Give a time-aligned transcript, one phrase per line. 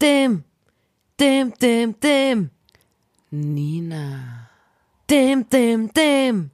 [0.00, 0.44] Dem.
[1.18, 2.50] Dem, dem, dem.
[3.30, 4.48] Nina.
[5.10, 6.50] Dem, dem, dem.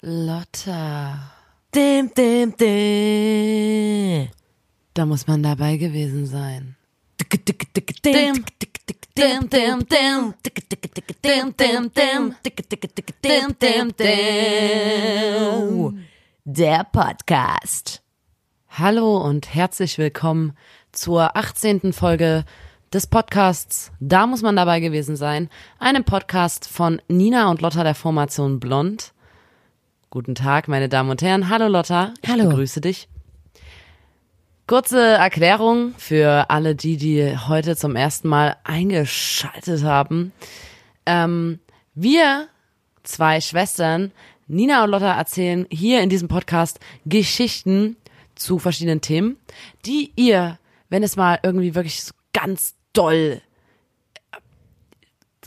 [0.00, 1.30] Lotta.
[1.72, 4.28] Dem, dem, dem.
[4.92, 6.74] Da muss man dabei gewesen sein.
[8.04, 8.44] Dem.
[9.14, 9.98] dim, dim, dim.
[11.22, 12.34] Dim, dim, dim.
[13.22, 16.04] Dim, dim, dim.
[16.44, 18.02] Der Podcast.
[18.68, 20.56] Hallo und herzlich willkommen
[20.90, 21.92] zur 18.
[21.92, 22.44] Folge
[22.94, 25.50] des Podcasts Da muss man dabei gewesen sein.
[25.80, 29.12] Einem Podcast von Nina und Lotta der Formation Blond.
[30.10, 31.48] Guten Tag, meine Damen und Herren.
[31.48, 32.14] Hallo Lotta.
[32.22, 32.48] Ich Hallo.
[32.48, 33.08] begrüße dich.
[34.68, 40.32] Kurze Erklärung für alle die, die heute zum ersten Mal eingeschaltet haben.
[41.04, 41.58] Ähm,
[41.96, 42.46] wir
[43.02, 44.12] zwei Schwestern,
[44.46, 47.96] Nina und Lotta, erzählen hier in diesem Podcast Geschichten
[48.36, 49.36] zu verschiedenen Themen,
[49.84, 53.40] die ihr, wenn es mal irgendwie wirklich so ganz doll,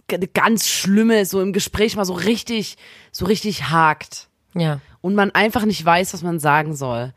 [0.10, 2.78] äh, ganz schlimme, so im Gespräch mal so richtig,
[3.12, 4.80] so richtig hakt Ja.
[5.02, 7.14] und man einfach nicht weiß, was man sagen soll,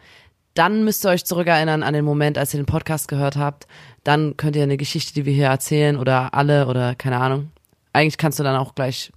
[0.55, 3.69] dann müsst ihr euch zurückerinnern an den Moment, als ihr den Podcast gehört habt.
[4.03, 7.53] Dann könnt ihr eine Geschichte, die wir hier erzählen oder alle oder keine Ahnung.
[7.93, 9.13] Eigentlich kannst du dann auch gleich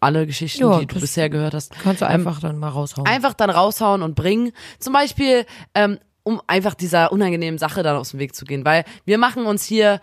[0.00, 3.06] alle Geschichten, Ja, die du bisher gehört hast, Kannst du einfach dann mal raushauen.
[3.06, 4.52] einfach dann raushauen und bringen.
[4.78, 5.98] Zum Beispiel, ähm,
[6.28, 8.62] um einfach dieser unangenehmen Sache dann aus dem Weg zu gehen.
[8.66, 10.00] Weil wir machen uns hier,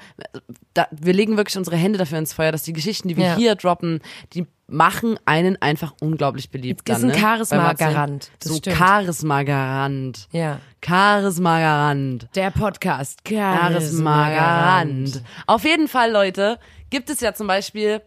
[0.73, 3.35] da, wir legen wirklich unsere Hände dafür ins Feuer, dass die Geschichten, die wir Ja.
[3.35, 4.01] hier droppen,
[4.33, 6.89] die machen einen einfach unglaublich beliebt.
[6.89, 7.21] Ist dann, ein ne?
[7.21, 8.31] Charisma-Garant.
[8.39, 8.59] Das So.
[8.67, 10.27] Charisma-Garant.
[10.31, 10.57] Ja.
[10.83, 12.27] Charisma-Garant.
[12.33, 13.19] Der Podcast.
[13.27, 15.21] Charisma-Garant.
[15.45, 16.57] Auf jeden Fall, Leute,
[16.89, 18.01] gibt es ja zum Beispiel,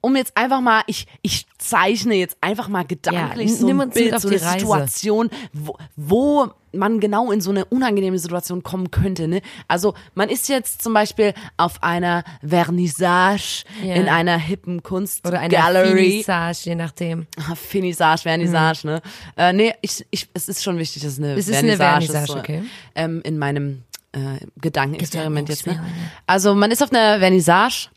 [0.00, 4.14] um jetzt einfach mal, ich, ich zeichne jetzt einfach mal gedanklich Ja, so ein Bild,
[4.14, 4.58] auf so die eine Reise.
[4.60, 9.26] Situation, wo, wo man genau in so eine unangenehme Situation kommen könnte.
[9.26, 9.40] Ne?
[9.68, 13.94] Also man ist jetzt zum Beispiel auf einer Vernissage Ja.
[13.94, 15.96] in einer hippen Kunst Oder eine Gallery.
[16.10, 17.26] Finissage, je nachdem.
[17.38, 19.02] Ah, Finissage, Vernissage, ne?
[19.36, 21.38] Äh, nee, ich, ich, es ist schon wichtig, dass es eine Mhm.
[21.38, 22.28] Es ist eine Vernissage, Vernissage, ist.
[22.32, 22.62] So, okay.
[22.94, 24.18] ähm, in meinem äh,
[24.60, 25.66] Gedankenexperiment jetzt.
[25.66, 25.82] Ne?
[26.26, 27.88] Also man ist auf einer Vernissage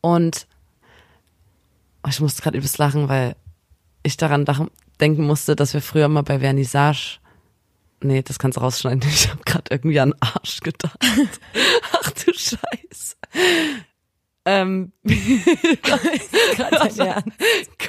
[0.00, 0.46] und
[2.06, 3.36] oh, ich musste gerade übelst lachen, weil
[4.02, 4.46] ich daran
[5.00, 7.18] denken musste, dass wir früher mal bei Vernissage
[8.02, 9.02] Nee, das kannst du rausschneiden.
[9.08, 10.98] Ich habe gerade irgendwie an Arsch gedacht.
[11.92, 13.16] Ach du Scheiße.
[14.48, 14.92] Ähm,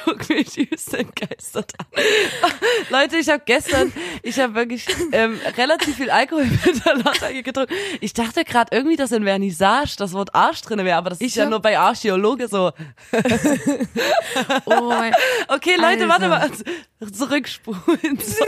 [0.04, 1.86] Guck mich übelst entgeistert an.
[2.90, 7.74] Leute, ich habe gestern, ich habe wirklich ähm, relativ viel Alkohol mit der Lotta getrunken.
[8.02, 11.36] Ich dachte gerade irgendwie, dass in Vernissage das Wort Arsch drin wäre, aber das ist
[11.36, 12.72] ja hab- nur bei Archäologe so.
[14.66, 15.14] Oh, mein-
[15.48, 16.40] Okay, Leute, warte mal.
[16.42, 16.64] Alter.
[17.14, 18.18] Zurückspulen.
[18.20, 18.44] So.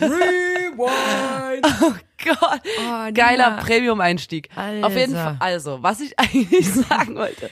[0.00, 1.66] Rewind.
[1.82, 1.92] Oh
[2.24, 2.60] Gott.
[2.78, 3.58] Oh, Geiler.
[3.58, 4.48] Premium-Einstieg.
[4.82, 5.24] Auf jeden Alter.
[5.24, 5.36] Fall.
[5.40, 7.50] Also, was ich eigentlich sagen wollte.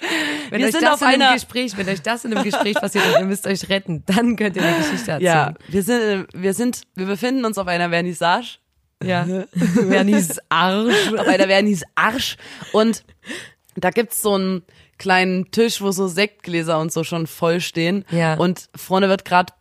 [0.51, 2.75] Wenn wir euch sind das auf in einem Gespräch, wenn euch das in einem Gespräch
[2.75, 5.21] passiert und ihr müsst euch retten, dann könnt ihr eine Geschichte erzählen.
[5.23, 8.59] ja, wir sind, wir sind, wir befinden uns auf einer Vernissage.
[9.03, 9.25] Ja.
[9.55, 11.13] Vernis Arsch.
[11.13, 12.37] auf einer Vernissage.
[12.73, 13.05] Und
[13.77, 14.63] da gibt's so einen
[14.99, 18.05] kleinen Tisch, wo so Sektgläser und so schon voll stehen.
[18.11, 18.35] Ja.
[18.35, 19.53] Und vorne wird gerade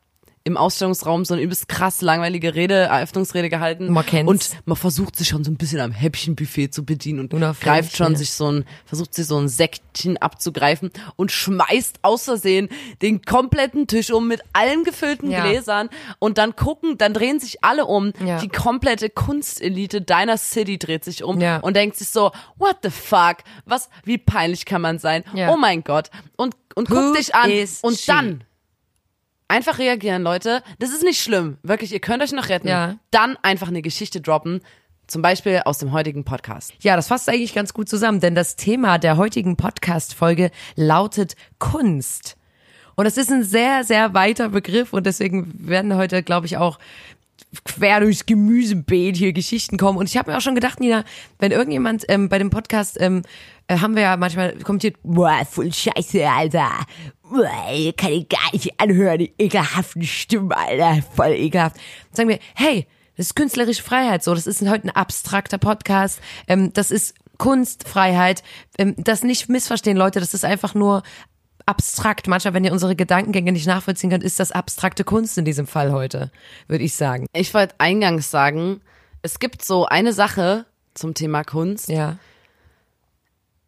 [0.45, 3.89] im Ausstellungsraum so eine übelst krass langweilige Rede, Eröffnungsrede gehalten.
[3.91, 4.29] Man kennt's.
[4.29, 8.11] Und man versucht sich schon so ein bisschen am Häppchenbuffet zu bedienen und greift schon
[8.11, 8.17] ja.
[8.17, 12.67] sich so ein, versucht sich so ein Sektchen abzugreifen und schmeißt aus Versehen
[13.01, 15.45] den kompletten Tisch um mit allen gefüllten Ja.
[15.45, 15.89] Gläsern
[16.19, 18.11] und dann gucken, dann drehen sich alle um.
[18.25, 18.39] Ja.
[18.39, 23.37] Die komplette Kunstelite deiner City dreht sich um und denkt sich so, what the fuck?
[23.65, 25.23] Was, wie peinlich kann man sein?
[25.33, 25.53] Ja.
[25.53, 26.09] Oh mein Gott.
[26.35, 27.49] Und, und Who guck dich an.
[27.81, 28.07] Und she?
[28.07, 28.43] dann
[29.53, 30.63] einfach reagieren, Leute.
[30.79, 31.57] Das ist nicht schlimm.
[31.61, 32.67] Wirklich, ihr könnt euch noch retten.
[32.67, 32.95] Ja.
[33.11, 34.61] Dann einfach eine Geschichte droppen.
[35.05, 36.73] Zum Beispiel aus dem heutigen Podcast.
[36.79, 42.35] Ja, das fasst eigentlich ganz gut zusammen, denn das Thema der heutigen Podcast-Folge lautet Kunst.
[42.95, 46.79] Und es ist ein sehr, sehr weiter Begriff und deswegen werden heute, glaube ich, auch
[47.65, 49.97] quer durchs Gemüsebeet hier Geschichten kommen.
[49.97, 51.03] Und ich habe mir auch schon gedacht, Nina,
[51.39, 53.21] wenn irgendjemand ähm, bei dem Podcast, ähm,
[53.67, 56.69] äh, haben wir ja manchmal kommentiert, boah, voll scheiße, Alter.
[57.23, 61.77] Boah, kann ich gar nicht anhören, die ekelhaften Stimmen, Alter, voll ekelhaft.
[61.77, 66.19] Dann sagen wir, hey, das ist künstlerische Freiheit, so, das ist heute ein abstrakter Podcast,
[66.47, 68.43] ähm, das ist Kunstfreiheit,
[68.77, 71.03] ähm, das nicht missverstehen, Leute, das ist einfach nur
[71.65, 72.27] abstrakt.
[72.27, 75.91] Manchmal, wenn ihr unsere Gedankengänge nicht nachvollziehen könnt, ist das abstrakte Kunst in diesem Fall
[75.91, 76.31] heute,
[76.67, 77.25] würde ich sagen.
[77.33, 78.81] Ich wollte eingangs sagen,
[79.21, 81.89] es gibt so eine Sache zum Thema Kunst.
[81.89, 82.17] Ja.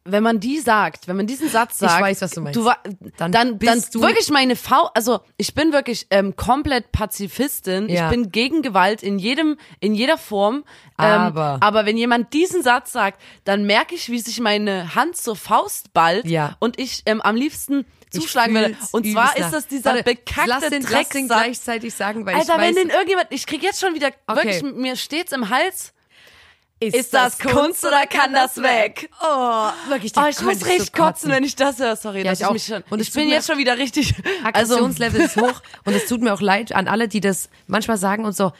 [0.07, 2.63] Wenn man die sagt, wenn man diesen Satz sagt, weiß, was du meinst.
[2.63, 2.77] wa-
[3.17, 7.89] Dann dann, dann, bist du- wirklich meine V, also ich bin wirklich ähm, komplett Pazifistin.
[7.89, 8.05] Ja.
[8.05, 10.57] Ich bin gegen Gewalt in jedem, in jeder Form.
[10.99, 15.17] Ähm, Aber- aber wenn jemand diesen Satz sagt, dann merke ich, wie sich meine Hand
[15.17, 16.55] zur Faust ballt Ja.
[16.59, 18.77] und ich ähm, am liebsten Ich zuschlagen würde.
[18.91, 21.27] Und zwar ist das dieser Warte, bekackte lass den, lass den Drecksatz.
[21.27, 24.45] gleichzeitig sagen, weil Alter, ich weiß, wenn den irgendjemand, ich krieg jetzt schon wieder, Okay.
[24.61, 25.93] wirklich, mir steht's im Hals.
[26.79, 29.09] Ist, Ist das Kunst oder kann das weg?
[29.21, 30.11] Oh, wirklich.
[30.17, 31.95] Oh, ich muss richtig so kotzen, wenn ich das höre.
[31.95, 32.83] Sorry, Ja, dass ich ich mich schon.
[32.89, 34.13] Und es ich bin jetzt schon wieder richtig.
[34.43, 37.97] Also, Aggressionslevel ist hoch und es tut mir auch leid an alle, die das manchmal
[37.97, 38.51] sagen und so,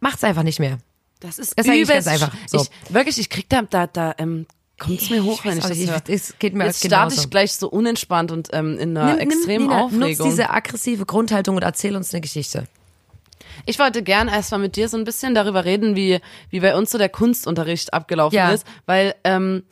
[0.00, 0.78] macht's einfach nicht mehr.
[1.20, 2.30] das ist Das ist übelst einfach.
[2.46, 2.62] So.
[2.62, 4.46] Ich, wirklich, ich krieg da, da, da ähm,
[4.78, 6.02] kommt's mir hoch, wenn ich das auch höre.
[6.06, 9.82] es geht mir Jetzt starte ich gleich so unentspannt und ähm, in einer extremen Nina,
[9.82, 10.08] Aufregung.
[10.08, 12.68] Nutz diese aggressive Grundhaltung und erzähl uns eine Geschichte.
[13.66, 16.20] Ich wollte gern erstmal mit dir so ein bisschen darüber reden, wie,
[16.50, 18.50] wie bei uns so der Kunstunterricht abgelaufen Ja.
[18.50, 19.62] ist, weil ähm,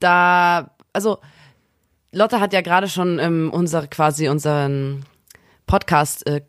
[0.00, 1.18] da, also
[2.12, 5.04] Lotte hat ja gerade schon ähm, unser, quasi unseren
[5.66, 6.42] Podcast äh,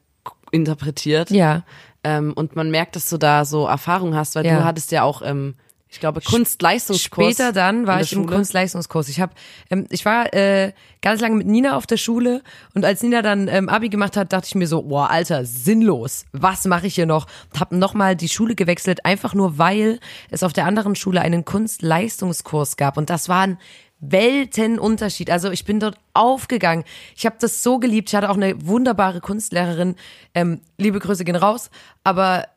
[0.51, 1.30] interpretiert.
[1.31, 1.63] Ja.
[2.04, 4.57] Ähm, und man merkt, dass du da so Erfahrung hast, weil Ja.
[4.60, 5.56] du hattest ja auch, ähm,
[5.94, 7.36] ich glaube, Kunstleistungskurs.
[7.36, 8.36] Später dann war ich im Schule.
[8.36, 9.10] Kunstleistungskurs.
[9.10, 9.34] Ich habe,
[9.69, 12.42] ähm, ich war äh, ganz lange mit Nina auf der Schule
[12.74, 16.25] und als Nina dann ähm, Abi gemacht hat, dachte ich mir so, boah, Alter, sinnlos.
[16.31, 17.28] Was mache ich hier noch?
[17.60, 20.00] Hab noch mal die Schule gewechselt, einfach nur weil
[20.31, 23.60] es auf der anderen Schule einen Kunstleistungskurs gab und das war ein
[24.00, 25.30] Weltenunterschied.
[25.30, 26.84] Also ich bin dort aufgegangen.
[27.16, 28.10] Ich habe das so geliebt.
[28.10, 29.95] Ich hatte auch eine wunderbare Kunstlehrerin.
[30.34, 31.69] Ähm, liebe Grüße gehen raus.
[32.04, 32.48] Aber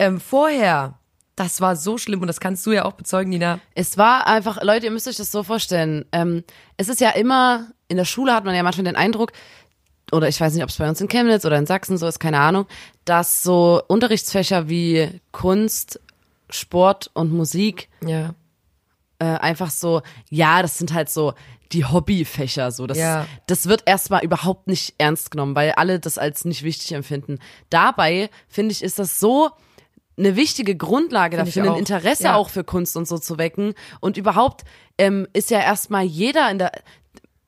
[0.00, 0.98] ähm, vorher,
[1.36, 3.60] das war so schlimm und das kannst du ja auch bezeugen, Nina.
[3.74, 6.04] Es war einfach, Leute, ihr müsst euch das so vorstellen.
[6.12, 6.42] Ähm,
[6.78, 9.32] es ist ja immer, in der Schule hat man ja manchmal den Eindruck,
[10.12, 12.18] oder ich weiß nicht, ob es bei uns in Chemnitz oder in Sachsen so ist,
[12.20, 12.66] keine Ahnung,
[13.04, 16.00] dass so Unterrichtsfächer wie Kunst,
[16.48, 18.34] Sport und Musik Ja.
[19.18, 21.34] äh, einfach so, ja, das sind halt so
[21.72, 23.26] die Hobbyfächer, so das, Ja.
[23.48, 27.40] das wird erstmal überhaupt nicht ernst genommen, weil alle das als nicht wichtig empfinden.
[27.68, 29.50] Dabei finde ich, ist das so
[30.18, 31.78] eine wichtige Grundlage Finde ich dafür, ein.
[31.78, 32.36] Interesse Ja.
[32.36, 33.74] auch für Kunst und so zu wecken.
[34.00, 34.64] Und überhaupt
[34.98, 36.72] ähm, ist ja erstmal jeder in der,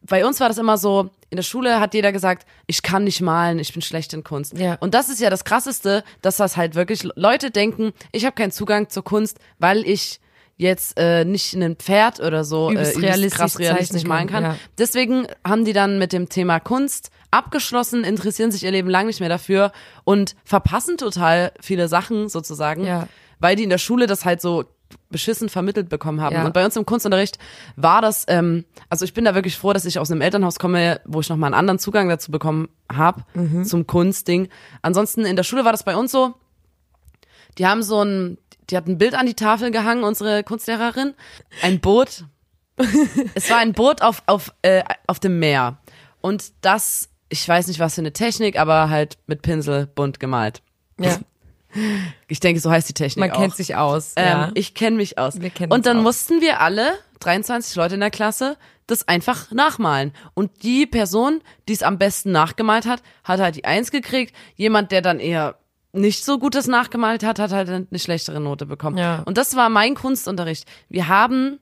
[0.03, 3.20] bei uns war das immer so, in der Schule hat jeder gesagt, ich kann nicht
[3.20, 4.56] malen, ich bin schlecht in Kunst.
[4.56, 4.76] Ja.
[4.81, 8.53] Und das ist ja das Krasseste, dass das halt wirklich Leute denken, ich habe keinen
[8.53, 10.21] Zugang zur Kunst, weil ich
[10.60, 14.52] jetzt äh, nicht ein Pferd oder so Übelst äh, realistisch krass realistisch malen kann, kann.
[14.55, 14.58] ja.
[14.76, 19.20] Deswegen haben die dann mit dem Thema Kunst abgeschlossen, interessieren sich ihr Leben lang nicht
[19.20, 19.70] mehr dafür
[20.05, 23.06] und verpassen total viele Sachen sozusagen, Ja.
[23.38, 24.64] weil die in der Schule das halt so
[25.10, 26.34] beschissen vermittelt bekommen haben.
[26.34, 26.44] Ja.
[26.46, 27.38] Und bei uns im Kunstunterricht
[27.76, 31.00] war das, ähm, also ich bin da wirklich froh, dass ich aus einem Elternhaus komme,
[31.04, 33.64] wo ich nochmal einen anderen Zugang dazu bekommen habe, Mhm.
[33.64, 34.49] zum Kunstding.
[34.82, 36.34] Ansonsten in der Schule war das bei uns so,
[37.58, 38.38] die haben so ein,
[38.70, 41.15] die hat ein Bild an die Tafel gehangen, unsere Kunstlehrerin,
[41.62, 42.25] ein Boot.
[43.35, 45.79] es war ein Boot auf, auf, äh, auf dem Meer.
[46.20, 50.62] Und das, ich weiß nicht, was für eine Technik, aber halt mit Pinsel bunt gemalt.
[50.99, 51.19] Ja.
[52.29, 53.41] Ich denke, so heißt die Technik Man auch.
[53.41, 54.15] kennt sich aus.
[54.17, 54.50] Ähm, ja.
[54.55, 55.38] Ich kenne mich aus.
[55.38, 56.03] Wir kennen und dann aus.
[56.03, 58.56] mussten wir alle, 23 Leute in der Klasse,
[58.87, 60.12] das einfach nachmalen.
[60.35, 64.35] Und die Person, die es am besten nachgemalt hat, hat halt die Eins gekriegt.
[64.56, 65.59] Jemand, der dann eher
[66.00, 68.99] nicht so gutes nachgemalt hat, hat halt eine schlechtere Note bekommen.
[68.99, 69.23] Ja.
[69.25, 70.65] Und das war mein Kunstunterricht.
[70.89, 71.59] Wir haben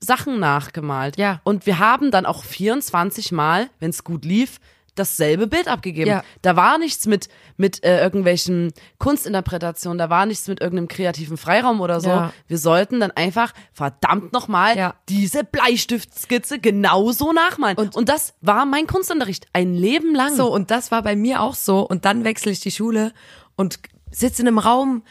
[0.00, 1.16] Sachen nachgemalt.
[1.16, 1.40] Ja.
[1.44, 4.58] Und wir haben dann auch 24 Mal, wenn es gut lief,
[4.94, 6.08] dasselbe Bild abgegeben.
[6.10, 6.24] Ja.
[6.42, 7.28] Da war nichts mit,
[7.58, 12.08] mit äh, irgendwelchen Kunstinterpretationen, da war nichts mit irgendeinem kreativen Freiraum oder so.
[12.08, 12.32] Ja.
[12.48, 14.94] Wir sollten dann einfach verdammt nochmal Ja.
[15.08, 17.76] diese Bleistiftskizze genauso nachmalen.
[17.76, 19.46] Und, und das war mein Kunstunterricht.
[19.52, 20.34] Ein Leben lang.
[20.34, 21.80] So, und das war bei mir auch so.
[21.86, 23.12] Und dann wechsle ich die Schule
[23.56, 23.78] und
[24.10, 25.02] sitze in einem Raum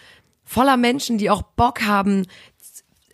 [0.43, 2.25] voller Menschen, die auch Bock haben,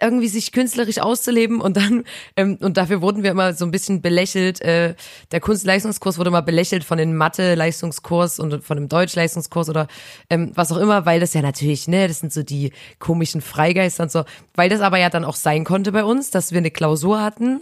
[0.02, 2.04] irgendwie sich künstlerisch auszuleben und dann
[2.36, 4.60] ähm, und dafür wurden wir immer so ein bisschen belächelt.
[4.62, 4.96] Äh,
[5.32, 9.88] der Kunstleistungskurs wurde immer belächelt von dem Mathe-Leistungskurs und von dem Deutsch-Leistungskurs oder
[10.30, 14.04] ähm, was auch immer, weil das ja natürlich, ne, das sind so die komischen Freigeister
[14.04, 14.24] und so,
[14.56, 17.62] weil das aber ja dann auch sein konnte bei uns, dass wir eine Klausur hatten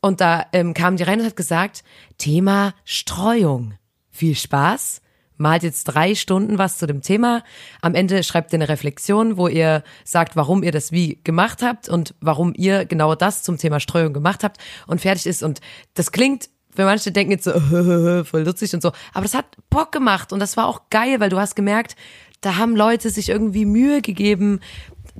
[0.00, 1.82] und da ähm, kam die rein und hat gesagt,
[2.16, 3.74] Thema Streuung.
[4.10, 5.01] Viel Spaß.
[5.42, 7.42] Malt jetzt drei Stunden was zu dem Thema.
[7.82, 11.88] Am Ende schreibt ihr eine Reflexion, wo ihr sagt, warum ihr das wie gemacht habt
[11.88, 15.42] und warum ihr genau das zum Thema Streuung gemacht habt und fertig ist.
[15.42, 15.60] Und
[15.94, 17.52] das klingt, für manche denken jetzt so,
[18.24, 18.92] voll lustig und so.
[19.12, 21.96] Aber das hat Bock gemacht und das war auch geil, weil du hast gemerkt,
[22.40, 24.60] da haben Leute sich irgendwie Mühe gegeben.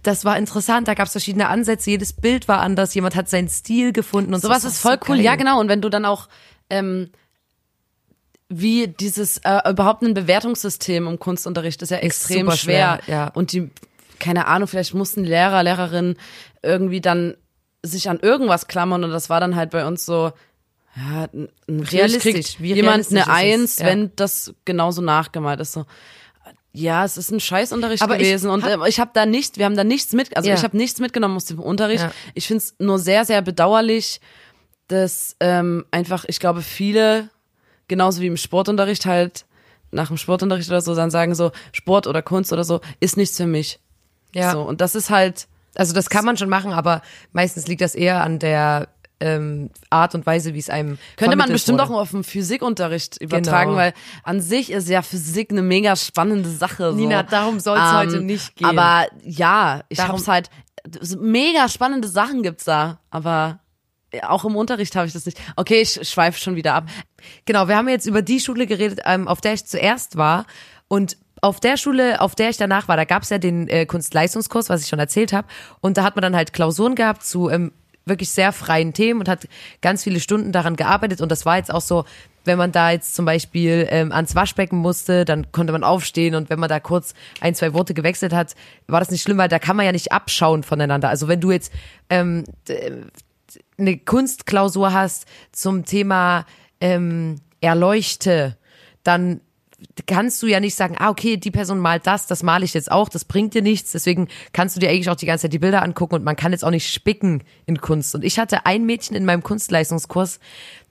[0.03, 3.49] Das war interessant, da gab es verschiedene Ansätze, jedes Bild war anders, jemand hat seinen
[3.49, 5.17] Stil gefunden und Sowas das ist voll so cool.
[5.17, 5.25] geil.
[5.25, 5.61] Ja, genau.
[5.61, 6.29] Und wenn du dann auch
[6.71, 7.11] ähm,
[8.61, 13.15] wie dieses äh, überhaupt ein Bewertungssystem im Kunstunterricht ist ja extrem super schwer, schwer.
[13.15, 13.29] ja.
[13.29, 13.71] Und die,
[14.19, 16.17] keine Ahnung, vielleicht mussten Lehrer, Lehrerinnen
[16.63, 17.37] irgendwie dann
[17.83, 20.33] sich an irgendwas klammern und das war dann halt bei uns so,
[20.97, 23.87] ja, n- natürlich Realistisch, kriegt jemand realistisch eine ist Eins, ja.
[23.87, 25.73] wenn das genauso nachgemalt ist.
[25.73, 25.87] So,
[26.73, 29.59] ja, es ist ein Scheißunterricht Aber ich gewesen und hab- äh, ich habe da nicht,
[29.59, 30.55] wir haben da nichts mit, also Ja.
[30.55, 32.05] ich habe nichts mitgenommen aus dem Unterricht.
[32.05, 32.13] Ja.
[32.35, 34.21] Ich finde es nur sehr, sehr bedauerlich,
[34.89, 37.31] dass ähm, einfach, ich glaube, viele,
[37.93, 39.45] genauso wie im Sportunterricht halt,
[39.91, 43.37] nach dem Sportunterricht oder so, dann sagen so, Sport oder Kunst oder so, ist nichts
[43.37, 43.79] für mich.
[44.35, 44.53] Ja.
[44.53, 47.95] So, und das ist halt, Also das kann man schon machen, aber meistens liegt das
[47.95, 48.89] eher an der
[49.21, 51.91] ähm, Art und Weise, wie es einem Könnte man bestimmt wurde.
[51.93, 53.81] auch auf den Physikunterricht übertragen, Genau.
[53.83, 53.93] weil
[54.25, 56.91] an sich ist ja Physik eine mega spannende Sache.
[56.93, 56.97] So.
[56.97, 58.67] Nina, darum soll's heute nicht gehen.
[58.67, 60.51] Aber ja, ich Darum- hab's halt,
[61.21, 63.61] mega spannende Sachen gibt's da, aber
[64.23, 65.41] auch im Unterricht habe ich das nicht.
[65.57, 66.89] Okay, ich schweife schon wieder ab.
[67.45, 70.47] Genau, wir haben jetzt über die Schule geredet, ähm, auf der ich zuerst war.
[70.89, 74.69] Und auf der Schule, auf der ich danach war, da gab's ja den äh, Kunstleistungskurs,
[74.69, 75.49] was ich schon erzählt habe.
[75.81, 77.73] Und da hat man dann halt Klausuren gehabt zu ähm,
[78.05, 79.49] wirklich sehr freien Themen und hat
[79.81, 81.21] ganz viele Stunden daran gearbeitet.
[81.21, 82.05] Und das war jetzt auch so,
[82.45, 86.51] wenn man da jetzt zum Beispiel ähm, ans Waschbecken musste, dann konnte man aufstehen und
[86.51, 88.55] wenn man da kurz ein, zwei Worte gewechselt hat,
[88.89, 91.09] war das nicht schlimm, weil da kann man ja nicht abschauen voneinander.
[91.09, 91.73] Also wenn du jetzt
[92.11, 92.45] ähm,
[93.79, 96.47] eine Kunstklausur hast zum Thema
[96.81, 98.57] ähm, Erleuchte,
[99.03, 99.41] dann
[100.07, 102.91] kannst du ja nicht sagen, ah, okay, die Person malt das, das male ich jetzt
[102.91, 103.93] auch, das bringt dir nichts.
[103.93, 106.53] Deswegen kannst du dir eigentlich auch die ganze Zeit die Bilder angucken und man kann
[106.53, 108.15] jetzt auch nicht spicken in Kunst.
[108.15, 110.39] Und ich hatte ein Mädchen in meinem Kunstleistungskurs,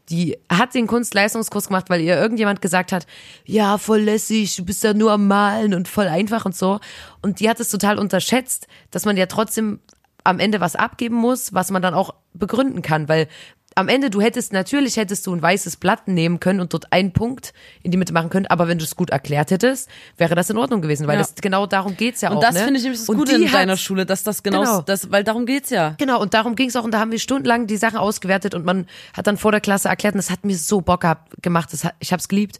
[0.09, 3.07] die hat den Kunstleistungskurs gemacht, weil ihr irgendjemand gesagt hat,
[3.45, 6.79] ja, voll lässig, du bist ja nur am Malen und voll einfach und so.
[7.21, 9.79] Und die hat es total unterschätzt, dass man ja trotzdem
[10.23, 13.27] am Ende was abgeben muss, was man dann auch begründen kann, weil
[13.73, 17.13] am Ende, du hättest, natürlich hättest du ein weißes Blatt nehmen können und dort einen
[17.13, 19.87] Punkt in die Mitte machen können, aber wenn du es gut erklärt hättest,
[20.17, 21.21] wäre das in Ordnung gewesen, weil Ja.
[21.21, 22.41] das genau darum geht's ja Und auch.
[22.41, 22.63] das ne?
[22.65, 24.81] finde ich nämlich das Und Gute in deiner Schule, dass das genau, Genau.
[24.81, 25.95] das, weil darum geht's ja.
[25.99, 26.83] Genau, und darum ging's auch.
[26.83, 29.87] Und da haben wir stundenlang die Sachen ausgewertet und man hat dann vor der Klasse
[29.87, 31.71] erklärt und das hat mir so Bock gehabt, gemacht.
[31.71, 32.59] Das hat, ich hab's geliebt.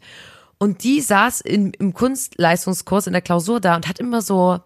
[0.56, 4.60] Und die saß in, im Kunstleistungskurs in der Klausur da und hat immer so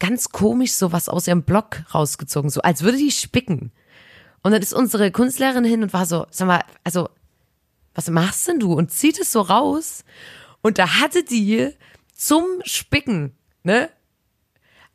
[0.00, 3.70] ganz komisch so was aus ihrem Blog rausgezogen, so als würde die spicken.
[4.42, 7.08] Und dann ist unsere Kunstlehrerin hin und war so, sag mal, also,
[7.94, 8.72] was machst denn du?
[8.72, 10.04] Und zieht es so raus.
[10.62, 11.70] Und da hatte die
[12.14, 13.90] zum Spicken, ne,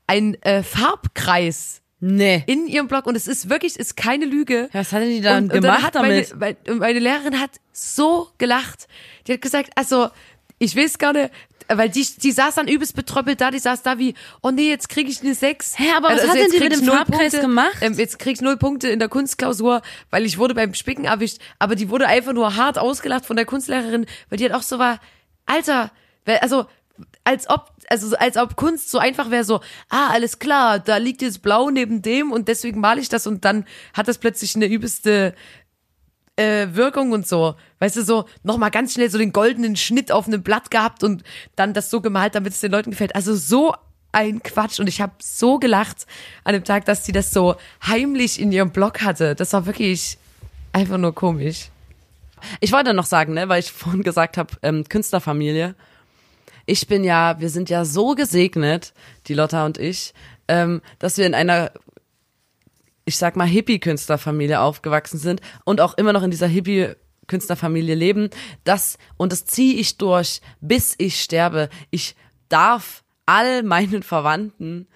[0.07, 2.43] ein äh, Farbkreis Nee.
[2.45, 4.69] in ihrem Blog und es ist wirklich, es ist keine Lüge.
[4.73, 6.35] Was hat denn die dann und, und gemacht dann hat damit?
[6.39, 8.87] Meine, meine, meine Lehrerin hat so gelacht.
[9.25, 10.09] Die hat gesagt, also,
[10.59, 11.31] ich weiß gar nicht,
[11.67, 14.89] weil die, die saß dann übelst betröppelt da, die saß da wie, oh nee, jetzt
[14.89, 15.77] kriege ich eine 6.
[15.77, 17.77] Hä, aber was hat denn die krieg mit dem Farbkreis Punkte, gemacht?
[17.81, 19.81] Ähm, jetzt krieg ich null Punkte in der Kunstklausur,
[20.11, 23.45] weil ich wurde beim Spicken erwischt, aber die wurde einfach nur hart ausgelacht von der
[23.45, 24.99] Kunstlehrerin, weil die halt auch so war,
[25.45, 25.91] Alter,
[26.41, 26.65] also,
[27.23, 31.21] als ob, also als ob Kunst so einfach wäre, so, ah, alles klar, da liegt
[31.21, 34.67] jetzt blau neben dem und deswegen male ich das und dann hat das plötzlich eine
[34.67, 35.35] übelste
[36.35, 37.55] äh, Wirkung und so.
[37.79, 41.23] Weißt du, so nochmal ganz schnell so den goldenen Schnitt auf einem Blatt gehabt und
[41.55, 43.15] dann das so gemalt, damit es den Leuten gefällt.
[43.15, 43.73] Also so
[44.11, 46.05] ein Quatsch und ich habe so gelacht
[46.45, 49.35] an dem Tag, dass sie das so heimlich in ihrem Blog hatte.
[49.35, 50.17] Das war wirklich
[50.71, 51.69] einfach nur komisch.
[52.59, 55.75] Ich wollte noch sagen, ne, weil ich vorhin gesagt habe, ähm, Künstlerfamilie.
[56.65, 58.93] Ich bin ja, wir sind ja so gesegnet,
[59.27, 60.13] die Lotta und ich,
[60.47, 61.71] ähm, dass wir in einer,
[63.05, 68.29] ich sag mal, Hippie-Künstlerfamilie aufgewachsen sind und auch immer noch in dieser Hippie-Künstlerfamilie leben.
[68.63, 71.69] Das, und das ziehe ich durch, bis ich sterbe.
[71.91, 72.15] Ich
[72.49, 74.87] darf all meinen Verwandten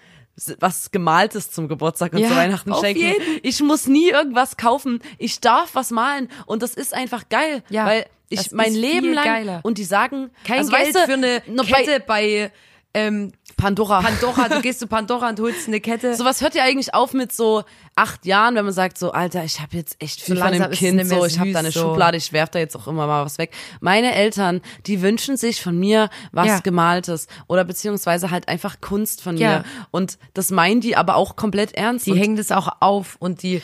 [0.58, 3.00] was Gemaltes zum Geburtstag und Ja, zu Weihnachten schenken.
[3.02, 3.40] jeden.
[3.42, 5.00] Ich muss nie irgendwas kaufen.
[5.18, 9.24] Ich darf was malen und das ist einfach geil, Ja, weil ich mein Leben lang
[9.24, 9.60] geiler.
[9.64, 12.52] und die sagen Kein also, Geld weißt du, für eine nur bei Kette bei,
[12.94, 14.00] ähm, Pandora.
[14.00, 14.48] Pandora.
[14.48, 16.14] Du gehst zu Pandora und holst eine Kette.
[16.14, 17.62] Sowas hört ja eigentlich auf mit so
[17.94, 20.70] acht Jahren, wenn man sagt so, Alter, ich habe jetzt echt viel So von dem
[20.70, 21.80] Kind, so ich habe da eine so.
[21.80, 23.52] Schublade, ich werf da jetzt auch immer mal was weg.
[23.80, 26.58] Meine Eltern, die wünschen sich von mir was Ja.
[26.60, 29.58] gemaltes oder beziehungsweise halt einfach Kunst von Ja.
[29.58, 32.06] mir und das meinen die aber auch komplett ernst.
[32.06, 33.60] die hängen das auch auf und die,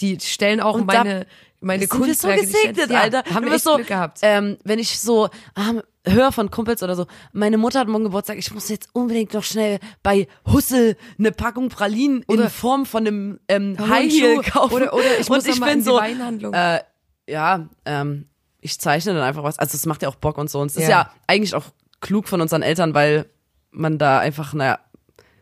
[0.00, 1.26] die stellen auch Und meine,
[1.60, 2.40] meine sind wir so Kunstwerke.
[2.46, 3.24] gesegnet, ja, Alter.
[3.34, 4.18] Haben wir so, Glück gehabt.
[4.22, 8.38] Ähm, wenn ich so ähm, höre von Kumpels oder so, meine Mutter hat morgen Geburtstag,
[8.38, 13.06] ich muss jetzt unbedingt noch schnell bei Hussel eine Packung Pralinen in Oder- Form von
[13.06, 14.72] einem ähm, High Heel kaufen.
[14.74, 16.54] Oder- oder ich muss Und ich mal bin in die so, Weinhandlung.
[16.54, 16.80] Äh,
[17.28, 18.26] ja, ähm,
[18.62, 19.58] ich zeichne dann einfach was.
[19.58, 20.60] Also es macht ja auch Bock und so.
[20.60, 20.88] Und es ist Ja.
[20.90, 21.64] ja eigentlich auch
[22.00, 23.26] klug von unseren Eltern, weil
[23.70, 24.78] man da einfach, naja,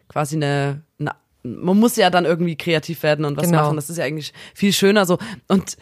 [0.08, 0.82] quasi eine
[1.56, 3.62] man muss ja dann irgendwie kreativ werden und was Genau.
[3.62, 3.76] machen.
[3.76, 5.18] Das ist ja eigentlich viel schöner so.
[5.48, 5.76] Und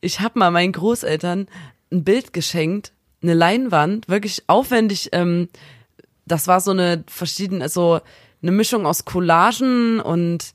[0.00, 1.46] ich habe mal meinen Großeltern
[1.92, 5.10] ein Bild geschenkt, eine Leinwand, wirklich aufwendig.
[5.12, 5.48] Ähm,
[6.26, 8.00] das war so eine verschiedene, so
[8.42, 10.52] eine Mischung aus Collagen und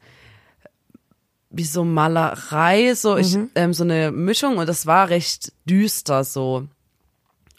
[1.49, 3.49] wie so Malerei, so ich, Mhm.
[3.55, 6.67] ähm, so eine Mischung und das war recht düster so.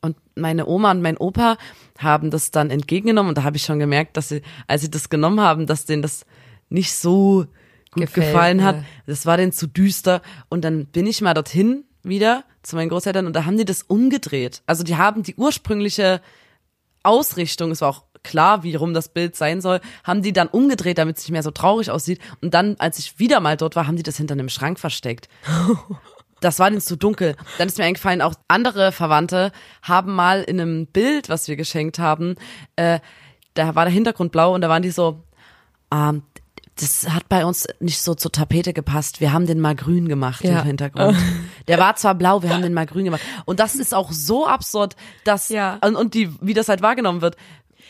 [0.02, 1.56] Und meine Oma und mein Opa
[1.98, 5.08] haben das dann entgegengenommen und da habe ich schon gemerkt, dass sie, als sie das
[5.08, 6.24] genommen haben, dass denen das
[6.68, 7.46] nicht so
[7.90, 8.76] gut Gefällt, gefallen hat.
[8.76, 8.84] ne?
[9.06, 10.22] Das war denen zu düster.
[10.48, 13.82] Und dann bin ich mal dorthin wieder zu meinen Großeltern und da haben die das
[13.82, 14.62] umgedreht.
[14.66, 16.20] Also die haben die ursprüngliche
[17.02, 20.98] Ausrichtung, es war auch klar, wie rum das Bild sein soll, haben die dann umgedreht,
[20.98, 22.20] damit es nicht mehr so traurig aussieht.
[22.42, 25.28] Und dann, als ich wieder mal dort war, haben die das hinter einem Schrank versteckt.
[26.40, 27.34] Das war denen zu dunkel.
[27.58, 29.50] Dann ist mir eingefallen, auch andere Verwandte
[29.82, 32.37] haben mal in einem Bild, was wir geschenkt haben,
[32.76, 33.00] äh,
[33.54, 35.25] da war der Hintergrund blau und da waren die so,
[35.92, 36.22] ähm,
[36.80, 39.20] das hat bei uns nicht so zur Tapete gepasst.
[39.20, 40.61] Wir haben den mal grün gemacht, Ja.
[40.61, 41.16] den Hintergrund.
[41.68, 43.23] Der war zwar blau, wir haben den mal grün gemacht.
[43.44, 45.78] Und das ist auch so absurd, dass, Ja.
[45.85, 47.37] und, und die, wie das halt wahrgenommen wird.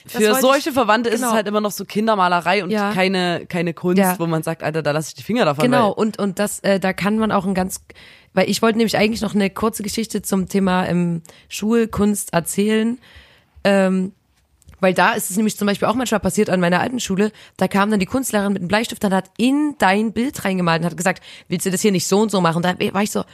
[0.07, 1.29] Für solche ich- Verwandte ist genau.
[1.29, 2.93] es halt immer noch so Kindermalerei und Ja.
[2.93, 4.19] keine, keine Kunst, Ja.
[4.19, 5.65] wo man sagt, Alter, da lasse ich die Finger davon.
[5.65, 7.83] Genau, und, und das, äh, da kann man auch ein ganz,
[8.33, 12.99] weil ich wollte nämlich eigentlich noch eine kurze Geschichte zum Thema ähm, Schulkunst erzählen.
[13.65, 14.13] Ähm,
[14.81, 17.69] weil da ist es nämlich zum Beispiel auch manchmal passiert an meiner alten Schule, da
[17.69, 20.97] kam dann die Kunstlehrerin mit einem Bleistift und hat in dein Bild reingemalt und hat
[20.97, 22.57] gesagt, willst du das hier nicht so und so machen?
[22.57, 23.25] Und da war ich so,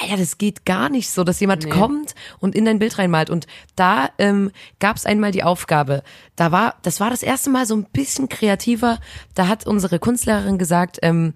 [0.00, 3.30] Alter, das geht gar nicht so, dass jemand kommt und in dein Bild reinmalt.
[3.30, 4.50] Und da ähm,
[4.80, 6.02] gab es einmal die Aufgabe,
[6.36, 8.98] da war, das war das erste Mal so ein bisschen kreativer,
[9.34, 11.34] da hat unsere Kunstlehrerin gesagt, ähm,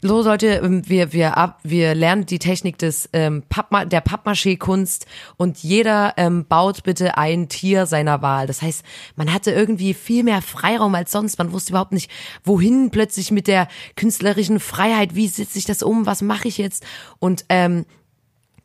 [0.00, 5.06] so Leute, ähm, wir wir ab, wir lernen die Technik des ähm, Pappma der Pappmaché-Kunst
[5.36, 8.46] und jeder ähm, baut bitte ein Tier seiner Wahl.
[8.46, 8.84] Das heißt,
[9.16, 11.38] man hatte irgendwie viel mehr Freiraum als sonst.
[11.38, 12.10] Man wusste überhaupt nicht,
[12.44, 15.14] wohin plötzlich mit der künstlerischen Freiheit.
[15.14, 16.06] Wie setze ich das um?
[16.06, 16.84] Was mache ich jetzt?
[17.18, 17.84] Und ähm,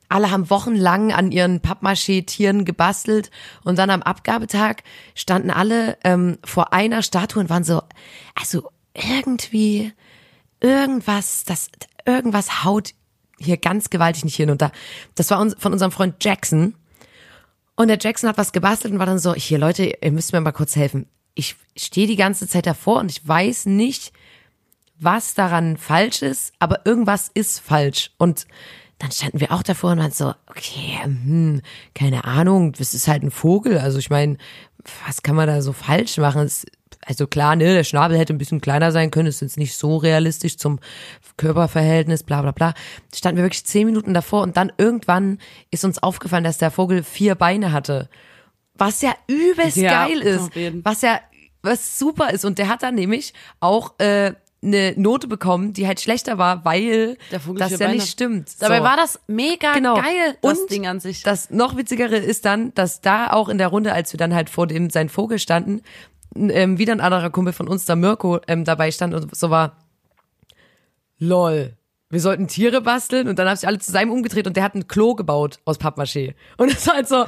[0.09, 3.29] alle haben wochenlang an ihren Pappmaché-Tieren gebastelt
[3.63, 4.83] und dann am Abgabetag
[5.15, 7.81] standen alle ähm, vor einer Statue und waren so,
[8.35, 9.93] also irgendwie
[10.59, 11.69] irgendwas, das
[12.05, 12.93] irgendwas haut
[13.39, 14.71] hier ganz gewaltig nicht hin und da
[15.15, 16.73] das war uns, von unserem Freund Jackson
[17.77, 20.41] und der Jackson hat was gebastelt und war dann so, hier Leute, ihr müsst mir
[20.41, 21.05] mal kurz helfen.
[21.35, 24.11] Ich stehe die ganze Zeit davor und ich weiß nicht,
[24.99, 28.09] was daran falsch ist, aber irgendwas ist falsch.
[28.17, 28.47] Und
[28.97, 31.61] dann standen wir auch davor und waren so, okay, hm,
[31.93, 33.77] keine Ahnung, das ist halt ein Vogel.
[33.77, 34.37] Also ich meine,
[35.05, 36.41] was kann man da so falsch machen?
[36.41, 36.65] Es,
[37.07, 39.97] also klar, ne, der Schnabel hätte ein bisschen kleiner sein können, ist jetzt nicht so
[39.97, 40.79] realistisch zum
[41.37, 42.73] Körperverhältnis, bla bla bla.
[43.15, 45.39] Standen wir wirklich zehn Minuten davor und dann irgendwann
[45.71, 48.09] ist uns aufgefallen, dass der Vogel vier Beine hatte.
[48.75, 50.49] Was ja übelst Ja, geil ist.
[50.83, 51.19] Was ja,
[51.61, 52.45] was super ist.
[52.45, 57.17] Und der hat dann nämlich auch äh, eine Note bekommen, die halt schlechter war, weil
[57.31, 58.49] das ja Beine nicht stimmt.
[58.59, 58.83] Dabei So.
[58.83, 59.95] war das mega Genau.
[59.95, 61.23] geil, das Und Ding an sich.
[61.23, 64.49] Das noch witzigere ist dann, dass da auch in der Runde, als wir dann halt
[64.49, 65.81] vor dem sein Vogel standen,
[66.37, 69.77] ähm, wieder ein anderer Kumpel von uns, der Mirko, ähm, dabei stand und so war,
[71.19, 71.77] lol,
[72.09, 74.75] wir sollten Tiere basteln und dann haben sich alle zu seinem umgedreht und der hat
[74.75, 76.35] ein Klo gebaut aus Pappmaché.
[76.57, 77.25] Und es war halt so,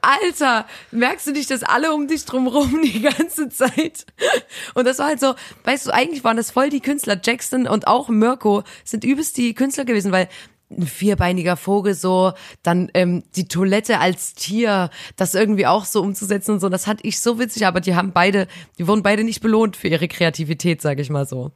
[0.00, 4.06] Alter, merkst du nicht, dass alle um dich drumrum die ganze Zeit?
[4.74, 7.20] Und das war halt so, weißt du, eigentlich waren das voll die Künstler.
[7.22, 10.28] Jackson und auch Mirko sind übelst die Künstler gewesen, weil
[10.70, 16.52] ein vierbeiniger Vogel so, dann ähm, die Toilette als Tier, das irgendwie auch so umzusetzen
[16.52, 18.46] und so, das fand ich so witzig, aber die haben beide,
[18.78, 21.52] die wurden beide nicht belohnt für ihre Kreativität, sage ich mal so.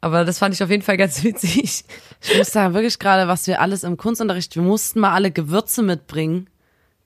[0.00, 1.84] Aber das fand ich auf jeden Fall ganz witzig.
[2.22, 5.82] Ich muss sagen, wirklich gerade, was wir alles im Kunstunterricht, wir mussten mal alle Gewürze
[5.82, 6.48] mitbringen,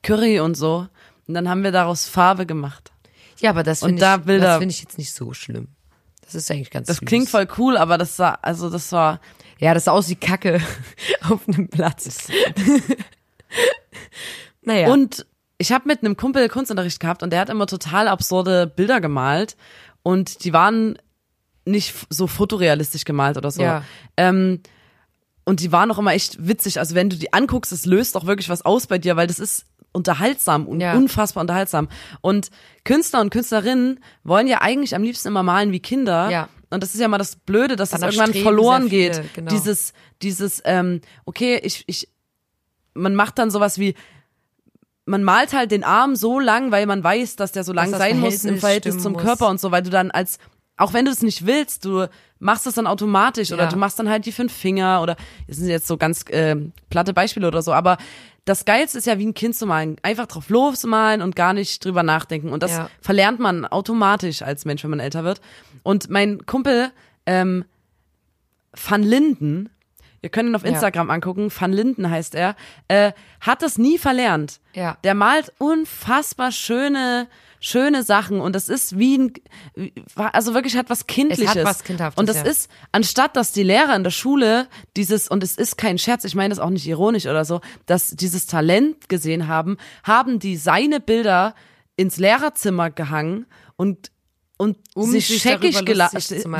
[0.02, 0.86] Curry und so.
[1.26, 2.92] Und dann haben wir daraus Farbe gemacht.
[3.40, 5.68] Ja, aber das finde da ich, Bilder- das finde ich jetzt nicht so schlimm.
[6.20, 7.06] Das ist eigentlich ganz Das süß.
[7.08, 9.20] klingt voll cool, aber das war, also das war,
[9.62, 10.60] Ja, das sah aus wie Kacke
[11.30, 12.26] auf einem Platz.
[14.62, 14.88] naja.
[14.88, 15.24] Und
[15.58, 19.56] ich habe mit einem Kumpel Kunstunterricht gehabt und der hat immer total absurde Bilder gemalt
[20.02, 20.98] und die waren
[21.64, 23.62] nicht so fotorealistisch gemalt oder so.
[23.62, 23.84] Ja.
[24.16, 24.60] Ähm,
[25.44, 26.80] und die waren auch immer echt witzig.
[26.80, 29.38] Also wenn du die anguckst, es löst auch wirklich was aus bei dir, weil das
[29.38, 30.94] ist unterhaltsam und Ja.
[30.94, 31.88] unfassbar unterhaltsam.
[32.20, 32.50] Und
[32.82, 36.30] Künstler und Künstlerinnen wollen ja eigentlich am liebsten immer malen wie Kinder.
[36.30, 36.48] Ja.
[36.72, 39.34] Und das ist ja mal das Blöde, dass das irgendwann verloren viele, geht.
[39.34, 39.50] genau.
[39.50, 42.08] Dieses, dieses, ähm, okay, ich, ich,
[42.94, 43.94] man macht dann sowas wie,
[45.04, 47.98] man malt halt den Arm so lang, weil man weiß, dass der so lang das
[47.98, 49.22] sein muss im Verhältnis zum muss.
[49.22, 50.38] Körper und so, weil du dann als,
[50.76, 52.08] auch wenn du es nicht willst, du
[52.38, 53.68] machst es dann automatisch oder Ja.
[53.68, 55.16] du machst dann halt die fünf Finger oder,
[55.48, 56.56] das sind jetzt so ganz äh,
[56.90, 57.98] platte Beispiele oder so, aber
[58.44, 61.84] das Geilste ist ja wie ein Kind zu malen, einfach drauf loszumalen und gar nicht
[61.84, 62.90] drüber nachdenken und das Ja.
[63.00, 65.40] verlernt man automatisch als Mensch, wenn man älter wird.
[65.84, 66.90] Und mein Kumpel,
[67.26, 67.64] ähm,
[68.74, 69.68] Van Linden,
[70.22, 70.70] ihr könnt ihn auf Ja.
[70.70, 72.56] Instagram angucken, Van Linden heißt er,
[72.88, 74.60] äh, hat das nie verlernt.
[74.74, 74.96] Ja.
[75.04, 77.28] Der malt unfassbar schöne,
[77.62, 79.32] schöne Sachen und das ist wie ein,
[80.16, 81.64] also wirklich hat was Kindliches.
[81.64, 82.42] was Kindhaftes, Und das ja.
[82.42, 86.34] ist, anstatt dass die Lehrer in der Schule dieses, und es ist kein Scherz, ich
[86.34, 90.98] meine das auch nicht ironisch oder so, dass dieses Talent gesehen haben, haben die seine
[90.98, 91.54] Bilder
[91.94, 93.46] ins Lehrerzimmer gehangen
[93.76, 94.10] und
[94.58, 95.86] und Um sich sich scheckig machen,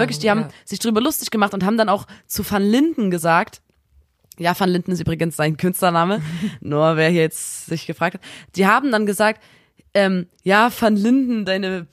[0.01, 0.49] Wirklich, die haben ja.
[0.65, 3.63] sich drüber lustig gemacht und haben dann auch zu Van Linden gesagt,
[4.39, 6.21] ja, Van Linden ist übrigens sein Künstlername,
[6.61, 8.23] nur wer hier jetzt sich gefragt hat.
[8.57, 9.41] Die haben dann gesagt,
[9.95, 11.87] ähm, ja, Van Linden, deine,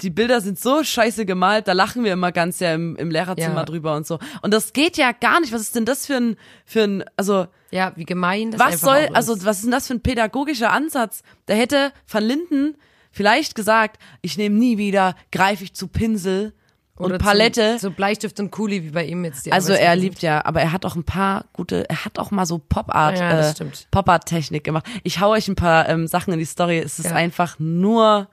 [0.00, 3.56] die Bilder sind so scheiße gemalt, da lachen wir immer ganz ja im, im Lehrerzimmer
[3.56, 3.64] Ja.
[3.64, 4.18] drüber und so.
[4.42, 5.52] Und das geht ja gar nicht.
[5.52, 9.08] Was ist denn das für ein, für ein, also, Ja, wie gemein das was soll,
[9.12, 11.22] also was ist denn das für ein pädagogischer Ansatz?
[11.46, 12.76] Da hätte Van Linden
[13.10, 16.52] vielleicht gesagt, ich nehme nie wieder, greife ich zu Pinsel
[16.98, 17.78] und Oder Palette.
[17.78, 19.46] So, so Bleistift und Kuli wie bei ihm jetzt.
[19.46, 22.30] Die Also er liebt ja, aber er hat auch ein paar gute, er hat auch
[22.30, 23.54] mal so Pop-Art, Ja, äh.
[23.90, 24.84] Pop-Art-Technik gemacht.
[25.04, 26.78] Ich hau euch ein paar ähm, Sachen in die Story.
[26.78, 27.14] Es ist Ja.
[27.14, 28.28] einfach nur,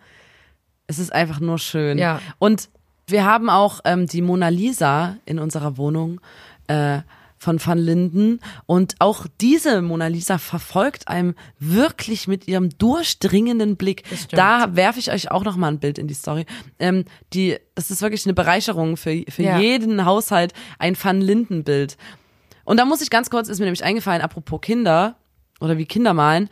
[0.87, 1.97] es ist einfach nur schön.
[1.97, 2.19] Ja.
[2.39, 2.69] Und
[3.07, 6.19] wir haben auch ähm, die Mona Lisa in unserer Wohnung
[6.67, 6.99] äh,
[7.45, 14.01] von Van Linden und auch diese Mona Lisa verfolgt einem wirklich mit ihrem durchdringenden Blick.
[14.31, 16.47] Da werfe ich euch auch noch mal ein Bild in die Story.
[16.79, 19.59] Ähm, die, das ist wirklich eine Bereicherung für, für Ja.
[19.59, 21.97] jeden Haushalt, ein Van Linden Bild.
[22.63, 25.15] Und da muss ich ganz kurz, ist mir nämlich eingefallen, apropos Kinder
[25.61, 26.49] oder wie Kinder malen.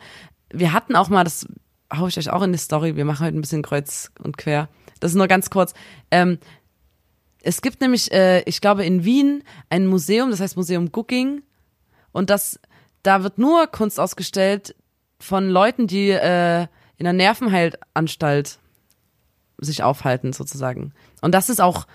[0.52, 1.44] Wir hatten auch mal, das
[1.92, 4.68] hau ich euch auch in die Story, wir machen heute ein bisschen kreuz und quer.
[5.00, 5.74] Das ist nur ganz kurz.
[6.12, 6.38] Ähm,
[7.44, 11.42] es gibt nämlich, äh, ich glaube, in Wien ein Museum, das heißt Museum Gucking.
[12.12, 12.58] Und das,
[13.02, 14.74] da wird nur Kunst ausgestellt
[15.20, 18.58] von Leuten, die äh, in einer Nervenheilanstalt
[19.58, 20.92] sich aufhalten, sozusagen.
[21.20, 21.86] Und das ist auch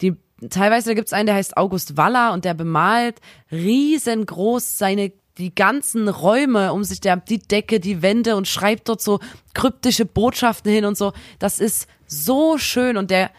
[0.00, 0.14] die,
[0.50, 6.08] teilweise gibt es einen, der heißt August Waller und der bemalt riesengroß seine die ganzen
[6.08, 9.18] Räume um sich, der, die Decke, die Wände und schreibt dort so
[9.54, 11.12] kryptische Botschaften hin und so.
[11.38, 13.30] Das ist so schön und der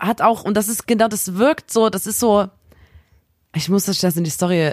[0.00, 2.48] hat auch, und das ist genau, das wirkt so, das ist so,
[3.54, 4.72] ich muss das in die Story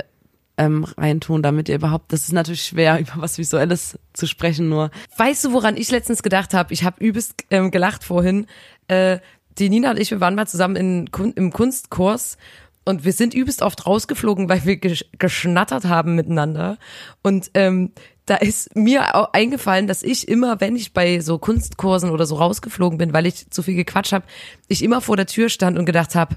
[0.57, 4.91] ähm, reintun, damit ihr überhaupt, das ist natürlich schwer, über was Visuelles zu sprechen, nur.
[5.17, 6.73] Weißt du, woran ich letztens gedacht habe?
[6.73, 8.47] Ich habe übelst ähm, gelacht vorhin.
[8.87, 9.19] Äh,
[9.57, 12.37] die Nina und ich, wir waren mal zusammen in, im Kunstkurs
[12.83, 16.77] und wir sind übelst oft rausgeflogen, weil wir gesch geschnattert haben miteinander.
[17.23, 17.91] Und ähm,
[18.25, 22.35] da ist mir auch eingefallen, dass ich immer, wenn ich bei so Kunstkursen oder so
[22.35, 24.25] rausgeflogen bin, weil ich zu viel gequatscht habe,
[24.67, 26.35] ich immer vor der Tür stand und gedacht habe,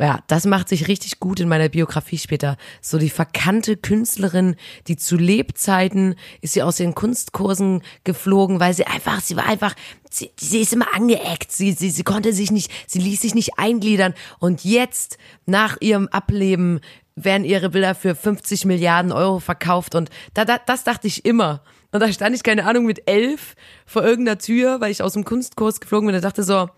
[0.00, 2.56] ja, das macht sich richtig gut in meiner Biografie später.
[2.80, 4.56] So die verkannte Künstlerin,
[4.88, 9.74] die zu Lebzeiten ist sie aus den Kunstkursen geflogen, weil sie einfach, sie war einfach,
[10.10, 13.58] sie, sie ist immer angeeckt, sie, sie, sie konnte sich nicht, sie ließ sich nicht
[13.58, 16.80] eingliedern und jetzt, nach ihrem Ableben,
[17.16, 21.62] werden ihre Bilder für 50 Milliarden Euro verkauft und da, da, das dachte ich immer.
[21.92, 23.54] Und da stand ich, keine Ahnung, mit elf
[23.86, 26.68] vor irgendeiner Tür, weil ich aus dem Kunstkurs geflogen bin und dachte so,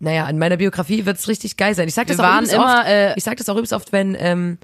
[0.00, 1.88] naja, in meiner Biografie wird's richtig geil sein.
[1.88, 3.92] Ich sag das Wir auch übelst immer, oft, äh, ich sag das auch übelst oft,
[3.92, 4.58] wenn, ähm,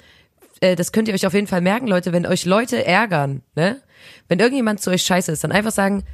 [0.60, 3.80] äh, das könnt ihr euch auf jeden Fall merken, Leute, wenn euch Leute ärgern, ne?
[4.28, 6.04] Wenn irgendjemand zu euch scheiße ist, dann einfach sagen,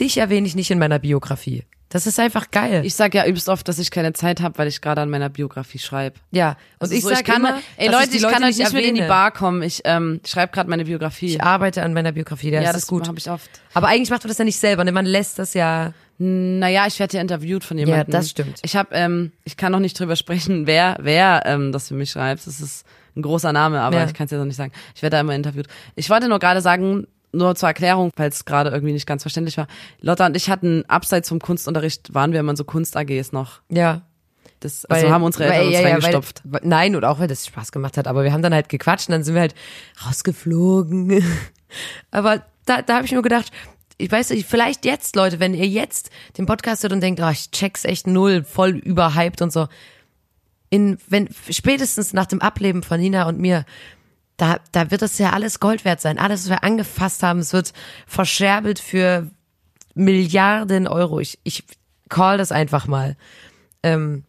[0.00, 1.64] dich erwähne ich nicht in meiner Biografie.
[1.92, 2.82] Das ist einfach geil.
[2.84, 5.28] Ich sag ja übelst oft, dass ich keine Zeit habe, weil ich gerade an meiner
[5.28, 6.16] Biografie schreibe.
[6.30, 8.72] ja, und Also ich so, sag kann, immer, ey Leute, ich kann euch nicht nicht
[8.72, 9.02] mit in die.
[9.02, 9.62] Bar kommen.
[9.62, 11.26] Ich ähm, schreibe gerade meine Biografie.
[11.26, 13.06] Ich arbeite an meiner Biografie, ja, ja, das, das ist gut.
[13.08, 13.50] habe ich oft.
[13.74, 14.92] Aber eigentlich macht man das ja nicht selber, ne?
[14.92, 15.92] Man lässt das ja.
[16.18, 18.10] Naja, ich werde ja interviewt von jemandem.
[18.10, 18.58] das stimmt.
[18.62, 22.10] Ich habe, ähm, ich kann noch nicht drüber sprechen, wer, wer ähm, das für mich
[22.10, 22.46] schreibt.
[22.46, 24.06] Das ist ein großer Name, aber Ja.
[24.06, 24.72] ich kann es jetzt noch nicht sagen.
[24.94, 25.66] Ich werde da immer interviewt.
[25.96, 29.66] Ich wollte nur gerade sagen, nur zur Erklärung, falls gerade irgendwie nicht ganz verständlich war.
[30.00, 33.60] Lotta und ich hatten abseits vom Kunstunterricht waren wir immer so Kunst-AGs noch.
[33.68, 34.02] Ja.
[34.60, 36.42] Das, also haben unsere Eltern weil- uns ja, reingestopft.
[36.44, 39.08] Weil, nein, und auch weil das Spaß gemacht hat, aber wir haben dann halt gequatscht
[39.08, 39.54] und dann sind wir halt
[40.06, 41.24] rausgeflogen.
[42.12, 43.50] aber da, da habe ich nur gedacht,
[43.98, 47.28] ich weiß nicht, vielleicht jetzt, Leute, wenn ihr jetzt den Podcast hört und denkt, oh,
[47.28, 49.68] ich check's echt null, voll überhyped und so.
[50.70, 53.64] In, wenn, spätestens nach dem Ableben von Nina und mir,
[54.42, 56.18] da, da wird das ja alles Gold wert sein.
[56.18, 57.72] Alles, was wir angefasst haben, es wird
[58.08, 59.30] verscherbelt für
[59.94, 61.20] Milliarden Euro.
[61.20, 61.62] Ich, ich
[62.08, 63.16] call das einfach mal.
[63.84, 64.24] Ähm,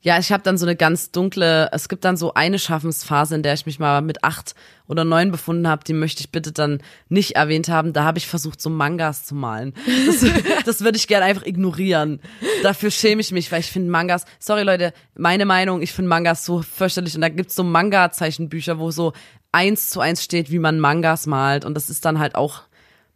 [0.00, 3.42] Ja, ich habe dann so eine ganz dunkle, es gibt dann so eine Schaffensphase, in
[3.42, 4.54] der ich mich mal mit acht
[4.86, 7.92] oder neun befunden habe, die möchte ich bitte dann nicht erwähnt haben.
[7.94, 9.72] Da habe ich versucht, so Mangas zu malen.
[10.06, 10.24] Das,
[10.66, 12.20] das würde ich gerne einfach ignorieren.
[12.62, 16.44] Dafür schäme ich mich, weil ich finde Mangas, sorry Leute, meine Meinung, ich finde Mangas
[16.44, 17.14] so fürchterlich.
[17.14, 19.14] Und da gibt's so Manga-Zeichenbücher, wo so
[19.54, 21.64] eins zu eins steht, wie man Mangas malt.
[21.64, 22.62] Und das ist dann halt auch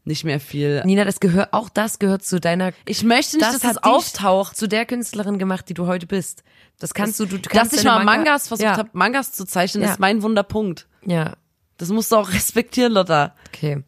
[0.04, 0.82] nicht mehr viel.
[0.86, 4.56] Nina, das gehört, auch das gehört zu deiner, Ich möchte nicht, dass das, auftaucht.
[4.56, 6.42] zu der Künstlerin gemacht, die du heute bist.
[6.78, 9.32] Das kannst du, du Dass kannst ich deine mal Manga- Mangas versucht ja, habe, Mangas
[9.32, 9.90] zu zeichnen, Ja.
[9.90, 10.86] ist mein Wunderpunkt.
[11.04, 11.34] Ja,
[11.76, 13.34] Das musst du auch respektieren, Lotta.
[13.48, 13.82] okay.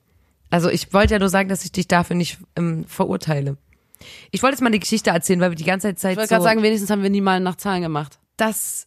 [0.51, 3.57] Also ich wollte ja nur sagen, dass ich dich dafür nicht ähm, verurteile.
[4.33, 6.35] Ich wollte jetzt mal eine Geschichte erzählen, weil wir die ganze Zeit Ich wollte so,
[6.35, 8.19] gerade sagen, wenigstens haben wir nie mal nach Zahlen gemacht.
[8.37, 8.87] das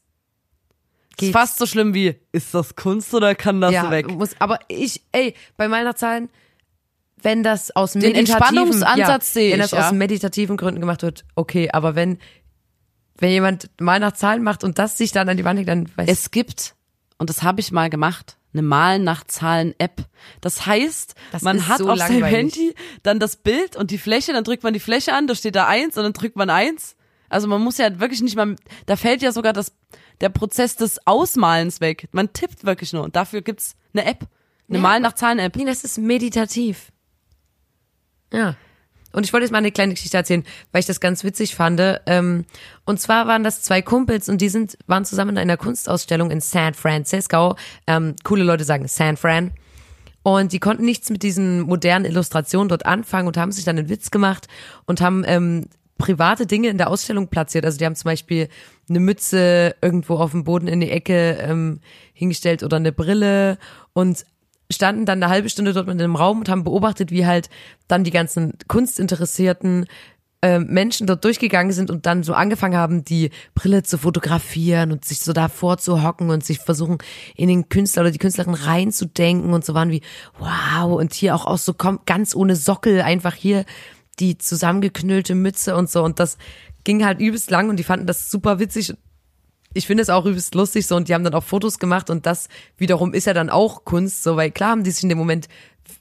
[1.13, 1.33] Ist geht.
[1.33, 4.09] fast so schlimm wie, ist das Kunst oder kann das ja, weg?
[4.09, 6.29] Muss, aber ich, ey, bei meiner Zahlen,
[7.21, 9.97] wenn das aus Den meditativen, Entspannungsansatz ja, sehe wenn ich, das aus ja.
[9.97, 12.17] meditativen Gründen gemacht wird, okay, aber wenn
[13.17, 15.87] wenn jemand mal nach Zahlen macht und das sich dann an die Wand legt, dann
[15.95, 16.75] weiß Es gibt,
[17.17, 20.05] und das habe ich mal gemacht, eine Malen nach Zahlen App.
[20.41, 22.23] Das heißt, Das man ist hat so auf seinem.
[22.23, 25.55] Handy dann das Bild und die Fläche, dann drückt man die Fläche an, da steht
[25.55, 26.95] da eins und dann drückt man eins.
[27.29, 29.73] Also man muss ja wirklich nicht mal, da fällt ja sogar das,
[30.23, 32.07] der Prozess des Ausmalens weg.
[32.11, 34.25] Man tippt wirklich nur und dafür gibt's eine App.
[34.69, 35.55] Eine Ja, Malen nach Zahlen App.
[35.55, 36.91] Nee, das ist meditativ.
[38.31, 38.55] Ja.
[39.11, 41.79] Und ich wollte jetzt mal eine kleine Geschichte erzählen, weil ich das ganz witzig fand.
[42.07, 42.45] Ähm,
[42.85, 46.41] und zwar waren das zwei Kumpels und die sind, waren zusammen in einer Kunstausstellung in
[46.41, 47.55] San Francisco.
[47.85, 49.51] Ähm, coole Leute sagen San Fran.
[50.23, 53.89] Und die konnten nichts mit diesen modernen Illustrationen dort anfangen und haben sich dann einen
[53.89, 54.47] Witz gemacht
[54.85, 57.65] und haben ähm, private Dinge in der Ausstellung platziert.
[57.65, 58.47] Also die haben zum Beispiel
[58.89, 61.79] eine Mütze irgendwo auf dem Boden in die Ecke ähm,
[62.13, 63.57] hingestellt oder eine Brille
[63.93, 64.25] und
[64.71, 67.49] standen dann eine halbe Stunde dort mit einem Raum und haben beobachtet, wie halt
[67.87, 69.85] dann die ganzen Kunstinteressierten
[70.41, 75.05] äh, Menschen dort durchgegangen sind und dann so angefangen haben, die Brille zu fotografieren und
[75.05, 76.97] sich so davor zu hocken und sich versuchen,
[77.35, 80.01] in den Künstler oder die Künstlerin reinzudenken und so waren wie,
[80.39, 83.63] wow, und hier auch aus so ganz ohne Sockel, einfach hier
[84.19, 86.03] die zusammengeknüllte Mütze und so.
[86.03, 86.37] Und das
[86.83, 88.93] ging halt übelst lang und die fanden das super witzig
[89.73, 92.25] ich finde es auch übelst lustig so und die haben dann auch Fotos gemacht und
[92.25, 95.17] das wiederum ist ja dann auch Kunst, so weil klar haben die sich in dem
[95.17, 95.47] Moment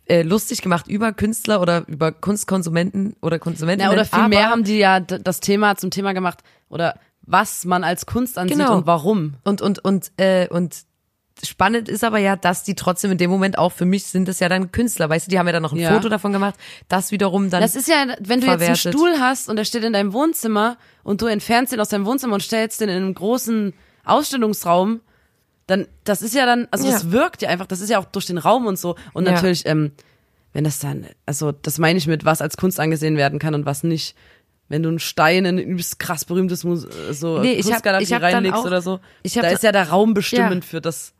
[0.07, 3.83] äh, lustig gemacht über Künstler oder über Kunstkonsumenten oder Konsumenten.
[3.85, 8.05] Ja, oder vielmehr haben die ja das Thema zum Thema gemacht oder was man als
[8.07, 8.77] Kunst ansieht Genau.
[8.77, 9.35] und warum.
[9.45, 10.83] und und und äh, und
[11.45, 14.39] spannend ist aber ja, dass die trotzdem in dem Moment auch für mich sind das
[14.41, 15.93] ja dann Künstler, weißt du, die haben ja dann noch ein Ja.
[15.95, 16.55] Foto davon gemacht,
[16.89, 18.87] das wiederum dann Das ist ja, wenn du jetzt verwertet.
[18.87, 22.07] einen Stuhl hast und der steht in deinem Wohnzimmer und du entfernst den aus deinem
[22.07, 23.73] Wohnzimmer und stellst den in einem großen
[24.05, 25.01] Ausstellungsraum,
[25.67, 27.13] dann, das ist ja dann, also das Ja.
[27.13, 28.97] wirkt ja einfach, das ist ja auch durch den Raum und so.
[29.13, 29.33] Und Ja.
[29.33, 29.93] natürlich, ähm,
[30.53, 33.65] wenn das dann, also das meine ich mit, was als Kunst angesehen werden kann und
[33.67, 34.15] was nicht.
[34.69, 38.13] Wenn du einen Stein in ein übelst krass berühmtes Muse so Nee, ich hab- ich
[38.13, 40.71] hab reinlegst auch- oder so, ich hab da da- ist ja der Raum bestimmend Ja.
[40.71, 41.13] für das.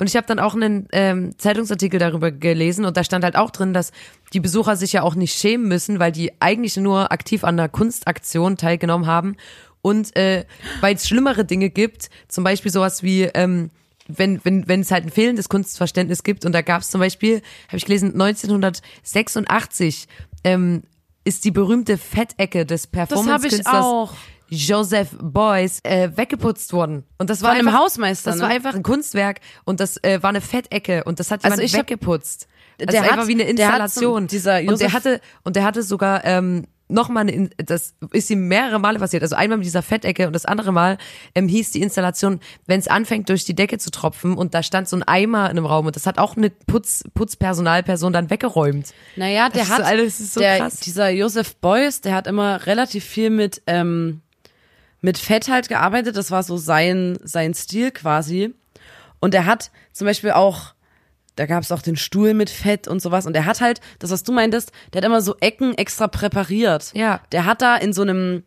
[0.00, 3.50] Und ich habe dann auch einen ähm, Zeitungsartikel darüber gelesen und da stand halt auch
[3.50, 3.92] drin, dass
[4.32, 7.68] die Besucher sich ja auch nicht schämen müssen, weil die eigentlich nur aktiv an einer
[7.68, 9.36] Kunstaktion teilgenommen haben
[9.82, 10.46] und äh,
[10.80, 13.70] weil es schlimmere Dinge gibt, zum Beispiel sowas wie ähm,
[14.08, 17.42] wenn, wenn, wenn es halt ein fehlendes Kunstverständnis gibt und da gab es zum Beispiel,
[17.68, 20.08] habe ich gelesen, 1986
[20.44, 20.82] ähm,
[21.24, 24.14] ist die berühmte Fettecke des hab ich Performance-Künstlers auch.
[24.50, 27.04] Joseph Beuys äh, weggeputzt worden.
[27.18, 28.42] Und das war Von einem einfach, Hausmeister, Das ne?
[28.44, 31.62] war einfach ein Kunstwerk und das äh, war eine Fettecke und das hat jemand Also
[31.64, 32.46] ich hab- weggeputzt.
[32.78, 34.26] Das der einfach hat- wie eine der hat so- Installation.
[34.26, 38.30] dieser und der hatte und der hatte sogar ähm, noch mal eine, In- das ist
[38.30, 39.22] ihm mehrere Male passiert.
[39.22, 40.98] Also einmal mit dieser Fettecke und das andere Mal
[41.36, 44.88] ähm, hieß die Installation, wenn es anfängt durch die Decke zu tropfen und da stand
[44.88, 48.92] so ein Eimer in einem Raum und das hat auch eine Putz Putzpersonalperson dann weggeräumt.
[49.14, 50.76] Naja, der Das ist hat, so alles- ist so der, krass.
[50.80, 54.22] dieser Joseph Beuys, der hat immer relativ viel mit, ähm,
[55.00, 56.16] mit Fett halt gearbeitet.
[56.16, 58.54] Das war so sein, sein Stil quasi.
[59.20, 60.74] Und er hat zum Beispiel auch,
[61.36, 63.26] da gab es auch den Stuhl mit Fett und sowas.
[63.26, 66.92] Und er hat halt, das was du meintest, der hat immer so Ecken extra präpariert.
[66.94, 67.20] Ja.
[67.32, 68.44] Der hat da in so einem,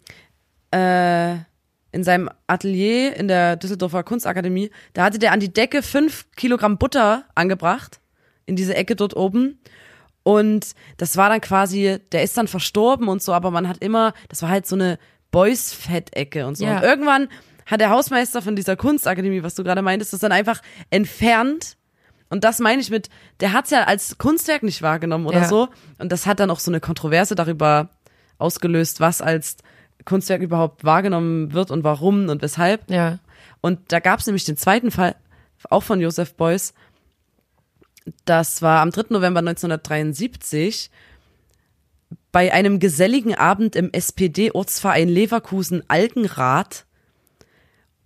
[0.72, 1.36] äh,
[1.92, 6.78] in seinem Atelier in der Düsseldorfer Kunstakademie, da hatte der an die Decke fünf Kilogramm
[6.78, 8.00] Butter angebracht.
[8.46, 9.60] In diese Ecke dort oben.
[10.24, 14.14] Und das war dann quasi, der ist dann verstorben und so, aber man hat immer,
[14.30, 14.98] das war halt so eine
[15.34, 16.64] Boys-Fettecke und so.
[16.64, 16.78] Ja.
[16.78, 17.28] Und irgendwann
[17.66, 21.76] hat der Hausmeister von dieser Kunstakademie, was du gerade meintest, das dann einfach entfernt.
[22.30, 23.10] Und das meine ich mit,
[23.42, 25.48] der hat's ja als Kunstwerk nicht wahrgenommen oder Ja.
[25.48, 25.70] so.
[25.98, 27.90] Und das hat dann auch so eine Kontroverse darüber
[28.38, 29.58] ausgelöst, was als
[30.06, 32.90] Kunstwerk überhaupt wahrgenommen wird und warum und weshalb.
[32.90, 33.20] Ja.
[33.62, 35.16] Und da gab es nämlich den zweiten Fall,
[35.70, 36.74] auch von Joseph Beuys.
[38.26, 39.06] Das war am 3.
[39.10, 40.92] November 1973
[42.34, 46.86] bei einem geselligen Abend im SPD-Ortsverein Leverkusen-Algenrath.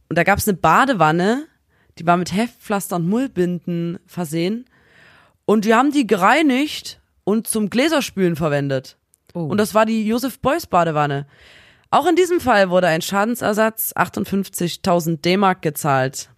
[0.09, 1.47] Und da gab es eine Badewanne,
[1.97, 4.65] die war mit Heftpflaster und Mullbinden versehen.
[5.45, 8.97] Und die haben die gereinigt und zum Gläserspülen verwendet.
[9.33, 9.39] Oh.
[9.39, 11.25] Und das war die Joseph Beuys Badewanne.
[11.89, 16.29] Auch in diesem Fall wurde ein Schadensersatz 58.000 D-Mark gezahlt.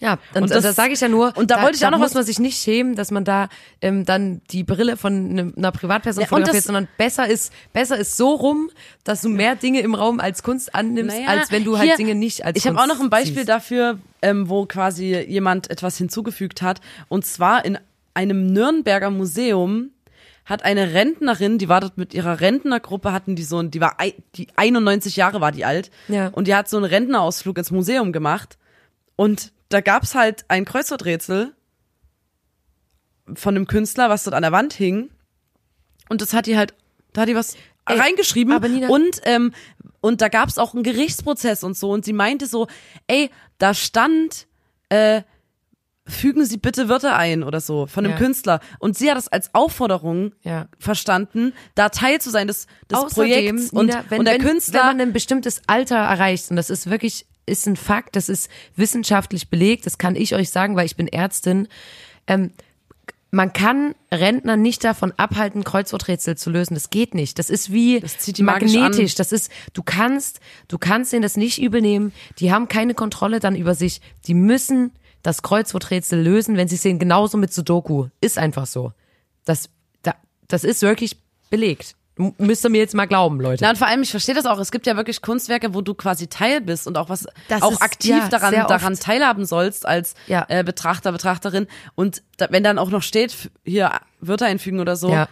[0.00, 0.18] Ja.
[0.34, 1.36] Und, Und das- das, sage ich ja nur.
[1.36, 3.48] und da wollte ich auch noch muss was- man sich nicht schämen, dass man da
[3.82, 8.16] ähm, dann die Brille von einem- einer Privatperson Ja, fotografiert, sondern besser ist besser ist
[8.16, 8.70] so rum,
[9.04, 11.96] dass du mehr Dinge im Raum als Kunst annimmst, Naja, als wenn du halt hier-
[11.96, 13.48] Dinge nicht als Ich habe Kunst auch noch ein Beispiel siehst.
[13.50, 16.80] dafür, ähm, wo quasi jemand etwas hinzugefügt hat.
[17.08, 17.78] Und zwar in
[18.14, 19.90] einem Nürnberger Museum
[20.46, 23.96] hat eine Rentnerin, die war dort mit ihrer Rentnergruppe, hatten die so ein, die war,
[24.34, 25.90] die 91 Jahre war die alt.
[26.08, 26.28] Ja.
[26.28, 28.56] Und die hat so einen Rentnerausflug ins Museum gemacht.
[29.14, 31.54] Und da gab's halt ein Kreuzworträtsel
[33.34, 35.10] von einem Künstler, was dort an der Wand hing.
[36.08, 36.74] Und das hat die halt,
[37.12, 37.54] da hat die was
[37.86, 38.52] Ey, reingeschrieben.
[38.52, 39.52] aber Nina- und, ähm,
[40.00, 41.90] und da gab's auch einen Gerichtsprozess und so.
[41.90, 42.66] Und sie meinte so,
[43.06, 44.46] ey, da stand,
[44.88, 45.22] äh,
[46.06, 48.18] fügen Sie bitte Wörter ein oder so von einem Ja.
[48.18, 48.60] Künstler.
[48.80, 50.66] Und sie hat das als Aufforderung Ja.
[50.80, 53.14] verstanden, da Teil zu sein des, des Außerdem,
[53.56, 53.70] Projekts.
[53.72, 56.68] Und, Nina, wenn, und der wenn, Künstler, wenn man ein bestimmtes Alter erreicht, und das
[56.70, 60.86] ist wirklich, ist ein Fakt, das ist wissenschaftlich belegt, das kann ich euch sagen, weil
[60.86, 61.68] ich bin Ärztin,
[62.26, 62.52] ähm,
[63.30, 66.74] man kann Rentner nicht davon abhalten, Kreuzworträtsel zu lösen.
[66.74, 67.38] Das geht nicht.
[67.38, 69.14] Das ist wie Das magnetisch.
[69.14, 72.12] Das ist, du kannst, du kannst denen das nicht übel nehmen.
[72.38, 74.00] Die haben keine Kontrolle dann über sich.
[74.26, 76.98] Die müssen das Kreuzworträtsel lösen, wenn sie es sehen.
[76.98, 78.08] Genauso mit Sudoku.
[78.20, 78.92] Ist einfach so.
[79.44, 79.68] Das,
[80.02, 80.14] da,
[80.48, 81.16] das ist wirklich
[81.50, 81.94] belegt.
[82.38, 83.64] Müsst ihr mir jetzt mal glauben, Leute.
[83.64, 85.94] Na und vor allem, ich verstehe das auch, es gibt ja wirklich Kunstwerke, wo du
[85.94, 89.86] quasi Teil bist und auch was Das auch ist- aktiv ja, daran, daran teilhaben sollst
[89.86, 90.44] als Ja.
[90.48, 91.66] äh, Betrachter, Betrachterin.
[91.94, 95.28] Und da, wenn dann auch noch steht, hier Wörter einfügen oder so, ja.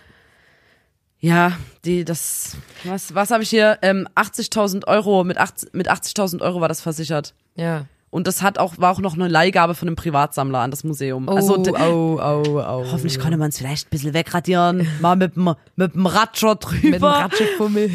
[1.20, 1.52] ja,
[1.84, 3.78] die, das, was, was habe ich hier?
[3.82, 7.34] Ähm, 80.000 Euro, mit, 80 mit 80.000 Euro war das versichert.
[7.56, 7.86] Ja.
[8.10, 11.28] Und das hat auch, war auch noch eine Leihgabe von einem Privatsammler an das Museum.
[11.28, 12.84] Oh, also, oh, oh, oh.
[12.90, 16.88] hoffentlich konnte man es vielleicht ein bisschen wegradieren, mal mit dem, mit dem Ratscher drüber.
[16.88, 17.90] Mit dem Ratschefummel.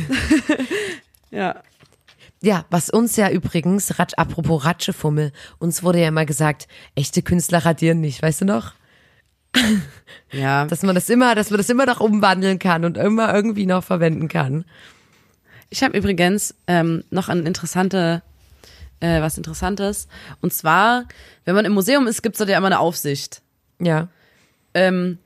[1.31, 1.55] ja.
[2.41, 7.65] Ja, was uns ja übrigens, Ratsch, apropos Ratschefummel, uns wurde ja immer gesagt, echte Künstler
[7.65, 8.73] radieren nicht, weißt du noch?
[10.31, 10.65] Ja.
[10.65, 13.83] Dass man das immer, dass man das immer noch umwandeln kann und immer irgendwie noch
[13.83, 14.65] verwenden kann.
[15.69, 18.23] Ich habe übrigens ähm, noch ein interessante,
[19.03, 20.07] äh, was Interessantes.
[20.41, 21.05] Und zwar,
[21.45, 23.41] wenn man im Museum ist, gibt's dort ja immer eine Aufsicht.
[23.81, 24.07] Ja.
[24.73, 25.17] Ähm,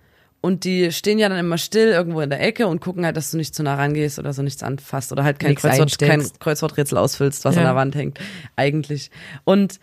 [0.42, 3.32] und die stehen ja dann immer still irgendwo in der Ecke und gucken halt, dass
[3.32, 6.26] du nicht zu nah rangehst oder so nichts anfasst oder halt kein, Kreuzwort, kein.
[6.40, 7.62] Kreuzworträtsel ausfüllst, was Ja.
[7.62, 8.20] an der Wand hängt,
[8.56, 9.12] eigentlich.
[9.44, 9.80] Und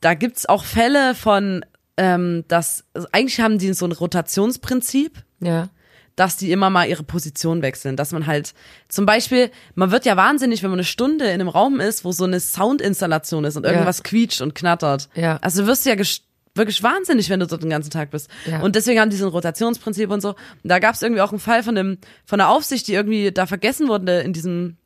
[0.00, 1.64] da gibt's auch Fälle von,
[1.96, 5.68] ähm, dass, also eigentlich haben die so ein Rotationsprinzip Ja.
[6.18, 8.52] Dass die immer mal ihre Position wechseln, dass man halt
[8.88, 12.10] zum Beispiel, man wird ja wahnsinnig, wenn man eine Stunde in einem Raum ist, wo
[12.10, 15.08] so eine Soundinstallation ist und irgendwas quietscht und knattert.
[15.14, 15.36] Ja.
[15.42, 16.22] Also du wirst ja ges-
[16.54, 18.28] wirklich wahnsinnig, wenn du dort den ganzen Tag bist.
[18.46, 18.60] Ja.
[18.62, 20.30] Und deswegen haben die so ein Rotationsprinzip und so.
[20.30, 23.30] Und da gab es irgendwie auch einen Fall von dem von der Aufsicht, die irgendwie
[23.30, 24.76] da vergessen wurde in diesem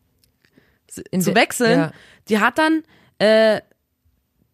[1.11, 1.79] In zu wechseln.
[1.79, 1.93] Ja.
[2.29, 2.83] Die hat dann
[3.19, 3.63] äh,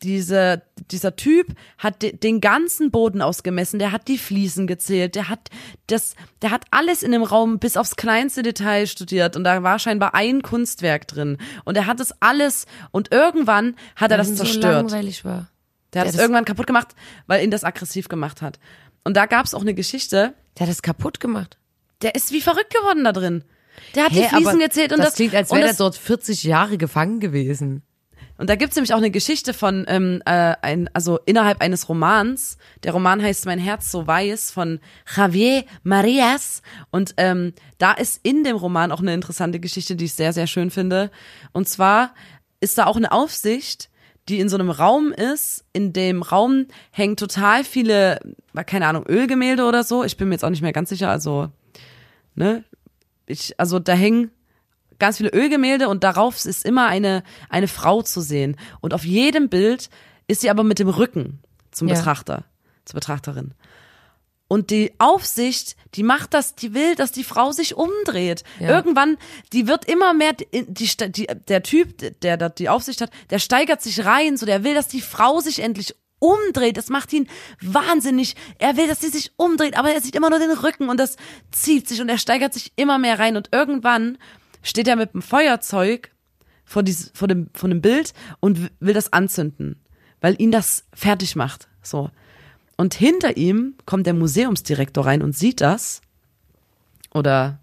[0.02, 5.28] diese, dieser Typ hat de, den ganzen Boden ausgemessen, der hat die Fliesen gezählt, der
[5.28, 5.50] hat
[5.88, 9.78] das, der hat alles in dem Raum bis aufs kleinste Detail studiert und da war
[9.78, 14.38] scheinbar ein Kunstwerk drin und er hat das alles und irgendwann hat er das es
[14.38, 14.90] so zerstört.
[14.90, 15.48] langweilig war.
[15.92, 16.88] der hat es das- irgendwann kaputt gemacht,
[17.26, 18.58] weil ihn das aggressiv gemacht hat.
[19.04, 21.56] Und da gab es auch eine Geschichte, Der hat das kaputt gemacht.
[22.02, 23.42] der ist wie verrückt geworden da drin.
[23.94, 26.42] Der hat Hä, die Fliesen gezählt und das, das, klingt, als wäre er dort 40
[26.44, 27.82] Jahre gefangen gewesen.
[28.38, 32.57] Und da gibt's nämlich auch eine Geschichte von, ähm, äh, ein, also innerhalb eines Romans.
[32.85, 34.79] Der Roman heißt Mein Herz so weiß von
[35.16, 36.62] Javier Marias.
[36.90, 40.46] Und ähm, da ist in dem Roman auch eine interessante Geschichte, die ich sehr, sehr
[40.46, 41.11] schön finde.
[41.53, 42.14] Und zwar
[42.61, 43.90] ist da auch eine Aufsicht,
[44.29, 45.64] die in so einem Raum ist.
[45.72, 48.20] In dem Raum hängen total viele,
[48.66, 50.05] keine Ahnung, Ölgemälde oder so.
[50.05, 51.11] Ich bin mir jetzt auch nicht mehr ganz sicher.
[51.11, 51.48] Also,
[52.37, 52.62] ne?
[53.27, 54.31] Ich, also da hängen
[54.98, 58.56] ganz viele Ölgemälde und darauf ist immer eine, eine Frau zu sehen.
[58.80, 59.90] Und auf jedem Bild
[60.26, 61.94] ist sie aber mit dem Rücken zum Ja.
[61.94, 62.44] Betrachter,
[62.84, 63.54] zur Betrachterin.
[64.48, 68.44] Und die Aufsicht, die macht das, die will, dass die Frau sich umdreht.
[68.58, 68.70] Ja.
[68.70, 69.18] Irgendwann,
[69.52, 73.82] die wird immer mehr, die, die, der Typ, der dort die Aufsicht hat, der steigert
[73.82, 76.78] sich rein, so der will, dass die Frau sich endlich umdreht.
[76.78, 77.28] Das macht ihn
[77.61, 78.37] wahnsinnig.
[78.58, 81.16] Er will, dass sie sich umdreht, aber er sieht immer nur den Rücken und das
[81.52, 83.37] zieht sich und er steigert sich immer mehr rein.
[83.37, 84.16] Und irgendwann
[84.68, 86.11] steht er mit dem Feuerzeug
[86.64, 89.81] vor, dies, vor, dem, vor dem Bild und will das anzünden,
[90.20, 91.68] weil ihn das fertig macht.
[91.83, 92.11] So.
[92.76, 96.00] Und hinter ihm kommt der Museumsdirektor rein und sieht das
[97.12, 97.59] oder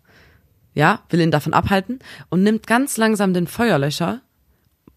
[0.73, 4.21] ja, will ihn davon abhalten und nimmt ganz langsam den Feuerlöscher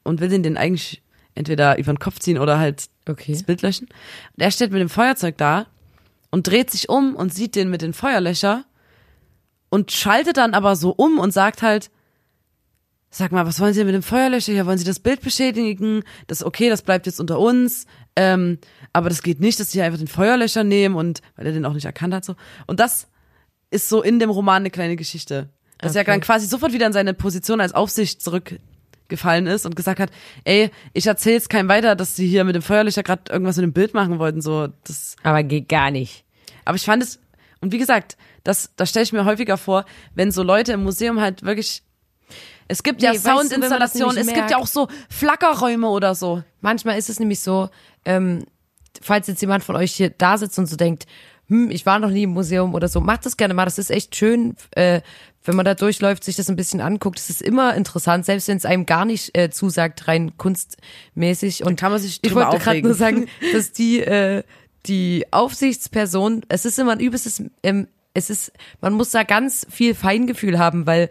[0.02, 1.02] und will ihn den eigentlich
[1.34, 3.32] entweder über den Kopf ziehen oder halt Okay.
[3.32, 3.88] das Bild löschen.
[4.36, 5.66] Und er steht mit dem Feuerzeug da
[6.30, 8.64] und dreht sich um und sieht den mit den Feuerlöcher
[9.70, 11.90] und schaltet dann aber so um und sagt halt,
[13.10, 14.66] sag mal, was wollen Sie denn mit dem Feuerlöscher hier?
[14.66, 16.02] Wollen Sie das Bild beschädigen?
[16.26, 17.86] Das ist okay, das bleibt jetzt unter uns.
[18.16, 18.58] Ähm,
[18.92, 21.72] aber das geht nicht, dass Sie einfach den Feuerlöscher nehmen und weil er den auch
[21.72, 22.34] nicht erkannt hat so.
[22.66, 23.08] Und das
[23.70, 25.48] ist so in dem Roman eine kleine Geschichte.
[25.78, 26.10] Dass er Okay.
[26.10, 30.10] dann quasi sofort wieder in seine Position als Aufsicht zurückgefallen ist und gesagt hat,
[30.44, 33.72] ey, ich erzähl's keinem weiter, dass sie hier mit dem Feuerlöscher gerade irgendwas mit dem
[33.72, 34.40] Bild machen wollten.
[34.40, 36.24] So, das Aber geht gar nicht.
[36.64, 37.20] aber ich fand es,
[37.60, 39.84] und wie gesagt, das, das stelle ich mir häufiger vor,
[40.14, 41.82] wenn so Leute im Museum halt wirklich
[42.68, 44.56] es gibt ja Nee, das Soundinstallationen, es gibt ja merkt?
[44.56, 46.42] auch so Flackerräume oder so.
[46.60, 47.68] Manchmal ist es nämlich so,
[48.04, 48.44] ähm,
[49.00, 51.06] falls jetzt jemand von euch hier da sitzt und so denkt,
[51.48, 53.64] hm, ich war noch nie im Museum oder so, macht das gerne mal.
[53.64, 55.00] Das ist echt schön, äh,
[55.44, 57.18] wenn man da durchläuft, sich das ein bisschen anguckt.
[57.18, 61.64] Es ist immer interessant, selbst wenn es einem gar nicht äh, zusagt, rein kunstmäßig.
[61.64, 64.42] Und kann man sich ich wollte gerade nur sagen, dass die äh,
[64.86, 69.94] die Aufsichtsperson, es ist immer ein übelstes, ähm, es ist, man muss da ganz viel
[69.94, 71.08] Feingefühl haben, weil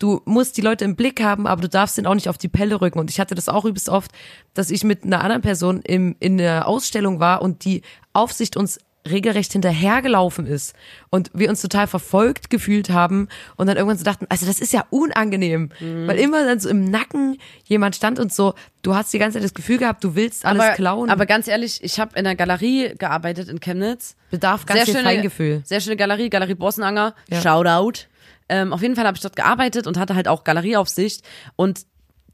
[0.00, 2.48] du musst die Leute im Blick haben, aber du darfst den auch nicht auf die
[2.48, 2.98] Pelle rücken.
[2.98, 4.10] Und ich hatte das auch übelst oft,
[4.54, 7.82] dass ich mit einer anderen Person im, in der Ausstellung war und die
[8.12, 10.74] Aufsicht uns regelrecht hinterhergelaufen ist
[11.08, 14.74] und wir uns total verfolgt gefühlt haben und dann irgendwann so dachten, also das ist
[14.74, 16.06] ja unangenehm, Mhm.
[16.06, 19.44] weil immer dann so im Nacken jemand stand und so, du hast die ganze Zeit
[19.44, 21.08] das Gefühl gehabt, du willst alles aber, klauen.
[21.08, 24.16] aber ganz ehrlich, ich habe in einer Galerie gearbeitet in Chemnitz.
[24.30, 25.62] bedarf ganz viel Feingefühl.
[25.64, 27.14] Sehr schöne Galerie, Galerie Bossenanger.
[27.30, 27.40] Ja.
[27.40, 28.04] Shoutout.
[28.50, 31.22] Ähm, auf jeden Fall habe ich dort gearbeitet und hatte halt auch Galerieaufsicht.
[31.56, 31.86] Und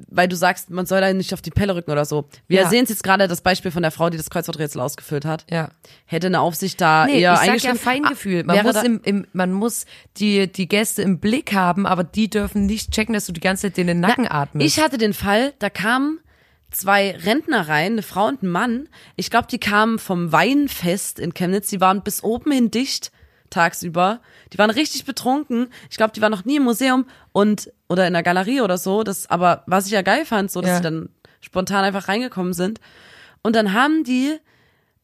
[0.09, 2.29] weil du sagst, man soll da nicht auf die Pelle rücken oder so.
[2.49, 2.69] Wir Ja.
[2.69, 5.47] sehen es jetzt gerade, das Beispiel von der Frau, die das Kreuzworträtsel ausgefüllt hat.
[5.51, 5.71] Ja.
[6.05, 7.75] Hätte eine Aufsicht da Nee, eher ich sag ja.
[7.77, 8.43] Feingefühl.
[8.43, 9.87] Ah, Man muss, im, im, man muss
[10.19, 13.69] die, die Gäste im Blick haben, aber die dürfen nicht checken, dass du die ganze
[13.69, 14.67] Zeit in den Nacken atmest.
[14.67, 16.19] Ich hatte den Fall, da kamen
[16.71, 18.91] zwei Rentner rein, eine Frau und ein Mann.
[19.17, 21.69] Ich glaube, die kamen vom Weinfest in Chemnitz.
[21.69, 23.13] Die waren bis oben hin dicht
[23.51, 24.21] tagsüber.
[24.53, 25.69] Die waren richtig betrunken.
[25.91, 29.03] Ich glaube, die waren noch nie im Museum und oder in der Galerie oder so.
[29.03, 30.77] Das, aber was ich ja geil fand, so dass Ja.
[30.79, 31.09] sie dann
[31.41, 32.81] spontan einfach reingekommen sind.
[33.43, 34.39] Und dann haben die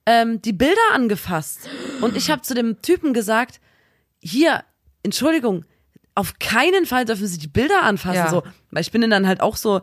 [0.04, 1.68] ähm, die Bilder angefasst.
[2.00, 3.60] Und ich habe zu dem Typen gesagt,
[4.20, 4.64] hier,
[5.04, 5.64] Entschuldigung,
[6.16, 8.16] auf keinen Fall dürfen Sie die Bilder anfassen.
[8.16, 8.28] Ja.
[8.28, 9.80] So, weil ich bin dann halt auch so,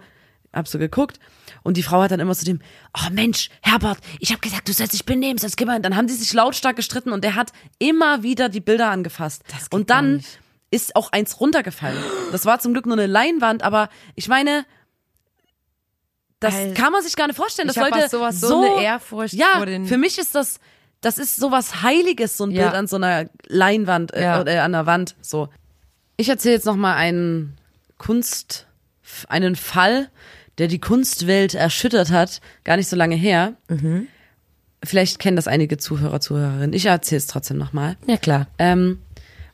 [0.53, 1.19] hab so geguckt
[1.63, 2.59] und die Frau hat dann immer zu dem,
[2.97, 5.79] oh Mensch, Herbert, ich habe gesagt, du sollst dich benehmen, sonst geh mal.
[5.81, 9.43] Dann haben die sich lautstark gestritten und der hat immer wieder die Bilder angefasst.
[9.71, 10.23] und dann
[10.71, 11.97] ist auch eins runtergefallen.
[12.31, 14.65] Das war zum Glück nur eine Leinwand, aber ich meine,
[16.39, 16.73] das Alter.
[16.73, 19.57] kann man sich gar nicht vorstellen, dass hab Leute was sowas, so eine Ehrfurcht ja,
[19.57, 20.59] vor den- für mich ist das,
[21.01, 22.63] das ist sowas Heiliges, so ein Ja.
[22.63, 24.41] Bild an so einer Leinwand äh, Ja.
[24.41, 25.15] oder an der Wand.
[25.21, 25.49] So.
[26.17, 27.57] Ich erzähle jetzt noch mal einen
[27.97, 28.67] Kunst,
[29.27, 30.09] einen Fall,
[30.59, 33.53] der die Kunstwelt erschüttert hat, gar nicht so lange her.
[33.69, 34.07] Mhm.
[34.83, 36.73] Vielleicht kennen das einige Zuhörer, Zuhörerinnen.
[36.73, 37.97] Ich erzähle es trotzdem noch mal.
[38.05, 38.47] ja, klar.
[38.59, 38.99] Ähm,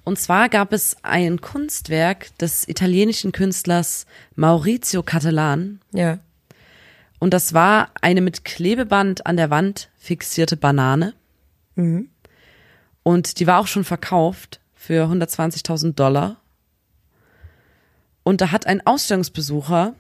[0.04, 5.80] und zwar gab es ein Kunstwerk des italienischen Künstlers Maurizio Cattelan.
[5.94, 6.20] Ja.
[7.18, 11.14] Und das war eine mit Klebeband an der Wand fixierte Banane.
[13.04, 16.38] Und die war auch schon verkauft für 120.000 Dollar.
[18.22, 19.96] Und da hat ein Ausstellungsbesucher,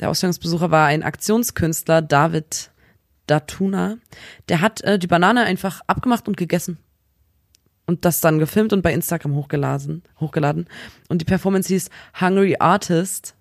[0.00, 2.70] der Ausstellungsbesucher war ein Aktionskünstler, David
[3.26, 3.96] Datuna,
[4.48, 6.78] der hat äh, die Banane einfach abgemacht und gegessen.
[7.86, 10.02] Und das dann gefilmt und bei Instagram hochgeladen.
[10.18, 10.66] hochgeladen.
[11.08, 11.88] Und die Performance hieß
[12.20, 13.34] Hungry Artist.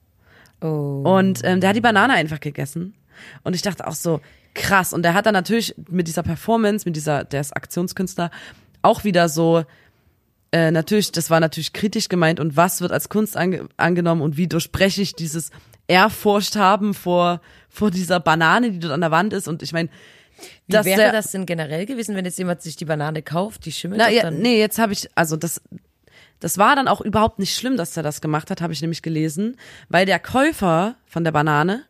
[0.62, 1.02] Oh.
[1.04, 2.94] Und ähm, der hat die Banane einfach gegessen.
[3.44, 4.22] Und ich dachte auch so,
[4.54, 4.94] krass.
[4.94, 8.30] Und der hat dann natürlich mit dieser Performance, mit dieser, der ist Aktionskünstler,
[8.84, 9.64] auch wieder so,
[10.52, 14.38] äh, natürlich, das war natürlich kritisch gemeint und was wird als Kunst ange angenommen und
[14.38, 15.50] wie durchbreche ich dieses
[15.88, 19.48] Ehrfurcht haben vor, vor dieser Banane, die dort an der Wand ist.
[19.48, 19.90] Und ich meine,
[20.68, 23.72] Wie wäre der, das denn generell gewesen, wenn jetzt jemand sich die Banane kauft, die
[23.72, 24.40] schimmelt na, ja, dann?
[24.40, 25.62] nee, jetzt habe ich, also das,
[26.40, 29.02] das war dann auch überhaupt nicht schlimm, dass er das gemacht hat, habe ich nämlich
[29.02, 29.58] gelesen,
[29.90, 31.84] weil der Käufer von der Banane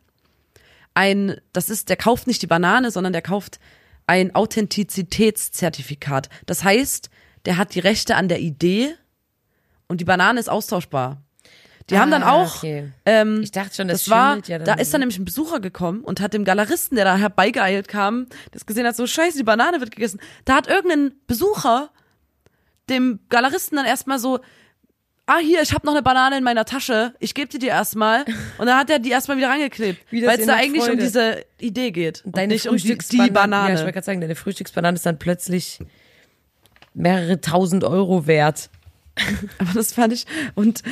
[0.94, 3.58] ein, das ist, der kauft nicht die Banane, sondern der kauft
[4.06, 6.28] ein Authentizitätszertifikat.
[6.46, 7.10] Das heißt,
[7.44, 8.94] der hat die Rechte an der Idee
[9.88, 11.22] und die Banane ist austauschbar.
[11.90, 12.90] Die haben dann Ah, auch, okay.
[13.04, 15.60] ähm, Ich dachte schon, das, das war, ja dann da ist dann nämlich ein Besucher
[15.60, 19.44] gekommen und hat dem Galeristen, der da herbeigeeilt kam, das gesehen hat, so scheiße, die
[19.44, 20.18] Banane wird gegessen.
[20.44, 21.90] Da hat irgendein Besucher
[22.90, 24.40] dem Galeristen dann erstmal so,
[25.26, 28.24] ah hier, ich habe noch eine Banane in meiner Tasche, ich gebe die dir erstmal.
[28.58, 31.02] Und dann hat er die erstmal wieder rangeklebt, weil es da eigentlich um Freude.
[31.04, 33.32] diese Idee geht und deine nicht um die, die Frühstücksbanane.
[33.32, 33.68] Banane.
[33.68, 35.78] Ja, ich wollte gerade sagen, deine Frühstücksbanane ist dann plötzlich
[36.94, 38.70] mehrere tausend Euro wert.
[39.58, 40.82] Aber das fand ich, und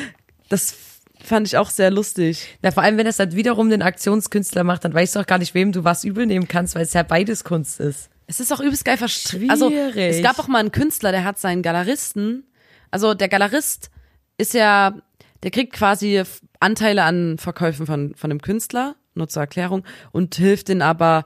[0.48, 0.76] das
[1.22, 2.58] fand ich auch sehr lustig.
[2.62, 5.38] Na, vor allem, wenn das dann wiederum den Aktionskünstler macht, dann weißt du auch gar
[5.38, 8.10] nicht, wem du was übel nehmen kannst, weil es ja beides Kunst ist.
[8.26, 9.50] Es ist auch übelst geil verstrickt.
[9.50, 12.44] Also, es gab auch mal einen Künstler, der hat seinen Galeristen,
[12.90, 13.90] also der Galerist
[14.38, 14.94] ist ja,
[15.42, 16.22] der kriegt quasi
[16.60, 21.24] Anteile an Verkäufen von, von dem Künstler, nur zur Erklärung, und hilft den aber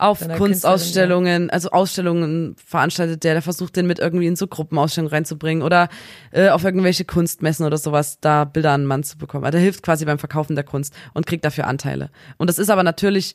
[0.00, 5.62] auf Kunstausstellungen, also Ausstellungen veranstaltet der, der versucht den mit irgendwie in so Gruppenausstellungen reinzubringen
[5.62, 5.88] oder
[6.32, 9.44] äh, auf irgendwelche Kunstmessen oder sowas, da Bilder an den Mann zu bekommen.
[9.44, 12.10] Also der hilft quasi beim Verkaufen der Kunst und kriegt dafür Anteile.
[12.38, 13.34] Und das ist aber natürlich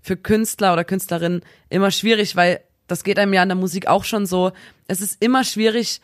[0.00, 4.04] für Künstler oder Künstlerinnen immer schwierig, weil das geht einem ja in der Musik auch
[4.04, 4.52] schon so.
[4.86, 6.00] Es ist immer schwierig,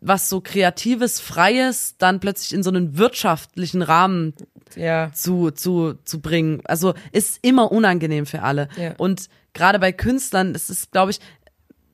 [0.00, 4.34] was so kreatives, freies dann plötzlich in so einen wirtschaftlichen Rahmen
[4.76, 5.10] Ja.
[5.12, 6.60] zu, zu, zu bringen.
[6.64, 8.68] Also ist immer unangenehm für alle.
[8.76, 8.94] Ja.
[8.96, 11.20] Und gerade bei Künstlern, es ist, glaube ich,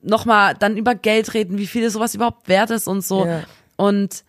[0.01, 3.25] nochmal dann über Geld reden, wie viel sowas überhaupt wert ist und so.
[3.25, 3.43] Ja.
[3.75, 4.23] Und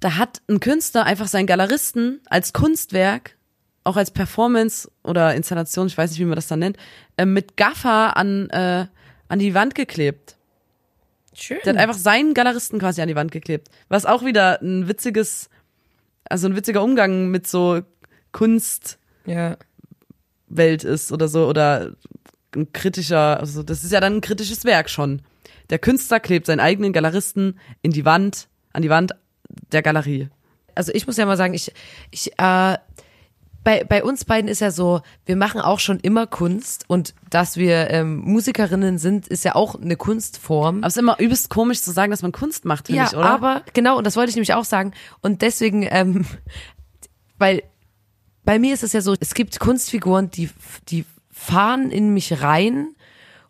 [0.00, 3.36] da hat ein Künstler einfach seinen Galeristen als Kunstwerk,
[3.84, 6.76] auch als Performance oder Installation, ich weiß nicht, wie man das dann nennt,
[7.16, 8.86] äh, mit Gaffer an, äh,
[9.28, 10.36] an die Wand geklebt.
[11.34, 11.58] Schön.
[11.64, 13.68] Der hat einfach seinen Galeristen quasi an die Wand geklebt.
[13.88, 15.50] Was auch wieder ein witziges,
[16.28, 17.80] also ein witziger Umgang mit so
[18.32, 19.56] Kunstwelt ja.
[20.74, 21.92] ist oder so oder
[22.54, 25.22] ein kritischer, also das ist ja dann ein kritisches Werk schon.
[25.70, 29.12] Der Künstler klebt seinen eigenen Galeristen in die Wand, an die Wand
[29.72, 30.28] der Galerie.
[30.74, 31.72] Also ich muss ja mal sagen, ich,
[32.10, 32.78] ich, äh,
[33.64, 37.56] bei, bei uns beiden ist ja so, wir machen auch schon immer Kunst und dass
[37.56, 40.78] wir ähm, Musikerinnen sind, ist ja auch eine Kunstform.
[40.78, 43.16] Aber es ist immer übelst komisch zu sagen, dass man Kunst macht, finde ja, ich,
[43.16, 43.28] oder?
[43.28, 44.92] aber genau, und das wollte ich nämlich auch sagen.
[45.20, 46.24] Und deswegen, ähm,
[47.38, 47.62] weil
[48.44, 50.50] bei mir ist es ja so, es gibt Kunstfiguren, die,
[50.88, 52.94] die fahren in mich rein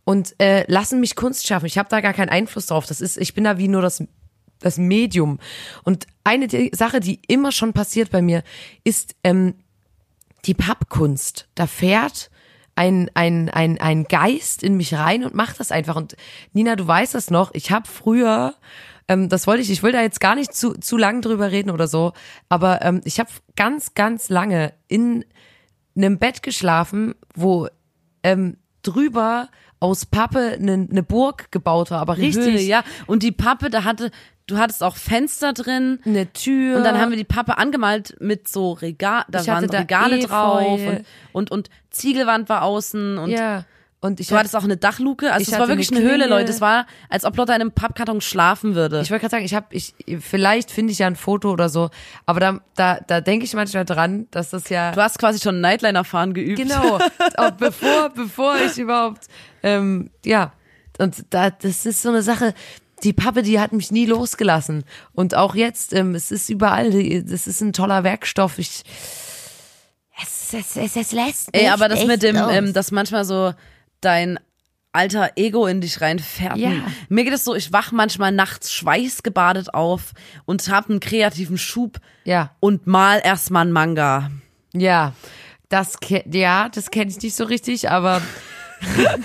[0.05, 1.67] und äh, lassen mich Kunst schaffen.
[1.67, 2.87] Ich habe da gar keinen Einfluss drauf.
[2.87, 4.03] Das ist, ich bin da wie nur das
[4.61, 5.39] das Medium.
[5.85, 8.43] Und eine Sache, die immer schon passiert bei mir,
[8.83, 9.55] ist ähm,
[10.45, 11.49] die Pappkunst.
[11.55, 12.31] Da fährt
[12.79, 15.97] ein, ein, ein, ein Geist in mich rein und macht das einfach.
[15.97, 16.17] Und
[16.53, 18.55] Nina, du weißt das noch, ich habe früher,
[19.09, 21.71] ähm, das wollte ich, ich will da jetzt gar nicht zu, zu lang drüber reden
[21.71, 22.13] oder so,
[22.49, 25.25] aber ähm, ich habe ganz, ganz lange in
[25.97, 27.67] einem Bett geschlafen, wo
[28.23, 29.49] ähm, drüber
[29.81, 32.83] aus Pappe eine ne Burg gebaut war, aber richtig Höhle, ja.
[33.07, 34.11] Und die Pappe, da hatte,
[34.47, 36.01] du hattest auch Fenster drin.
[36.05, 36.77] eine Tür.
[36.77, 40.19] Und dann haben wir die Pappe angemalt mit so Regal, da Ich waren da Regale
[40.19, 40.27] Efeu.
[40.27, 43.65] drauf und, und, und Ziegelwand war außen und ja.
[44.01, 45.33] Und ich du hattest auch eine Dachluke.
[45.33, 46.29] Also es war wirklich eine eine Höhle.
[46.29, 46.53] Leute.
[46.53, 49.01] Es war, als ob Lotta in einem Pappkarton schlafen würde.
[49.01, 51.91] Ich wollte gerade sagen, ich habe, ich vielleicht finde ich ja ein Foto oder so,
[52.25, 55.61] aber da, da, da denke ich manchmal dran, dass das ja du hast quasi schon
[55.61, 56.59] Nightliner-Fahren geübt.
[56.59, 57.01] genau,
[57.37, 59.27] auch bevor, bevor ich überhaupt,
[59.65, 60.53] ähm, ja,
[60.99, 62.55] und da, das ist so eine Sache.
[63.05, 66.91] Die Pappe, die hat mich nie losgelassen und auch jetzt, ähm, es ist überall,
[67.23, 68.59] das ist ein toller Werkstoff.
[68.59, 68.83] Ich,
[70.21, 72.51] es, es, es, es lässt Ey, aber das mit dem, los.
[72.53, 73.55] ähm, dass manchmal so
[74.01, 74.39] dein
[74.93, 76.57] alter Ego in dich reinfährt.
[76.57, 76.71] Ja.
[77.09, 80.13] Mir geht es so, ich wach manchmal nachts schweißgebadet auf
[80.47, 84.31] und hab einen kreativen Schub ja, und mal erstmal einen Manga.
[84.73, 85.13] ja,
[85.69, 85.99] das,
[86.31, 88.23] ja, das kenne ich nicht so richtig, aber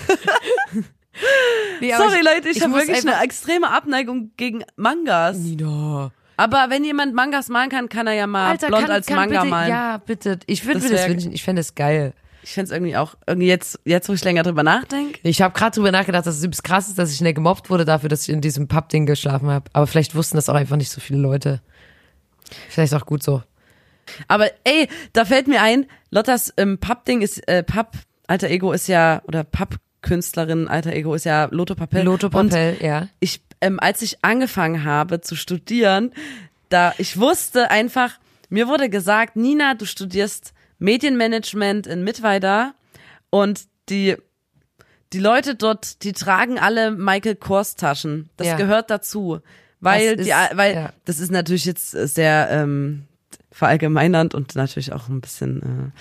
[1.80, 5.38] Nee, aber Sorry Leute, ich, ich habe wirklich eine extreme Abneigung gegen Mangas.
[5.38, 6.10] Nina.
[6.36, 9.70] Aber wenn jemand Mangas malen kann, kann er ja mal blond als Manga bitte, malen.
[9.70, 10.38] Ja, bitte.
[10.46, 11.32] Ich würde Das mir das wär- wünschen.
[11.32, 12.12] Ich fände es geil.
[12.44, 15.18] Ich find's irgendwie auch, irgendwie jetzt, jetzt wo ich länger drüber nachdenke.
[15.22, 17.86] Ich habe gerade drüber nachgedacht, dass es übelst krass ist, dass ich schnell gemobbt wurde
[17.86, 19.70] dafür, dass ich in diesem Pappding geschlafen habe.
[19.72, 21.62] Aber vielleicht wussten das auch einfach nicht so viele Leute.
[22.68, 23.42] Vielleicht auch gut so.
[24.28, 28.88] Aber ey, da fällt mir ein, Lottas ähm, Pappding ist, äh, Papp, alter Ego ist
[28.88, 32.02] ja, oder Pappkünstlerin, alter Ego ist ja Lotto Papel.
[32.02, 33.08] Lotto Und Papel, ja.
[33.20, 36.12] ich, ähm, als ich angefangen habe zu studieren,
[36.68, 38.18] da, ich wusste einfach,
[38.50, 40.52] mir wurde gesagt, Nina, du studierst
[40.84, 42.74] Medienmanagement in Mittweida
[43.30, 44.16] und die,
[45.12, 48.28] die Leute dort, die tragen alle Michael Kors Taschen.
[48.36, 48.56] Das Ja.
[48.56, 49.40] gehört dazu.
[49.80, 50.92] Weil, Das die, ist- weil, ja.
[51.04, 53.04] das ist natürlich jetzt sehr, ähm,
[53.50, 55.92] verallgemeinernd und natürlich auch ein bisschen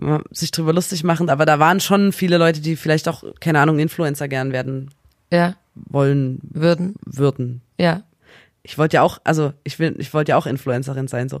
[0.00, 3.60] äh, sich drüber lustig machend, aber da waren schon viele Leute, die vielleicht auch, keine
[3.60, 4.90] Ahnung, Influencer gern werden
[5.30, 6.94] Ja, wollen würden.
[7.04, 7.60] würden.
[7.78, 8.04] Ja.
[8.68, 11.40] Ich wollte ja auch, also ich will, ich wollte ja auch Influencerin sein so.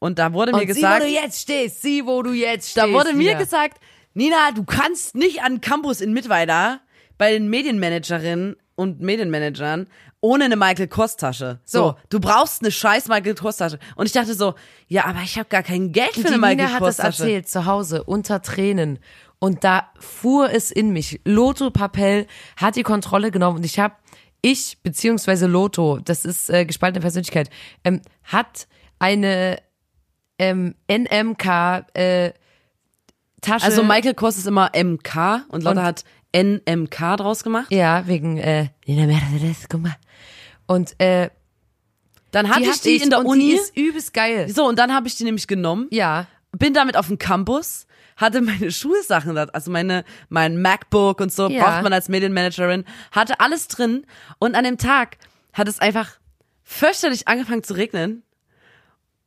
[0.00, 1.82] Und da wurde mir Und gesagt, sieh, wo du jetzt stehst.
[1.82, 2.76] Sieh, wo du jetzt stehst.
[2.86, 3.38] da wurde mir wieder.
[3.38, 3.78] gesagt,
[4.14, 6.80] Nina, du kannst nicht an Campus in Mittweida
[7.16, 9.86] bei den Medienmanagerinnen und Medienmanagern
[10.20, 11.60] ohne eine Michael Kors Tasche.
[11.64, 11.94] So, So.
[12.10, 13.78] du brauchst eine scheiß Michael Kors Tasche.
[13.94, 14.54] Und ich dachte so,
[14.88, 17.22] ja, aber ich habe gar kein Geld für eine Michael Nina hat Kors das Tasche.
[17.24, 18.98] erzählt zu Hause unter Tränen.
[19.38, 21.20] Und da fuhr es in mich.
[21.26, 23.94] Lotto Papel hat die Kontrolle genommen und ich habe,
[24.44, 27.48] ich beziehungsweise Lotto, das ist äh, gespaltene Persönlichkeit,
[27.82, 28.66] ähm, hat
[28.98, 29.58] eine
[30.38, 32.32] ähm, NMK äh,
[33.40, 33.64] Tasche.
[33.64, 36.04] Also Michael Kors ist immer MK und Lotta Und- hat
[36.36, 37.70] NMK draus gemacht.
[37.70, 38.68] ja wegen äh.
[40.66, 41.30] Und äh,
[42.32, 43.50] Dann hatte ich die in der Uni.
[43.50, 44.48] Die ist übelst geil.
[44.48, 45.86] so, und dann habe ich die nämlich genommen.
[45.90, 46.26] Ja.
[46.52, 47.86] bin damit auf dem Campus,
[48.16, 51.64] hatte meine Schulsachen also meine, mein MacBook und so, Ja.
[51.64, 54.06] braucht man als Medienmanagerin, hatte alles drin
[54.38, 55.18] und an dem Tag
[55.52, 56.10] hat es einfach
[56.62, 58.22] fürchterlich angefangen zu regnen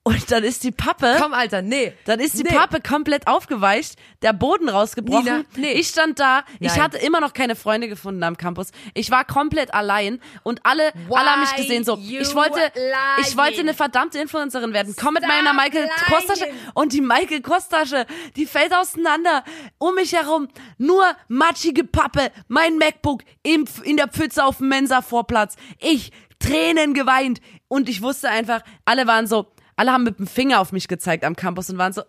[0.08, 1.18] Und dann ist die Pappe.
[1.20, 1.92] Komm, Alter, nee.
[2.06, 2.56] Dann ist die nee.
[2.56, 5.26] Pappe komplett aufgeweicht, der Boden rausgebrochen.
[5.26, 5.74] Nina, nee.
[5.74, 6.82] Ich stand da, ich Nein.
[6.82, 8.70] hatte immer noch keine Freunde gefunden am Campus.
[8.94, 11.98] Ich war komplett allein und alle, alle haben mich Why gesehen so.
[11.98, 12.72] Ich wollte,
[13.20, 13.60] ich wollte lying?
[13.64, 14.96] eine verdammte Influencerin werden.
[14.98, 16.56] Komm mit Stop meiner Michael Kors Tasche lying.
[16.74, 18.06] und die Michael Kors Tasche,
[18.38, 19.44] die fällt auseinander.
[19.78, 20.48] Um mich herum
[20.78, 25.58] nur matschige Pappe, mein MacBook im, in der Pfütze auf dem Mensa Vorplatz.
[25.80, 29.48] Ich Tränen geweint und ich wusste einfach, alle waren so,
[29.78, 32.02] alle haben mit dem Finger auf mich gezeigt am Campus und waren so,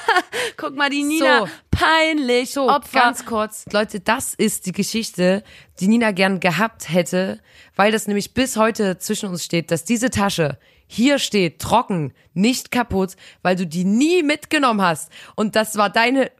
[0.56, 1.48] guck mal die Nina, So.
[1.70, 2.98] peinlich, So, Opfer.
[3.00, 3.64] ganz kurz.
[3.72, 5.42] Leute, das ist die Geschichte,
[5.80, 7.40] die Nina gern gehabt hätte,
[7.74, 12.70] weil das nämlich bis heute zwischen uns steht, dass diese Tasche hier steht, trocken, nicht
[12.70, 15.10] kaputt, weil du die nie mitgenommen hast.
[15.34, 16.30] Und das war deine,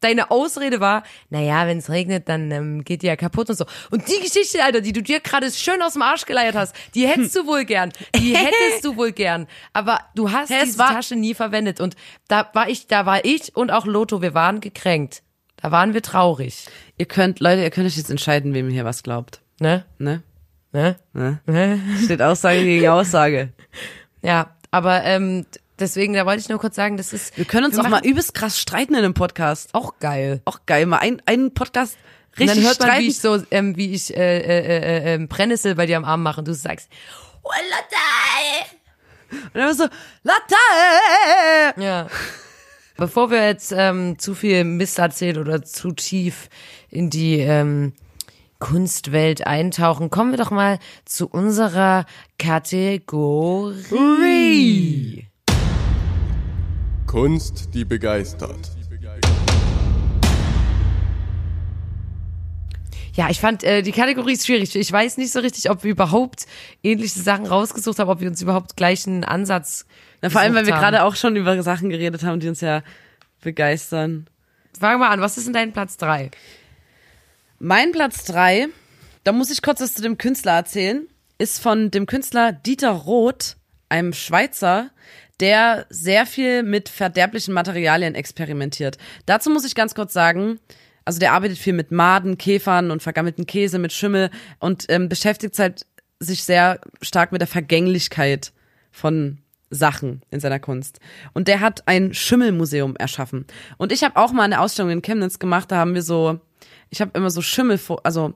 [0.00, 3.66] deine Ausrede war, naja, wenn es regnet, dann ähm, geht die ja kaputt und so.
[3.90, 7.06] Und die Geschichte, Alter, die du dir gerade schön aus dem Arsch geleiert hast, die
[7.06, 7.92] hättest du wohl gern.
[8.14, 9.46] Die hättest du wohl gern.
[9.72, 11.80] Aber du hast es diese Tasche nie verwendet.
[11.80, 11.96] Und
[12.28, 15.22] da war ich, da war ich und auch Lotto, wir waren gekränkt.
[15.56, 16.66] Da waren wir traurig.
[16.98, 19.40] Ihr könnt, Leute, ihr könnt euch jetzt entscheiden, wem ihr hier was glaubt.
[19.58, 19.84] Ne?
[19.98, 20.22] Ne?
[20.72, 20.96] Ne?
[21.14, 21.80] Ne?
[22.04, 23.52] Steht Aussage gegen Aussage.
[24.22, 25.46] Ja, aber ähm,
[25.78, 27.36] deswegen, da wollte ich nur kurz sagen, das ist.
[27.36, 29.70] Wir können uns auch machen- mal übelst krass streiten in einem Podcast.
[29.72, 30.40] Auch geil.
[30.44, 31.96] Auch geil, mal ein, einen Podcast
[32.32, 33.04] Und richtig dann hört man, streiten.
[33.04, 36.22] wie ich so, ähm, wie ich äh, äh, äh, äh, Brennnessel bei dir am Arm
[36.22, 36.88] mache und du sagst,
[37.42, 39.40] oh, Lotte!
[39.54, 39.86] und dann so,
[40.22, 40.54] Latte!
[41.82, 42.06] Ja.
[42.98, 46.48] Bevor wir jetzt ähm, zu viel Mist erzählen oder zu tief
[46.88, 47.92] in die ähm,
[48.58, 52.06] Kunstwelt eintauchen, kommen wir doch mal zu unserer
[53.78, 55.25] Kategorie.
[57.06, 58.76] Kunst, die begeistert.
[63.14, 64.76] Ja, ich fand äh, die Kategorie ist schwierig.
[64.76, 66.46] Ich weiß nicht so richtig, ob wir überhaupt
[66.82, 69.86] ähnliche Sachen rausgesucht haben, ob wir uns überhaupt gleichen Ansatz.
[70.20, 72.82] Na, vor allem, weil wir gerade auch schon über Sachen geredet haben, die uns ja
[73.40, 74.26] begeistern.
[74.78, 75.20] Fangen wir an.
[75.20, 76.30] Was ist denn dein Platz drei?
[77.58, 78.68] Mein Platz drei,
[79.24, 81.06] da muss ich kurz was zu dem Künstler erzählen,
[81.38, 83.56] ist von dem Künstler Dieter Roth,
[83.88, 84.90] einem Schweizer,
[85.40, 88.98] der sehr viel mit verderblichen Materialien experimentiert.
[89.26, 90.58] Dazu muss ich ganz kurz sagen,
[91.04, 95.58] also der arbeitet viel mit Maden, Käfern und vergammelten Käse, mit Schimmel und ähm, beschäftigt
[95.58, 95.86] halt
[96.18, 98.52] sich sehr stark mit der Vergänglichkeit
[98.90, 99.38] von
[99.70, 101.00] Sachen in seiner Kunst.
[101.32, 103.46] Und der hat ein Schimmelmuseum erschaffen.
[103.76, 106.40] Und ich habe auch mal eine Ausstellung in Chemnitz gemacht, da haben wir so,
[106.90, 108.34] ich habe immer so Schimmel, also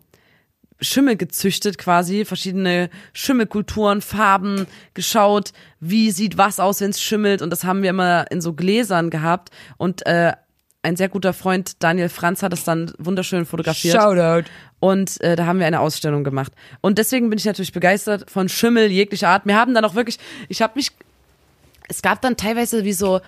[0.80, 7.50] Schimmel gezüchtet quasi, verschiedene Schimmelkulturen, Farben geschaut, wie sieht was aus, wenn es schimmelt und
[7.50, 10.32] das haben wir immer in so Gläsern gehabt und äh,
[10.82, 14.48] ein sehr guter Freund Daniel Franz hat es dann wunderschön fotografiert Shoutout.
[14.78, 18.48] und äh, da haben wir eine Ausstellung gemacht und deswegen bin ich natürlich begeistert von
[18.48, 19.46] Schimmel jeglicher Art.
[19.46, 20.18] Wir haben dann auch wirklich,
[20.48, 20.92] ich habe mich,
[21.88, 23.20] es gab dann teilweise wie so,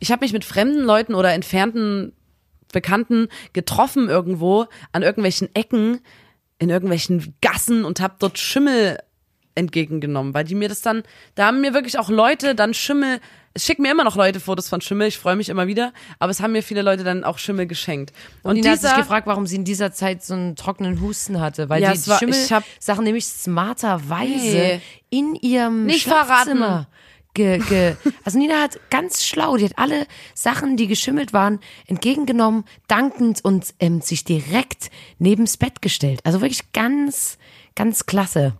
[0.00, 2.12] ich habe mich mit fremden Leuten oder entfernten
[2.72, 6.00] Bekannten getroffen irgendwo an irgendwelchen Ecken
[6.62, 8.98] in irgendwelchen Gassen und habe dort Schimmel
[9.54, 11.02] entgegengenommen, weil die mir das dann,
[11.34, 13.20] da haben mir wirklich auch Leute dann Schimmel,
[13.52, 16.30] es schicken mir immer noch Leute Fotos von Schimmel, ich freue mich immer wieder, aber
[16.30, 18.12] es haben mir viele Leute dann auch Schimmel geschenkt.
[18.44, 21.68] Und Nina hat sich gefragt, warum sie in dieser Zeit so einen trockenen Husten hatte,
[21.68, 24.80] weil Ja, die war- Schimmel ich hab- Sachen nämlich smarterweise Nee.
[25.10, 26.86] in ihrem Nicht Schlafzimmer
[27.34, 32.64] Ge, ge, also Nina hat ganz schlau, die hat alle Sachen, die geschimmelt waren, entgegengenommen,
[32.88, 36.20] dankend und ähm, sich direkt neben's Bett gestellt.
[36.24, 37.38] Also wirklich ganz,
[37.74, 38.54] ganz klasse.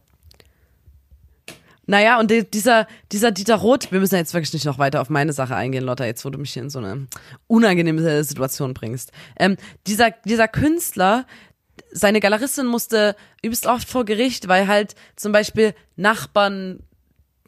[1.86, 5.10] Naja, und die- dieser, dieser Dieter Roth, wir müssen jetzt wirklich nicht noch weiter auf
[5.10, 7.08] meine Sache eingehen, Lotta, jetzt wo du mich hier in so eine
[7.48, 9.10] unangenehme Situation bringst.
[9.38, 9.56] Ähm,
[9.86, 11.26] dieser, dieser Künstler,
[11.90, 16.80] seine Galeristin musste übelst oft vor Gericht, weil halt zum Beispiel Nachbarn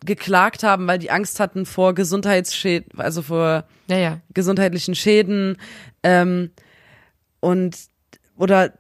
[0.05, 4.21] geklagt haben, weil die Angst hatten vor Gesundheitsschäden, also vor Ja, ja.
[4.33, 5.57] gesundheitlichen Schäden
[6.03, 6.51] ähm,
[7.41, 7.77] und
[8.37, 8.73] oder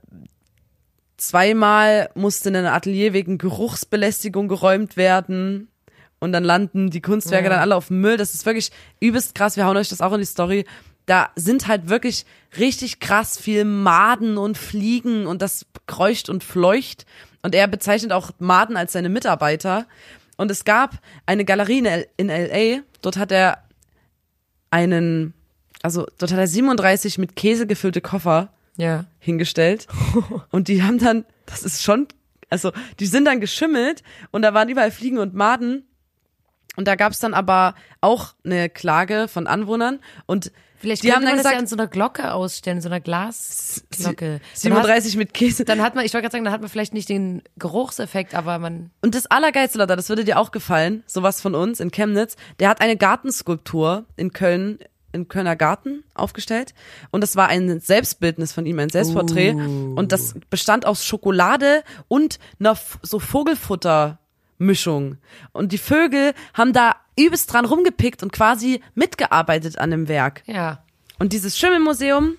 [1.16, 5.68] zweimal musste ein Atelier wegen Geruchsbelästigung geräumt werden
[6.18, 7.50] und dann landen die Kunstwerke Ja.
[7.50, 8.16] dann alle auf dem Müll.
[8.16, 8.70] Das ist wirklich
[9.00, 9.56] übelst krass.
[9.56, 10.64] Wir hauen euch das auch in die Story.
[11.06, 12.24] Da sind halt wirklich
[12.58, 17.04] richtig krass viel Maden und Fliegen und das kreucht und fleucht.
[17.42, 19.86] Und er bezeichnet auch Maden als seine Mitarbeiter.
[20.36, 22.82] Und es gab eine Galerie in, L in LA.
[23.02, 23.62] Dort hat er
[24.70, 25.34] einen,
[25.82, 29.04] also dort hat er 37 mit Käse gefüllte Koffer Ja.
[29.18, 29.86] hingestellt.
[30.50, 32.08] Und die haben dann, das ist schon,
[32.50, 35.84] also die sind dann geschimmelt und da waren überall Fliegen und Maden.
[36.76, 40.50] Und da gab es dann aber auch eine Klage von Anwohnern und
[40.84, 43.00] Vielleicht die haben dann man das ja gesagt, an so einer Glocke ausstellen, so einer
[43.00, 44.40] Glasglocke.
[44.62, 45.64] Dann hat, 37 mit Käse.
[45.64, 48.58] dann hat man, ich wollte gerade sagen, dann hat man vielleicht nicht den Geruchseffekt, aber
[48.58, 48.90] man.
[49.00, 52.68] Und das Allergeilste, Leute, das würde dir auch gefallen, sowas von uns in Chemnitz, der
[52.68, 54.78] hat eine Gartenskulptur in Köln,
[55.12, 56.74] in Kölner Garten aufgestellt.
[57.10, 59.52] Und das war ein Selbstbildnis von ihm, ein Selbstporträt.
[59.52, 65.16] Und das bestand aus Schokolade und einer so Vogelfuttermischung.
[65.52, 70.42] Und die Vögel haben da übelst dran rumgepickt und quasi mitgearbeitet an dem Werk.
[70.46, 70.82] Ja.
[71.18, 72.36] Und dieses Schimmelmuseum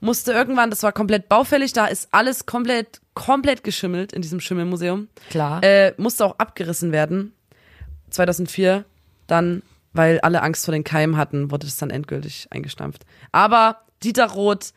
[0.00, 5.08] musste irgendwann, das war komplett baufällig, da ist alles komplett, komplett geschimmelt in diesem Schimmelmuseum.
[5.30, 5.62] Klar.
[5.62, 7.32] Äh, musste auch abgerissen werden.
[8.10, 8.84] 2004
[9.26, 9.62] dann,
[9.92, 13.04] weil alle Angst vor den Keimen hatten, wurde das dann endgültig eingestampft.
[13.32, 14.72] Aber Dieter Roth,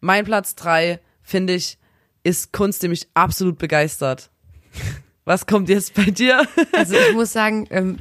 [0.00, 1.78] mein Platz drei, finde ich,
[2.22, 4.30] ist Kunst, die mich absolut begeistert.
[5.24, 6.46] Was kommt jetzt bei dir?
[6.72, 7.98] Also ich muss sagen, ähm,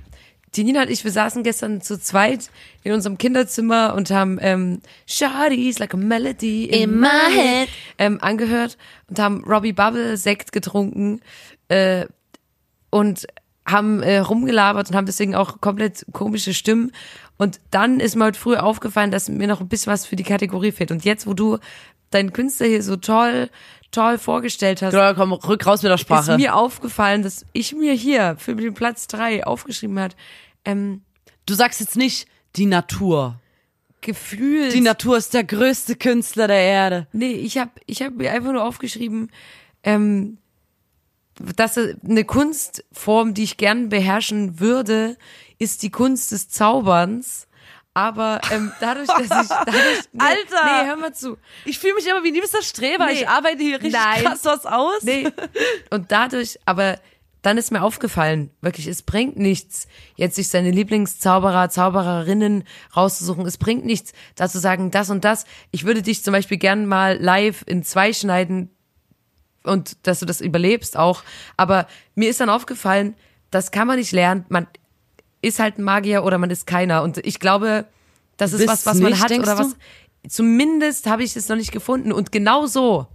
[0.55, 2.49] die Nina und ich, wir saßen gestern zu zweit
[2.83, 8.77] in unserem Kinderzimmer und haben ähm, Shawty's like a melody in, my head ähm, angehört
[9.09, 11.21] und haben Robbie Bubble Sekt getrunken
[11.67, 12.05] äh,
[12.89, 13.27] und
[13.67, 16.91] haben äh, rumgelabert und haben deswegen auch komplett komische Stimmen.
[17.37, 20.23] Und dann ist mir heute früh aufgefallen, dass mir noch ein bisschen was für die
[20.23, 20.91] Kategorie fehlt.
[20.91, 21.57] Und jetzt, wo du
[22.11, 23.49] deinen Künstler hier so toll,
[23.91, 26.35] toll vorgestellt hast, Genau, komm, rück raus mit der ist Sprache.
[26.37, 30.15] mir aufgefallen, dass ich mir hier für den Platz drei aufgeschrieben hat,
[30.65, 31.01] ähm,
[31.47, 33.39] Du sagst jetzt nicht die Natur.
[34.01, 34.69] Gefühl.
[34.69, 37.07] Die Natur ist der größte Künstler der Erde.
[37.11, 39.31] nee, ich habe ich hab mir einfach nur aufgeschrieben,
[39.83, 40.37] ähm,
[41.55, 45.17] dass eine Kunstform, die ich gern beherrschen würde,
[45.59, 47.47] ist die Kunst des Zauberns.
[47.95, 49.75] Aber ähm, dadurch, dass ich dadurch,
[50.11, 50.83] nee, Alter!
[50.83, 51.37] nee, hör mal zu.
[51.63, 53.05] Ich fühle mich immer wie ein liebster Streber.
[53.05, 53.13] Nee.
[53.13, 54.23] Ich arbeite hier richtig Nein.
[54.23, 55.01] krass was aus.
[55.01, 55.29] Nee.
[55.89, 56.99] Und dadurch, aber
[57.41, 59.87] dann ist mir aufgefallen, wirklich, es bringt nichts,
[60.17, 62.65] jetzt sich seine Lieblingszauberer, Zaubererinnen
[62.97, 63.45] rauszusuchen.
[63.45, 65.45] Es bringt nichts, da zu sagen, das und das.
[65.71, 68.75] Ich würde dich zum Beispiel gern mal live in zwei schneiden
[69.63, 71.23] und dass du das überlebst auch.
[71.55, 73.15] Aber mir ist dann aufgefallen,
[73.51, 74.45] das kann man nicht lernen.
[74.49, 74.67] Man
[75.45, 77.03] ist halt ein Magier oder man ist keiner.
[77.03, 77.85] Und ich glaube,
[78.37, 79.59] das ist Bist was, was man nicht, hat oder du?
[79.59, 79.75] was.
[80.27, 82.11] Zumindest habe ich es noch nicht gefunden.
[82.11, 83.07] Und genau so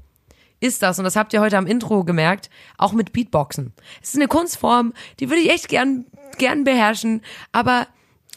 [0.61, 3.73] ist das, und das habt ihr heute am Intro gemerkt, auch mit Beatboxen.
[4.03, 6.05] Es ist eine Kunstform, die würde ich echt gern,
[6.39, 7.89] gern beherrschen, aber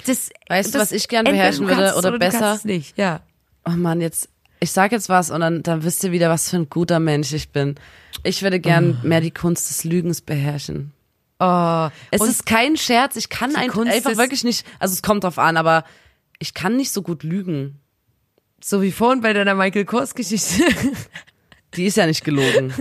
[0.08, 0.30] das.
[0.48, 2.60] Weißt du, das, was ich gern beherrschen du würde oder Du besser?
[2.64, 3.22] nicht, ja.
[3.66, 4.30] Oh Mann, jetzt,
[4.60, 7.34] ich sag jetzt was und dann, dann wisst ihr wieder, was für ein guter Mensch
[7.34, 7.76] ich bin.
[8.24, 10.94] Ich würde gern mehr die Kunst des Lügens beherrschen.
[11.46, 15.24] Oh, Es ist kein Scherz, ich kann ein, Kunst einfach wirklich nicht, also es kommt
[15.24, 15.84] drauf an, aber
[16.40, 17.80] ich kann nicht so gut lügen.
[18.64, 20.64] so wie vorhin bei deiner Michael Kors-Geschichte.
[21.76, 22.74] Die ist ja nicht gelogen.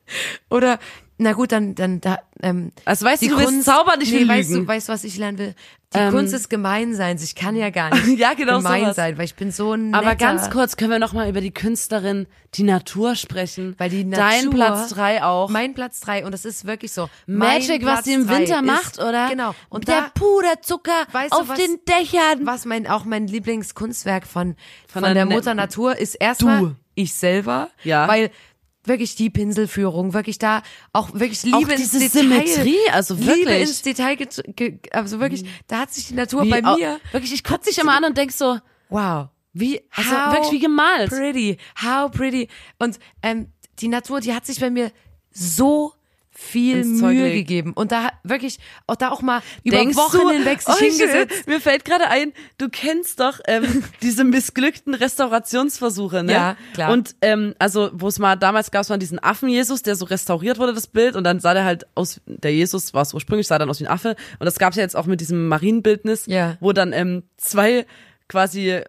[0.50, 0.78] oder,
[1.18, 4.28] na gut, dann, dann, da, ähm, Also weißt du, du willst zaubern, ich nee, will
[4.28, 4.62] weißt lügen.
[4.62, 5.54] du, weißt du, was ich lernen will?
[5.94, 7.16] Die Ähm, Kunst ist gemein sein.
[7.22, 8.96] Ich kann ja gar nicht Ja, genau gemein sowas.
[8.96, 11.52] sein, weil ich bin so ein Aber ganz kurz können wir noch mal über die
[11.54, 13.76] Künstlerin, die Natur sprechen.
[13.78, 15.48] Weil die Dein Natur- Platz drei auch.
[15.48, 17.08] Mein Platz drei und das ist wirklich so.
[17.26, 19.28] Magic, was die im Winter macht, oder?
[19.30, 19.54] Genau.
[19.68, 22.44] Und der Puderzucker Weißt du, auf was- den Dächern.
[22.46, 24.56] was mein, auch mein Lieblingskunstwerk von,
[24.88, 26.76] von, der der netten- Mutter Natur ist erstmal Du.
[26.96, 27.70] ich selber.
[27.84, 28.08] Ja.
[28.08, 28.30] Weil
[28.86, 30.62] wirklich die Pinselführung, wirklich da
[30.92, 32.20] auch wirklich Liebe Auch ins diese Detail.
[32.20, 33.46] Symmetrie, also Liebe wirklich.
[33.46, 33.62] Mhm.
[33.62, 34.16] ins Detail,
[34.92, 37.96] also wirklich, da hat sich die Natur Wie bei mir, Wirklich, ich guck dich immer
[37.96, 38.58] an und denk so,
[38.88, 41.10] wow, wie, also How wirklich wie gemalt.
[41.10, 42.48] Pretty, how pretty.
[42.78, 44.92] Und ähm, die Natur, die hat sich bei mir
[45.30, 45.92] so
[46.38, 47.72] viel Mühe gegeben.
[47.72, 51.46] Und da wirklich, auch da auch mal über Denkst Wochen du, hinweg sich Oh, hingesetzt.
[51.46, 56.32] Mir fällt gerade ein, du kennst doch ähm, diese missglückten Restaurationsversuche, ne?
[56.32, 56.92] Ja, klar.
[56.92, 60.58] Und ähm, also, wo es mal damals gab es mal diesen Affen-Jesus, der so restauriert
[60.58, 63.58] wurde, das Bild, und dann sah der halt aus, der Jesus war es ursprünglich, sah
[63.58, 64.16] dann aus wie ein Affe.
[64.38, 66.56] Und das gab es ja jetzt auch mit diesem Marienbildnis, Ja.
[66.60, 67.86] wo dann ähm, zwei
[68.28, 68.80] quasi,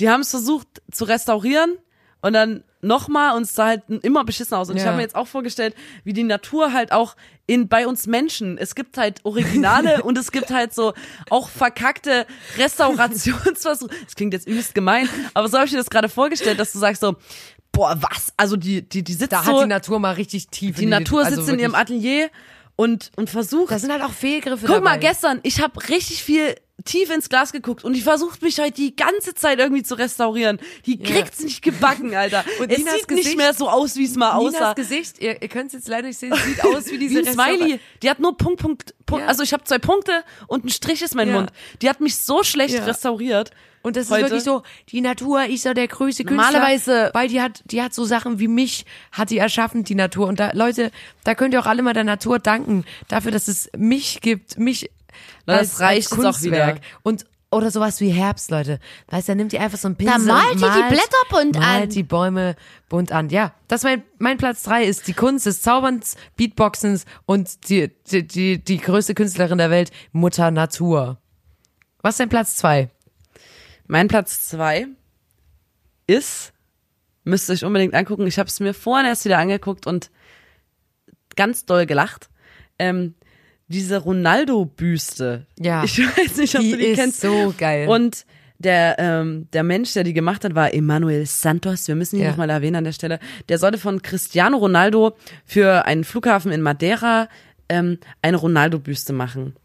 [0.00, 1.76] die haben es versucht zu restaurieren
[2.20, 4.70] und dann nochmal und es sah halt immer beschissen aus.
[4.70, 4.88] Und ich Ja.
[4.88, 5.74] habe mir jetzt auch vorgestellt,
[6.04, 7.16] wie die Natur halt auch
[7.46, 8.56] in bei uns Menschen.
[8.58, 10.94] Es gibt halt Originale und es gibt halt so
[11.30, 12.26] auch verkackte
[12.56, 13.94] Restaurationsversuche.
[14.04, 16.78] Das klingt jetzt übelst gemein, aber so habe ich mir das gerade vorgestellt, dass du
[16.78, 17.16] sagst so,
[17.72, 18.32] boah, was?
[18.36, 20.76] Also die die die sitzt Da so, hat die Natur mal richtig tief.
[20.76, 22.30] die in Natur also sitzt in ihrem Atelier
[22.76, 24.90] und und versucht Da sind halt auch Fehlgriffe Guck dabei.
[24.92, 26.54] mal, gestern, ich habe richtig viel
[26.84, 30.58] tief ins Glas geguckt und die versucht mich heute die ganze Zeit irgendwie zu restaurieren.
[30.84, 31.06] Die Ja.
[31.08, 32.44] kriegt's nicht gebacken, Alter.
[32.60, 34.72] Und es Ninas sieht nicht Gesicht- mehr so aus, wie es mal Ninas aussah.
[34.74, 37.32] Gesicht, ihr, ihr könnt es jetzt leider nicht sehen, sieht aus wie diese Wie ein
[37.32, 37.80] Smiley.
[38.02, 39.22] Die hat nur Punkt, Punkt, Punkt.
[39.22, 39.28] Ja.
[39.28, 41.34] Also ich habe zwei Punkte und ein Strich ist mein Ja.
[41.34, 41.52] Mund.
[41.80, 43.50] Die hat mich so schlecht restauriert.
[43.84, 44.22] Und das ist heute.
[44.24, 46.50] wirklich so, die Natur ist ja der größte Künstler.
[46.52, 50.26] Normalerweise- Weil die hat, die hat so Sachen wie mich, hat die erschaffen, die Natur.
[50.26, 50.90] Und da, Leute,
[51.22, 52.84] da könnt ihr auch alle mal der Natur danken.
[53.08, 54.90] Dafür, dass es mich gibt, mich
[55.44, 56.18] Das als, reicht als.
[56.20, 56.80] Kunstwerk.
[57.02, 58.80] Und, oder sowas wie Herbst, Leute.
[59.10, 61.58] Weißt du, da nimmt ihr einfach so ein Pinsel malt und ihr die Blätter bunt
[61.58, 61.88] malt an.
[61.90, 62.56] die Bäume
[62.88, 63.28] bunt an.
[63.28, 67.90] Ja, das ist mein, mein Platz drei ist die Kunst des Zauberns, Beatboxens und die,
[68.10, 71.18] die, die, die größte Künstlerin der Welt, Mutter Natur.
[72.00, 72.88] Was ist dein Platz zwei?
[73.86, 74.86] Mein Platz zwei
[76.06, 76.52] ist,
[77.24, 78.26] müsst ihr euch unbedingt angucken.
[78.26, 80.10] Ich habe es mir vorhin erst wieder angeguckt und
[81.36, 82.28] ganz doll gelacht.
[82.78, 83.14] Ähm,
[83.68, 85.46] diese Ronaldo-Büste.
[85.58, 85.84] Ja.
[85.84, 87.20] Ich weiß nicht, ob Die du die ist kennst.
[87.20, 87.88] so geil.
[87.88, 88.26] Und
[88.58, 91.88] der, ähm, der Mensch, der die gemacht hat, war Emanuel Santos.
[91.88, 92.30] Wir müssen ihn Ja.
[92.30, 93.18] noch mal erwähnen an der Stelle.
[93.48, 97.28] Der sollte von Cristiano Ronaldo für einen Flughafen in Madeira
[97.68, 99.56] ähm, eine Ronaldo-Büste machen.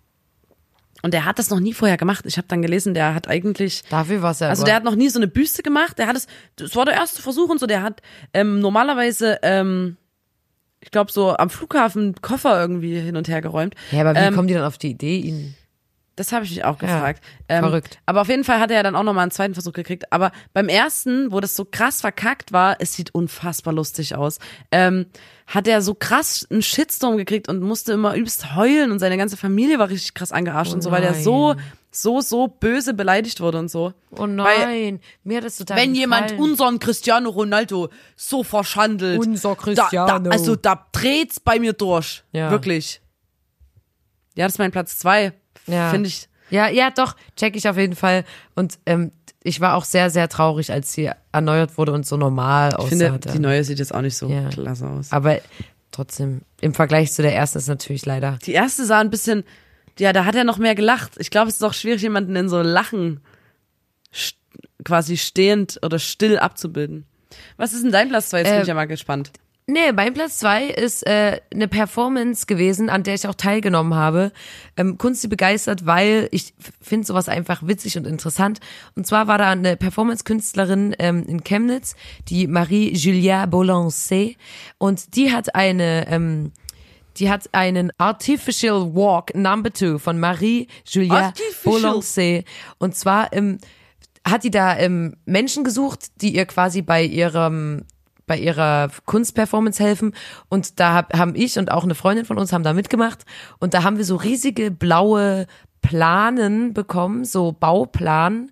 [1.01, 2.25] Und der hat das noch nie vorher gemacht.
[2.25, 4.95] Ich habe dann gelesen, der hat eigentlich Dafür war es ja also der hat noch
[4.95, 5.97] nie so eine Büste gemacht.
[5.97, 7.67] Der hat es, das war der erste Versuch und so.
[7.67, 8.01] Der hat
[8.33, 9.97] ähm, normalerweise, ähm,
[10.81, 13.75] ich glaube so am Flughafen Koffer irgendwie hin und her geräumt.
[13.91, 15.55] Ja, aber wie ähm, kommen die dann auf die Idee, ihn
[16.19, 17.23] Das habe ich mich auch Ja, gefragt.
[17.47, 17.97] ähm, verrückt.
[18.05, 20.11] Aber auf jeden Fall hat er ja dann auch nochmal einen zweiten Versuch gekriegt.
[20.11, 24.37] Aber beim ersten, wo das so krass verkackt war, es sieht unfassbar lustig aus,
[24.71, 25.05] ähm,
[25.47, 29.37] hat er so krass einen Shitstorm gekriegt und musste immer übelst heulen und seine ganze
[29.37, 31.55] Familie war richtig krass angearscht Oh und so, weil er so,
[31.89, 33.93] so, so böse beleidigt wurde und so.
[34.17, 36.43] Oh nein, mir hat das total Wenn jemand gefallen.
[36.51, 40.19] unseren Cristiano Ronaldo so verschandelt, Unser da, Cristiano.
[40.19, 42.23] da, also da dreht's bei mir durch.
[42.33, 42.51] Ja.
[42.51, 42.99] Wirklich.
[44.35, 45.33] Ja, das ist mein Platz zwei.
[45.67, 45.91] Ja.
[45.91, 46.27] Finde ich.
[46.49, 48.23] Ja, ja, doch, check ich auf jeden Fall.
[48.55, 49.11] Und ähm,
[49.43, 53.11] ich war auch sehr, sehr traurig, als sie erneuert wurde und so normal Ich finde,
[53.13, 53.31] aussah.
[53.31, 54.49] die neue sieht jetzt auch nicht so Ja.
[54.49, 55.11] klasse aus.
[55.11, 55.37] Aber
[55.91, 58.39] trotzdem, im Vergleich zu der ersten ist natürlich leider.
[58.45, 59.43] Die erste sah ein bisschen,
[59.99, 61.13] ja, da hat er noch mehr gelacht.
[61.19, 63.21] Ich glaube, es ist auch schwierig, jemanden in so Lachen
[64.83, 67.05] quasi stehend oder still abzubilden.
[67.57, 68.39] Was ist denn dein Platz zwei?
[68.39, 69.31] Jetzt bin Äh, ich ja mal gespannt.
[69.71, 74.31] Nee, mein Platz zwei ist äh, eine Performance gewesen, an der ich auch teilgenommen habe.
[74.75, 78.61] Ähm, Kunst, die begeistert, weil ich finde sowas einfach witzig und interessant.
[78.95, 81.95] Und zwar war da eine Performance-Künstlerin ähm, in Chemnitz,
[82.29, 83.91] die Marie-Julia Boulanger.
[84.79, 86.07] Und die hat eine...
[86.07, 86.51] Ähm,
[87.17, 91.33] die hat einen Artificial Walk Number Two von Marie-Julia.
[91.63, 92.43] Boulanger.
[92.79, 93.59] Und zwar ähm,
[94.25, 97.85] hat die da ähm, Menschen gesucht, die ihr quasi bei ihrem
[98.29, 100.13] bei ihrer Kunstperformance helfen.
[100.47, 103.25] Und da hab, haben ich und auch eine Freundin von uns haben da mitgemacht.
[103.59, 105.47] Und da haben wir so riesige blaue
[105.81, 108.51] Planen bekommen, so Bauplan.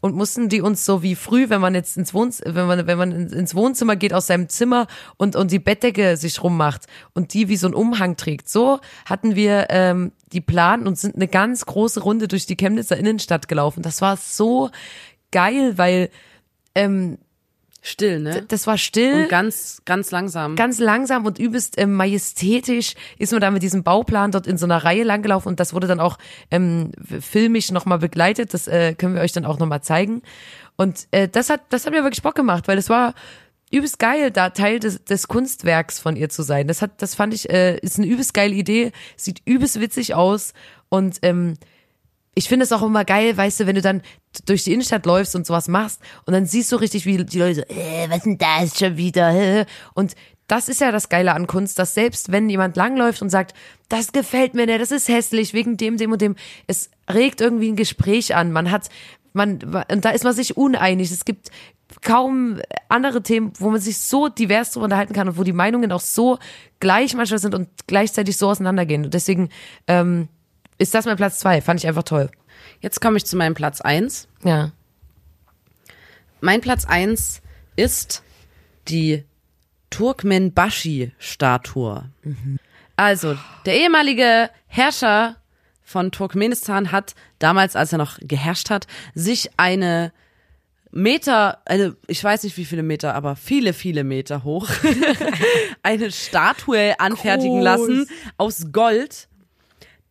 [0.00, 2.98] Und mussten die uns so wie früh, wenn man jetzt ins Wohnzimmer, wenn man wenn
[2.98, 7.48] man ins Wohnzimmer geht aus seinem Zimmer und und die Bettdecke sich rummacht und die
[7.48, 11.66] wie so ein Umhang trägt, so hatten wir ähm, die Plan und sind eine ganz
[11.66, 13.82] große Runde durch die Chemnitzer Innenstadt gelaufen.
[13.82, 14.70] Das war so
[15.32, 16.10] geil, weil
[16.76, 17.18] ähm,
[17.88, 18.44] Still, ne?
[18.48, 20.56] das war still Und ganz, ganz langsam.
[20.56, 24.66] ganz langsam und übelst ähm, majestätisch ist man da mit diesem Bauplan dort in so
[24.66, 26.18] einer Reihe langgelaufen und das wurde dann auch
[26.50, 28.54] ähm, filmisch nochmal begleitet.
[28.54, 30.22] Das äh, können wir euch dann auch nochmal zeigen.
[30.74, 33.14] Und äh, das hat, das hat mir wirklich Bock gemacht, weil es war
[33.70, 36.66] übelst geil, da Teil des, des Kunstwerks von ihr zu sein.
[36.66, 40.54] Das hat, das fand ich, äh, ist eine übelst geile Idee, sieht übelst witzig aus
[40.88, 41.54] und ähm,
[42.38, 44.02] ich finde es auch immer geil, weißt du, wenn du dann
[44.44, 47.54] durch die Innenstadt läufst und sowas machst und dann siehst du richtig, wie die Leute
[47.54, 49.30] so, äh, was denn das schon wieder?
[49.30, 49.64] äh?"
[49.94, 50.14] Und
[50.46, 53.54] das ist ja das Geile an Kunst, dass selbst wenn jemand langläuft und sagt,
[53.88, 57.72] das gefällt mir nicht, das ist hässlich, wegen dem, dem und dem, es regt irgendwie
[57.72, 58.52] ein Gespräch an.
[58.52, 58.90] Man hat,
[59.32, 59.58] man,
[59.90, 61.10] und da ist man sich uneinig.
[61.10, 61.50] Es gibt
[62.02, 62.60] kaum
[62.90, 66.00] andere Themen, wo man sich so divers drüber unterhalten kann und wo die Meinungen auch
[66.00, 66.38] so
[66.80, 69.06] gleich manchmal sind und gleichzeitig so auseinandergehen.
[69.06, 69.48] Und deswegen
[69.86, 70.28] ähm,
[70.78, 71.60] ist das mein Platz zwei.
[71.60, 72.30] Fand ich einfach toll.
[72.80, 74.28] Jetzt komme ich zu meinem Platz eins.
[74.44, 74.72] Ja.
[76.40, 77.42] Mein Platz eins
[77.76, 78.22] ist
[78.88, 79.24] die
[79.90, 82.04] Turkmenbashi-Statue.
[82.96, 85.36] Also, der ehemalige Herrscher
[85.82, 90.12] von Turkmenistan hat damals, als er noch geherrscht hat, sich eine
[90.90, 94.68] Meter, eine, ich weiß nicht wie viele Meter, aber viele, viele Meter hoch,
[95.82, 97.64] eine Statue anfertigen Groß.
[97.64, 98.08] lassen
[98.38, 99.28] aus Gold,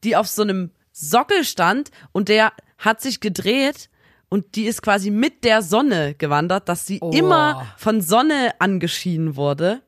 [0.05, 3.89] die auf so einem Sockel stand und der hat sich gedreht
[4.29, 7.11] und die ist quasi mit der Sonne gewandert, dass sie Oh.
[7.11, 9.81] immer von Sonne angeschienen wurde.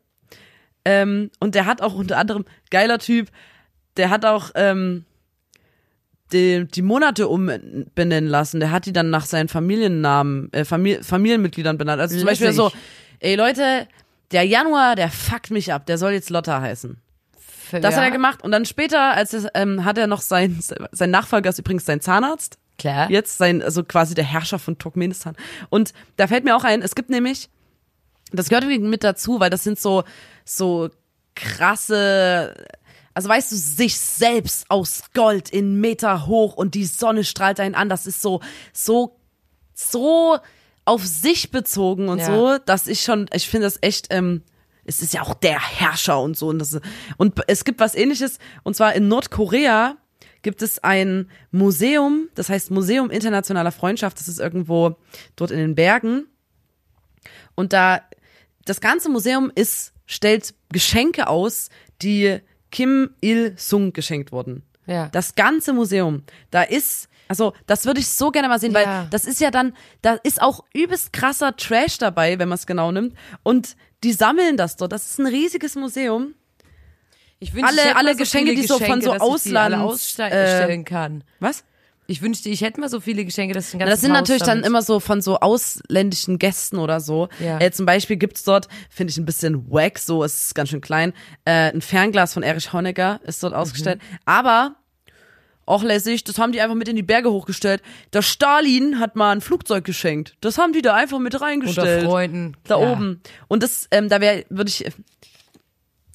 [0.86, 3.30] Ähm, und der hat auch unter anderem, geiler Typ,
[3.97, 5.05] der hat auch ähm,
[6.32, 8.59] die, die Monate umbenennen lassen.
[8.59, 12.01] Der hat die dann nach seinen Familiennamen, äh, Famili Familienmitgliedern benannt.
[12.01, 12.57] Also zum Beispiel Lässig.
[12.57, 12.72] so,
[13.20, 13.88] ey Leute,
[14.32, 16.97] der Januar, der fuckt mich ab, der soll jetzt Lotta heißen.
[17.72, 20.59] Das ja, hat er gemacht und dann später, als es, ähm, hat er noch sein,
[20.91, 22.57] sein Nachfolger ist übrigens sein Zahnarzt.
[22.78, 23.09] Klar.
[23.09, 25.36] Jetzt sein, also quasi der Herrscher von Turkmenistan.
[25.70, 27.49] Und da fällt mir auch ein, es gibt nämlich,
[28.32, 30.03] das gehört irgendwie mit dazu, weil das sind so,
[30.45, 30.89] so
[31.36, 32.53] krasse,
[33.13, 37.74] also weißt du, sich selbst aus Gold in Meter hoch und die Sonne strahlt einen
[37.76, 37.89] an.
[37.89, 38.41] Das ist so,
[38.74, 39.18] so,
[39.74, 40.38] so
[40.86, 42.26] auf sich bezogen und Ja.
[42.26, 44.43] so, dass ich schon, ich finde das echt, ähm,
[44.88, 46.48] es ist ja auch der Herrscher und so.
[46.48, 46.80] Und, das,
[47.18, 49.98] und es gibt was ähnliches, und zwar in Nordkorea
[50.42, 54.96] gibt es ein Museum, das heißt Museum internationaler Freundschaft, das ist irgendwo
[55.36, 56.28] dort in den Bergen.
[57.56, 58.02] Und da,
[58.66, 61.70] das ganze Museum ist, stellt Geschenke aus,
[62.02, 62.40] die
[62.72, 64.64] Kim Il-sung geschenkt wurden.
[64.86, 65.10] Ja.
[65.10, 66.24] Das ganze Museum.
[66.52, 69.02] Da ist, also, das würde ich so gerne mal sehen, Ja.
[69.04, 72.68] weil das ist ja dann, da ist auch übelst krasser Trash dabei, wenn man es
[72.68, 73.16] genau nimmt.
[73.44, 74.91] Und die sammeln das dort.
[74.91, 76.34] Das ist ein riesiges Museum.
[77.39, 79.76] Ich wünschte, Alle- ich hätte alle mal so Geschenke, viele die so von so Auslands-
[79.84, 81.24] ausstellen kann.
[81.39, 81.64] Was?
[82.10, 84.12] Ich wünschte, ich hätte mal so viele Geschenke, dass ich ein Na, ganzes Das sind
[84.14, 87.28] Haus natürlich dann damit- immer so von so ausländischen Gästen oder so.
[87.39, 87.60] Ja.
[87.60, 90.80] Äh, zum Beispiel gibt's dort, finde ich ein bisschen wack, so es ist ganz schön
[90.82, 91.12] klein,
[91.43, 94.00] äh, ein Fernglas von Erich Honecker ist dort ausgestellt.
[94.02, 94.18] Mhm.
[94.26, 94.76] Aber
[95.68, 97.84] auch lässig, das haben die einfach mit in die Berge hochgestellt.
[98.13, 100.36] Der Stalin hat mal ein Flugzeug geschenkt.
[100.41, 102.05] Das haben die da einfach mit unter reingestellt.
[102.05, 102.57] Freunden.
[102.63, 103.22] Da ja, oben.
[103.47, 104.86] Und das, ähm, da wäre, würde ich,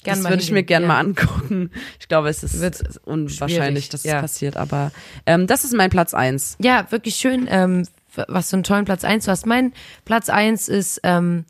[0.03, 0.91] Gern das würde ich mir gerne ja.
[0.91, 1.71] mal angucken.
[1.99, 4.19] Ich glaube, es ist Wird unwahrscheinlich, dass es ja.
[4.21, 4.91] passiert, aber
[5.25, 6.57] ähm, das ist mein Platz eins.
[6.59, 7.87] Ja, wirklich schön, ähm,
[8.27, 9.45] was für einen tollen Platz eins du hast.
[9.45, 9.71] Mein
[10.03, 11.45] Platz eins ist, ähm,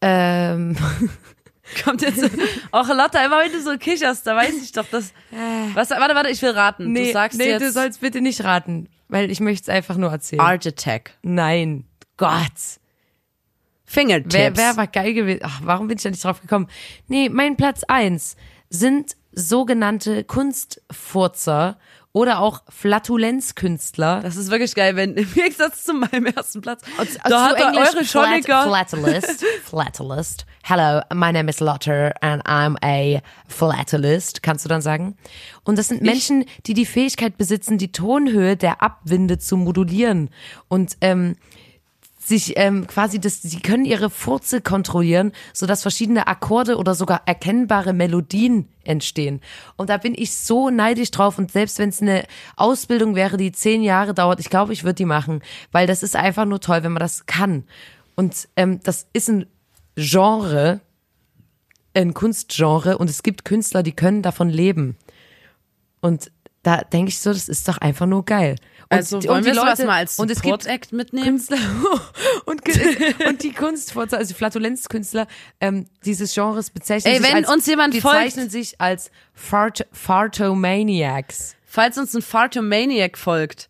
[0.00, 0.76] ähm,
[1.84, 2.22] Kommt jetzt.
[2.72, 5.12] Och, Lotta, immer wenn du so kicherst, da weiß ich doch, dass.
[5.74, 6.92] Was, warte, warte, ich will raten.
[6.92, 7.62] nee, du sagst nee, jetzt.
[7.62, 10.40] du sollst bitte nicht raten, weil ich möchte es einfach nur erzählen.
[10.40, 11.16] Art Attack.
[11.22, 11.84] Nein,
[12.16, 12.80] Gott.
[13.84, 14.34] Fingertips.
[14.34, 15.40] Wer, wer war geil gewesen?
[15.44, 16.68] Ach, warum bin ich da nicht drauf gekommen?
[17.06, 18.36] Nee, mein Platz eins
[18.70, 21.78] sind sogenannte Kunstfurzer
[22.14, 24.20] oder auch Flatulenzkünstler.
[24.22, 26.82] das ist wirklich geil, wenn im Gegensatz zu meinem ersten Platz.
[26.96, 28.62] Also da hat Englisch eure flat, Schoniker.
[28.68, 29.44] Flatulist.
[29.64, 30.46] Flatulist.
[30.62, 35.16] Hello, my name is Lotte and I'm a Flatulist, kannst du dann sagen.
[35.64, 40.30] Und das sind Menschen, die die Fähigkeit besitzen, die Tonhöhe der Abwinde zu modulieren
[40.68, 41.34] und ähm,
[42.26, 47.92] sich ähm, quasi das, sie können ihre Furze kontrollieren, sodass verschiedene Akkorde oder sogar erkennbare
[47.92, 49.40] Melodien entstehen.
[49.76, 51.38] Und da bin ich so neidisch drauf.
[51.38, 52.24] Und selbst wenn es eine
[52.56, 56.16] Ausbildung wäre, die zehn Jahre dauert, ich glaube, ich würde die machen, weil das ist
[56.16, 57.64] einfach nur toll, wenn man das kann.
[58.14, 59.46] Und ähm, das ist ein
[59.96, 60.80] Genre,
[61.92, 64.96] ein Kunstgenre, und es gibt Künstler, die können davon leben.
[66.00, 66.30] Und
[66.64, 68.56] da denke ich so, das ist doch einfach nur geil.
[68.90, 71.26] Und, Also wollen und wir die sowas Leute- mal als und es gibt Support-Act mitnehmen?
[71.26, 71.56] Künstler
[72.46, 72.60] und,
[73.28, 75.26] und die Kunstfurzer, also die Flatulenzkünstler
[75.60, 79.10] ähm, dieses Genres bezeichnen Ey, sich wenn als, uns jemand die folgt- zeichnen sich als
[79.32, 81.56] Fart Fartomaniacs.
[81.64, 83.68] Falls uns ein Fartomaniac folgt,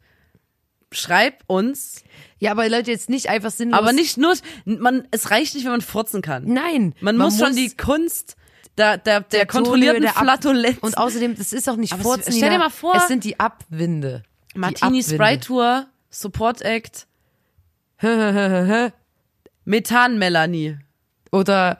[0.92, 2.02] schreib uns.
[2.38, 3.78] Ja, aber Leute, jetzt nicht einfach sinnlos.
[3.78, 4.34] Aber nicht nur,
[4.64, 6.44] man, es reicht nicht, wenn man furzen kann.
[6.46, 6.94] Nein.
[7.00, 8.36] Man, muss schon die Kunst
[8.78, 10.78] der, der, der, der kontrollierten der Flatulenz.
[10.80, 12.32] Und außerdem, das ist auch nicht Furzen.
[12.32, 14.22] stell dir mal vor- Es sind die Abwinde.
[14.54, 15.02] Martini.
[15.02, 17.06] Spray Tour, Support Act,
[19.64, 20.78] Methan Melanie.
[21.32, 21.78] Oder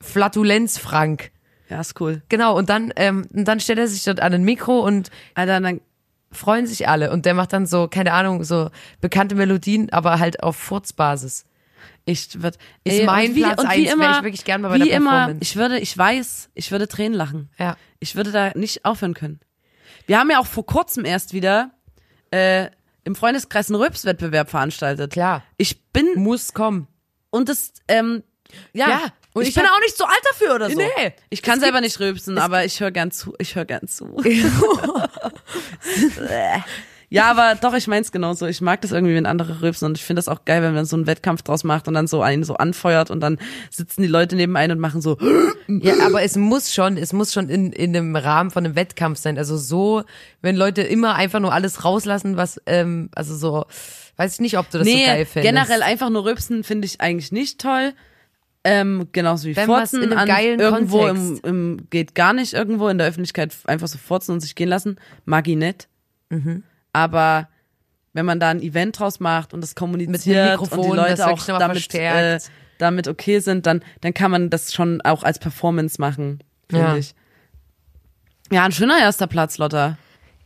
[0.00, 1.30] Flatulenz Frank.
[1.68, 2.22] Ja, ist cool.
[2.28, 5.60] Genau, und dann, ähm, und dann stellt er sich dort an ein Mikro und Alter,
[5.60, 5.80] dann,
[6.30, 7.10] freuen sich alle.
[7.12, 8.70] Und der macht dann so, keine Ahnung, so
[9.02, 11.44] bekannte Melodien, aber halt auf Furzbasis.
[12.04, 15.34] Ich würde, Ist mein Platz eins, wär ich wirklich gern mal bei wie der immer,
[15.40, 17.50] ich würde, ich weiß, ich würde Tränen lachen.
[17.58, 17.76] Ja.
[18.00, 19.40] Ich würde da nicht aufhören können.
[20.06, 21.70] Wir haben ja auch vor kurzem erst wieder
[22.32, 22.68] äh,
[23.04, 25.12] im Freundeskreis einen Röpswettbewerb veranstaltet.
[25.12, 25.44] Klar.
[25.58, 26.88] Ich bin Muss kommen.
[27.30, 28.22] und das ähm,
[28.72, 29.00] ja, Ja,
[29.34, 30.76] und ich, ich bin hab- auch nicht so alt dafür oder so.
[30.76, 31.12] Nee.
[31.30, 33.34] Ich kann selber gibt- nicht rülpsen, aber ich höre gern zu.
[33.38, 34.06] Ich höre gern zu.
[37.12, 38.46] ja, aber doch, ich mein's genauso.
[38.46, 40.86] Ich mag das irgendwie, wenn andere rülpsen und ich finde das auch geil, wenn man
[40.86, 43.38] so einen Wettkampf draus macht und dann so einen so anfeuert und dann
[43.70, 45.18] sitzen die Leute neben einem und machen so.
[45.68, 49.18] Ja, aber es muss schon, es muss schon in, in einem Rahmen von einem Wettkampf
[49.18, 49.36] sein.
[49.36, 50.04] Also so,
[50.40, 53.66] wenn Leute immer einfach nur alles rauslassen, was, ähm, also so,
[54.16, 55.54] weiß ich nicht, ob du das so geil findest.
[55.54, 57.92] generell einfach nur rülpsen finde ich eigentlich nicht toll.
[58.64, 62.54] Ähm, genauso wie Wenn Furzen in einem an, geilen irgendwo im, im, geht gar nicht
[62.54, 64.98] irgendwo in der Öffentlichkeit einfach so furzen und sich gehen lassen.
[65.24, 65.88] Mag ich nicht.
[66.30, 66.62] Mhm.
[66.92, 67.48] Aber
[68.12, 71.38] wenn man da ein Event draus macht und das kommuniziert und Mikrofon, die Leute auch
[71.48, 72.38] nochmal damit, äh,
[72.78, 76.96] damit okay sind, dann, dann kann man das schon auch als Performance machen, finde Ja.
[76.96, 77.14] ich.
[78.50, 79.96] Ja, ein schöner erster Platz, Lotta.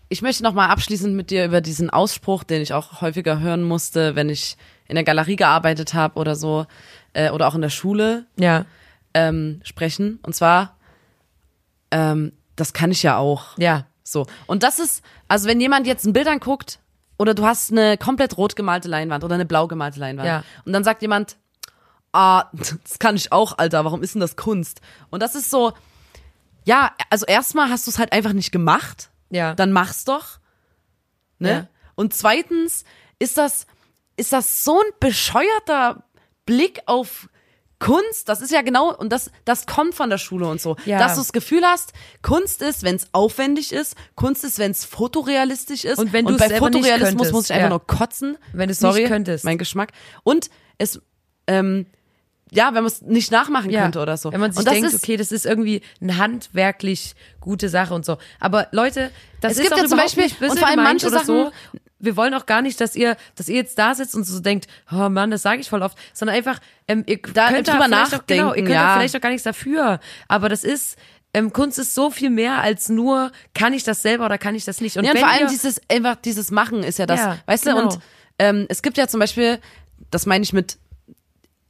[0.08, 3.64] Ich möchte noch mal abschließend mit dir über diesen Ausspruch, den ich auch häufiger hören
[3.64, 6.66] musste, wenn ich in der Galerie gearbeitet habe oder so,
[7.14, 8.64] äh, oder auch in der Schule Ja,
[9.14, 10.20] ähm, sprechen.
[10.22, 10.76] Und zwar,
[11.90, 13.58] ähm, das kann ich ja auch.
[13.58, 13.86] ja.
[14.06, 14.26] So.
[14.46, 16.78] Und das ist, also wenn jemand jetzt ein Bild anguckt
[17.18, 20.44] oder du hast eine komplett rot gemalte Leinwand oder eine blau gemalte Leinwand Ja.
[20.64, 21.36] und dann sagt jemand,
[22.12, 24.80] ah, das kann ich auch, Alter, warum ist denn das Kunst?
[25.10, 25.72] Und das ist so,
[26.64, 29.10] ja, also erstmal hast du es halt einfach nicht gemacht.
[29.30, 29.54] Ja.
[29.54, 30.38] Dann mach's doch.
[31.38, 31.50] Ne?
[31.50, 31.66] Ja.
[31.96, 32.84] Und zweitens
[33.18, 33.66] ist das,
[34.16, 36.04] ist das so ein bescheuerter
[36.44, 37.28] Blick auf
[37.78, 40.98] Kunst, das ist ja genau, und das, das kommt von der Schule und so, Ja.
[40.98, 44.84] dass du das Gefühl hast, Kunst ist, wenn es aufwendig ist, Kunst ist, wenn es
[44.86, 45.98] fotorealistisch ist.
[45.98, 47.70] Und wenn du und es bei Fotorealismus könntest, muss ich einfach ja.
[47.70, 48.38] nur kotzen.
[48.52, 49.44] Wenn du es nicht könntest.
[49.44, 49.92] Mein Geschmack.
[50.22, 50.48] Und
[50.78, 51.02] es,
[51.46, 51.86] ähm,
[52.50, 54.32] ja, wenn man es nicht nachmachen könnte oder so.
[54.32, 58.18] Wenn man sich denkt, ist, okay, das ist irgendwie eine handwerklich gute Sache und so.
[58.40, 59.10] Aber Leute,
[59.40, 61.50] das Es ist gibt ja zum Beispiel- und vor allem manche oder so.
[61.98, 64.66] Wir wollen auch gar nicht, dass ihr, dass ihr jetzt da sitzt und so denkt,
[64.92, 68.14] oh Mann, das sage ich voll oft, sondern einfach, ähm, ihr Da könnt drüber vielleicht
[68.14, 68.94] auch, genau, ihr nachdenken, könnt ja.
[68.96, 70.00] vielleicht auch gar nichts dafür.
[70.28, 70.98] Aber das ist,
[71.32, 74.64] ähm, Kunst ist so viel mehr als nur, kann ich das selber oder kann ich
[74.64, 74.96] das nicht?
[74.96, 77.64] Und Ja, und vor allem ihr, dieses, einfach dieses Machen ist ja das, Ja, weißt
[77.64, 77.76] genau.
[77.76, 77.98] du, und
[78.38, 79.58] ähm, es gibt ja zum Beispiel,
[80.10, 80.78] das meine ich mit,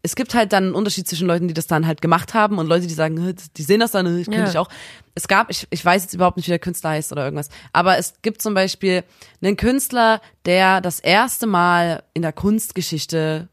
[0.07, 2.67] es gibt halt dann einen Unterschied zwischen Leuten, die das dann halt gemacht haben und
[2.69, 4.49] Leute, die sagen, "Hä, die sehen das dann, ich könnte Ja.
[4.49, 4.69] ich auch.
[5.17, 7.99] Es gab, ich, ich weiß jetzt überhaupt nicht, wie der Künstler heißt oder irgendwas, aber
[7.99, 9.03] es gibt zum Beispiel
[9.43, 13.49] einen Künstler, der das erste Mal in der Kunstgeschichte,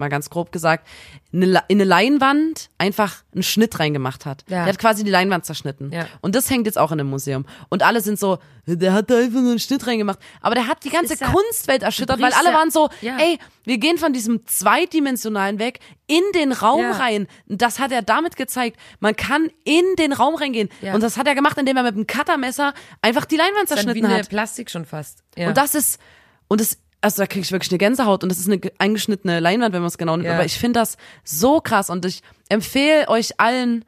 [0.00, 0.88] mal ganz grob gesagt,
[1.30, 4.42] in eine Leinwand einfach einen Schnitt reingemacht hat.
[4.48, 4.64] Ja.
[4.64, 5.92] Der hat quasi die Leinwand zerschnitten.
[5.92, 6.06] Ja.
[6.20, 7.46] Und das hängt jetzt auch in einem Museum.
[7.68, 10.18] Und alle sind so, der hat da einfach nur einen Schnitt reingemacht.
[10.40, 13.98] Aber der hat die ganze ja- Kunstwelt erschüttert, weil alle waren so, ey, wir gehen
[13.98, 15.78] von diesem zweidimensionalen weg
[16.08, 17.28] in den Raum rein.
[17.46, 18.76] Das hat er damit gezeigt.
[18.98, 20.68] Man kann in den Raum reingehen.
[20.92, 24.18] Und das hat er gemacht, indem er mit dem Cuttermesser einfach die Leinwand zerschnitten eine
[24.18, 24.28] hat.
[24.28, 25.22] Plastik schon fast.
[25.36, 26.00] Und das ist,
[26.48, 29.40] und das, also da kriege ich wirklich eine Gänsehaut und das ist eine ge- eingeschnittene
[29.40, 30.26] Leinwand, wenn man es genau nimmt.
[30.28, 30.34] Ja.
[30.34, 33.84] Aber ich finde das so krass und ich empfehle euch allen,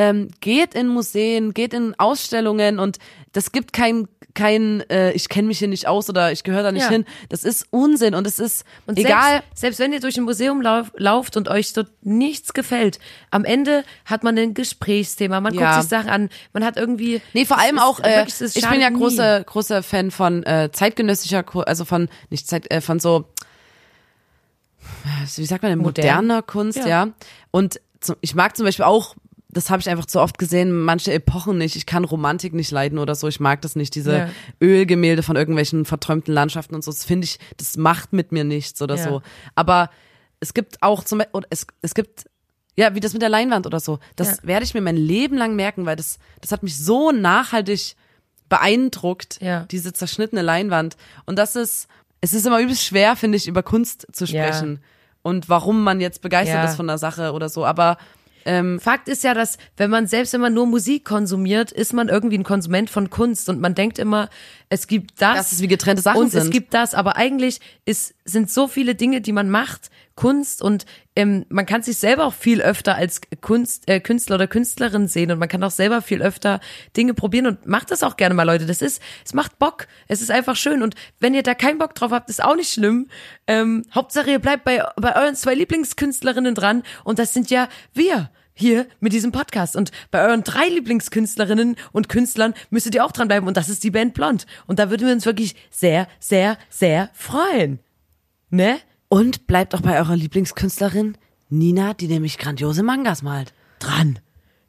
[0.00, 2.98] ähm, geht in Museen, geht in Ausstellungen und
[3.32, 6.72] das gibt kein, kein, äh, ich kenne mich hier nicht aus oder ich gehöre da
[6.72, 6.88] nicht Ja.
[6.90, 7.04] hin.
[7.28, 9.30] Das ist Unsinn und es ist Und egal.
[9.42, 12.98] Selbst, selbst wenn ihr durch ein Museum lauf, lauft und euch dort nichts gefällt,
[13.30, 15.60] am Ende hat man ein Gesprächsthema, man Ja.
[15.72, 17.20] guckt sich Sachen an, man hat irgendwie.
[17.34, 21.44] Nee, vor allem auch, äh, wirklich, ich bin ja großer, großer Fan von äh, zeitgenössischer,
[21.66, 23.26] also von, nicht Zeit, äh, von so,
[25.36, 26.04] wie sagt man denn, Modern.
[26.06, 26.86] moderner Kunst, Ja.
[26.88, 27.08] ja.
[27.50, 27.80] Und
[28.22, 29.14] ich mag zum Beispiel auch,
[29.52, 31.74] das habe ich einfach zu oft gesehen, manche Epochen nicht.
[31.76, 33.26] Ich kann Romantik nicht leiden oder so.
[33.28, 34.28] Ich mag das nicht, diese Ja.
[34.60, 36.90] Ölgemälde von irgendwelchen verträumten Landschaften und so.
[36.90, 39.02] Das finde ich, das macht mit mir nichts oder Ja.
[39.04, 39.22] so.
[39.56, 39.90] Aber
[40.38, 42.24] es gibt auch zum Beispiel, es, es gibt
[42.76, 43.98] ja, wie das mit der Leinwand oder so.
[44.16, 44.44] Das Ja.
[44.44, 47.96] werde ich mir mein Leben lang merken, weil das, das hat mich so nachhaltig
[48.48, 49.64] beeindruckt, Ja.
[49.70, 50.96] diese zerschnittene Leinwand.
[51.26, 51.88] Und das ist,
[52.20, 54.80] es ist immer übelst schwer, finde ich, über Kunst zu sprechen.
[55.22, 57.64] Und warum man jetzt begeistert ist von der Sache oder so.
[57.64, 57.98] Aber
[58.44, 62.08] ähm, Fakt ist ja, dass wenn man selbst wenn man nur Musik konsumiert, ist man
[62.08, 63.48] irgendwie ein Konsument von Kunst.
[63.48, 64.28] Und man denkt immer,
[64.72, 66.52] es gibt das, Dass es wie getrennte Sachen und es sind.
[66.52, 71.44] gibt das, aber eigentlich ist, sind so viele Dinge, die man macht, Kunst und ähm,
[71.48, 75.40] man kann sich selber auch viel öfter als Kunst, äh, Künstler oder Künstlerin sehen und
[75.40, 76.60] man kann auch selber viel öfter
[76.96, 78.64] Dinge probieren und macht das auch gerne mal, Leute.
[78.64, 81.96] Das ist, es macht Bock, es ist einfach schön und wenn ihr da keinen Bock
[81.96, 83.08] drauf habt, ist auch nicht schlimm.
[83.48, 88.30] Ähm, Hauptsache ihr bleibt bei, bei euren zwei Lieblingskünstlerinnen dran und das sind ja wir
[88.60, 89.74] hier mit diesem Podcast.
[89.74, 93.48] Und bei euren drei Lieblingskünstlerinnen und Künstlern müsstet ihr auch dranbleiben.
[93.48, 94.46] Und das ist die Band Blond.
[94.66, 97.80] Und da würden wir uns wirklich sehr, sehr, sehr freuen.
[98.50, 98.78] Ne?
[99.10, 101.18] und bleibt auch bei eurer Lieblingskünstlerin
[101.50, 103.52] Nina, die nämlich grandiose Mangas malt.
[103.80, 104.20] Dran.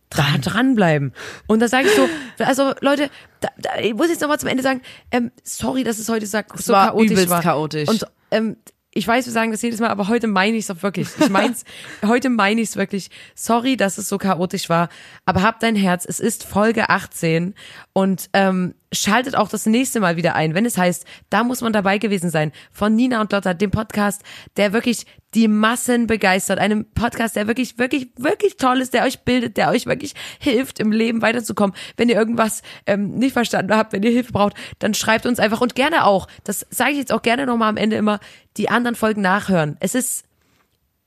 [0.09, 1.13] Dran, dranbleiben.
[1.47, 2.09] Und da sage ich so,
[2.43, 4.81] also Leute, da, da, ich muss jetzt nochmal zum Ende sagen,
[5.11, 7.41] ähm, sorry, dass es heute so, so war chaotisch übelst war.
[7.41, 7.87] chaotisch.
[7.87, 8.57] Und ähm,
[8.93, 11.07] ich weiß, wir sagen das jedes Mal, aber heute meine ich es auch wirklich.
[11.19, 11.63] Ich mein's,
[12.05, 13.09] heute meine ich es wirklich.
[13.35, 14.89] Sorry, dass es so chaotisch war.
[15.25, 17.55] Aber habt dein Herz, es ist Folge 18
[17.93, 21.73] und ähm, schaltet auch das nächste Mal wieder ein, wenn es heißt, da muss man
[21.73, 22.51] dabei gewesen sein.
[22.71, 24.21] Von Nina und Lotta, dem Podcast,
[24.57, 26.59] der wirklich die Massen begeistert.
[26.59, 30.79] Einem Podcast, der wirklich, wirklich, wirklich toll ist, der euch bildet, der euch wirklich hilft,
[30.79, 31.75] im Leben weiterzukommen.
[31.95, 35.61] Wenn ihr irgendwas ähm, nicht verstanden habt, wenn ihr Hilfe braucht, dann schreibt uns einfach
[35.61, 38.19] und gerne auch, das sage ich jetzt auch gerne nochmal am Ende immer,
[38.57, 39.77] die anderen Folgen nachhören.
[39.79, 40.25] Es ist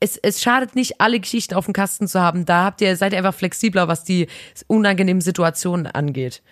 [0.01, 2.45] es, es schadet nicht, alle Geschichten auf dem Kasten zu haben.
[2.45, 4.27] Da habt ihr, seid ihr einfach flexibler, was die
[4.67, 6.43] unangenehmen Situationen angeht.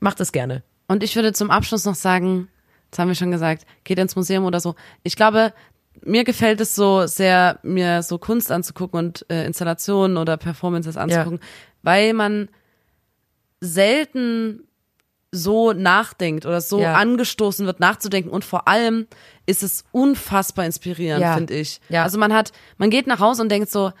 [0.00, 0.62] Macht es gerne.
[0.88, 2.48] Und ich würde zum Abschluss noch sagen,
[2.90, 4.74] das haben wir schon gesagt, geht ins Museum oder so.
[5.02, 5.52] Ich glaube,
[6.02, 11.40] mir gefällt es so sehr, mir so Kunst anzugucken und äh, Installationen oder Performances anzugucken,
[11.82, 12.48] weil man
[13.60, 14.64] selten
[15.32, 16.94] so nachdenkt oder so Ja.
[16.94, 19.06] angestoßen wird, nachzudenken und vor allem
[19.46, 21.34] ist es unfassbar inspirierend, Ja.
[21.34, 21.80] finde ich.
[21.88, 22.04] Ja.
[22.04, 23.92] Also man hat, man geht nach Hause und denkt so,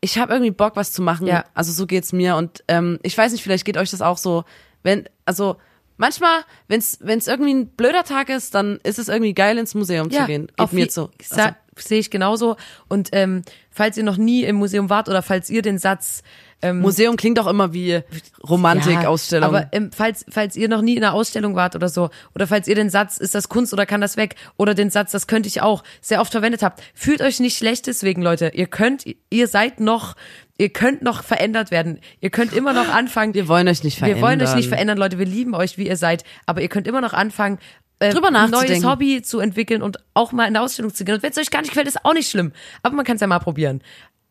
[0.00, 1.26] ich habe irgendwie Bock, was zu machen.
[1.26, 1.44] Ja.
[1.52, 4.44] Also so geht's mir und ähm, ich weiß nicht, vielleicht geht euch das auch so,
[4.82, 5.56] wenn also
[5.96, 10.10] manchmal, wenn's wenn's irgendwie ein blöder Tag ist, dann ist es irgendwie geil ins Museum
[10.10, 10.46] zu gehen.
[10.48, 11.10] Geht auf mir je- so.
[11.22, 12.56] sa- Sehe ich genauso.
[12.88, 16.22] Und ähm, falls ihr noch nie im Museum wart oder falls ihr den Satz
[16.62, 18.00] Ähm, Museum klingt auch immer wie
[18.48, 19.48] Romantik-Ausstellung.
[19.48, 22.66] aber ähm, falls, falls ihr noch nie in einer Ausstellung wart oder so, oder falls
[22.66, 25.48] ihr den Satz, ist das Kunst oder kann das weg, oder den Satz, das könnte
[25.48, 28.52] ich auch, sehr oft verwendet habt, fühlt euch nicht schlecht deswegen, Leute.
[28.54, 30.16] Ihr könnt, ihr seid noch,
[30.56, 32.00] ihr könnt noch verändert werden.
[32.20, 33.34] Ihr könnt immer noch anfangen.
[33.34, 34.22] wir wollen euch nicht verändern.
[34.22, 35.18] Wir wollen euch nicht verändern, Leute.
[35.18, 36.24] Wir lieben euch, wie ihr seid.
[36.46, 37.58] Aber ihr könnt immer noch anfangen,
[37.98, 38.82] äh, Drüber ein nachzudenken.
[38.82, 41.14] neues Hobby zu entwickeln und auch mal in eine Ausstellung zu gehen.
[41.14, 42.52] Und wenn es euch gar nicht gefällt, ist auch nicht schlimm.
[42.82, 43.82] Aber man kann es ja mal probieren.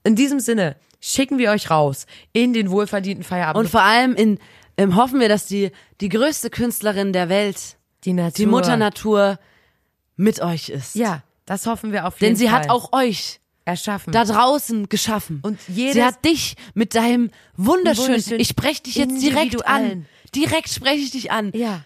[0.04, 0.76] In diesem Sinne
[1.06, 3.64] schicken wir euch raus in den wohlverdienten Feierabend.
[3.64, 4.40] Und vor allem in,
[4.78, 5.72] ähm, hoffen wir, dass die,
[6.02, 8.32] die größte Künstlerin der Welt, die Natur.
[8.38, 9.40] die Mutter Natur,
[10.16, 10.96] mit euch ist.
[10.96, 12.62] Ja, das hoffen wir auf jeden Denn sie Fall.
[12.62, 14.14] hat auch euch erschaffen.
[14.14, 15.40] da draußen geschaffen.
[15.44, 20.06] Und jedes- sie hat dich mit deinem wunderschönen, Wunderschön ich spreche dich jetzt direkt an.
[20.34, 21.52] Direkt spreche ich dich an.
[21.54, 21.84] ja.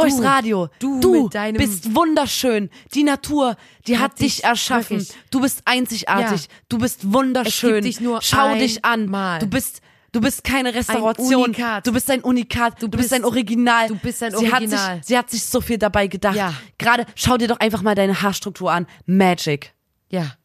[0.00, 0.68] Durchs Du, Radio.
[0.80, 2.70] du deinem- bist wunderschön.
[2.94, 3.56] Die Natur,
[3.86, 4.98] die hat, Hat dich erschaffen.
[5.00, 6.42] wirklich- Du bist einzigartig.
[6.42, 6.48] Ja.
[6.68, 7.82] Du bist wunderschön.
[7.82, 9.02] Dich nur Schau dich an.
[9.02, 9.38] einmal.
[9.40, 9.80] Du bist
[10.12, 11.52] Du bist keine Restauration.
[11.84, 12.80] Du bist ein Unikat.
[12.82, 13.88] Du, bist, bist- ein Original.
[13.88, 14.96] du bist ein Sie hat, Original.
[14.96, 16.36] sich, sie hat sich so viel dabei gedacht.
[16.36, 16.54] Ja.
[16.78, 18.86] Gerade schau dir doch einfach mal deine Haarstruktur an.
[19.04, 19.74] Magic.
[20.08, 20.36] Ja.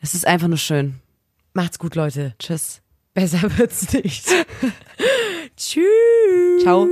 [0.00, 1.00] Es ist einfach nur schön.
[1.54, 2.34] Macht's gut, Leute.
[2.38, 2.82] Tschüss.
[3.14, 4.26] Besser wird's nicht.
[5.56, 6.62] Tschüss.
[6.62, 6.88] Ciao.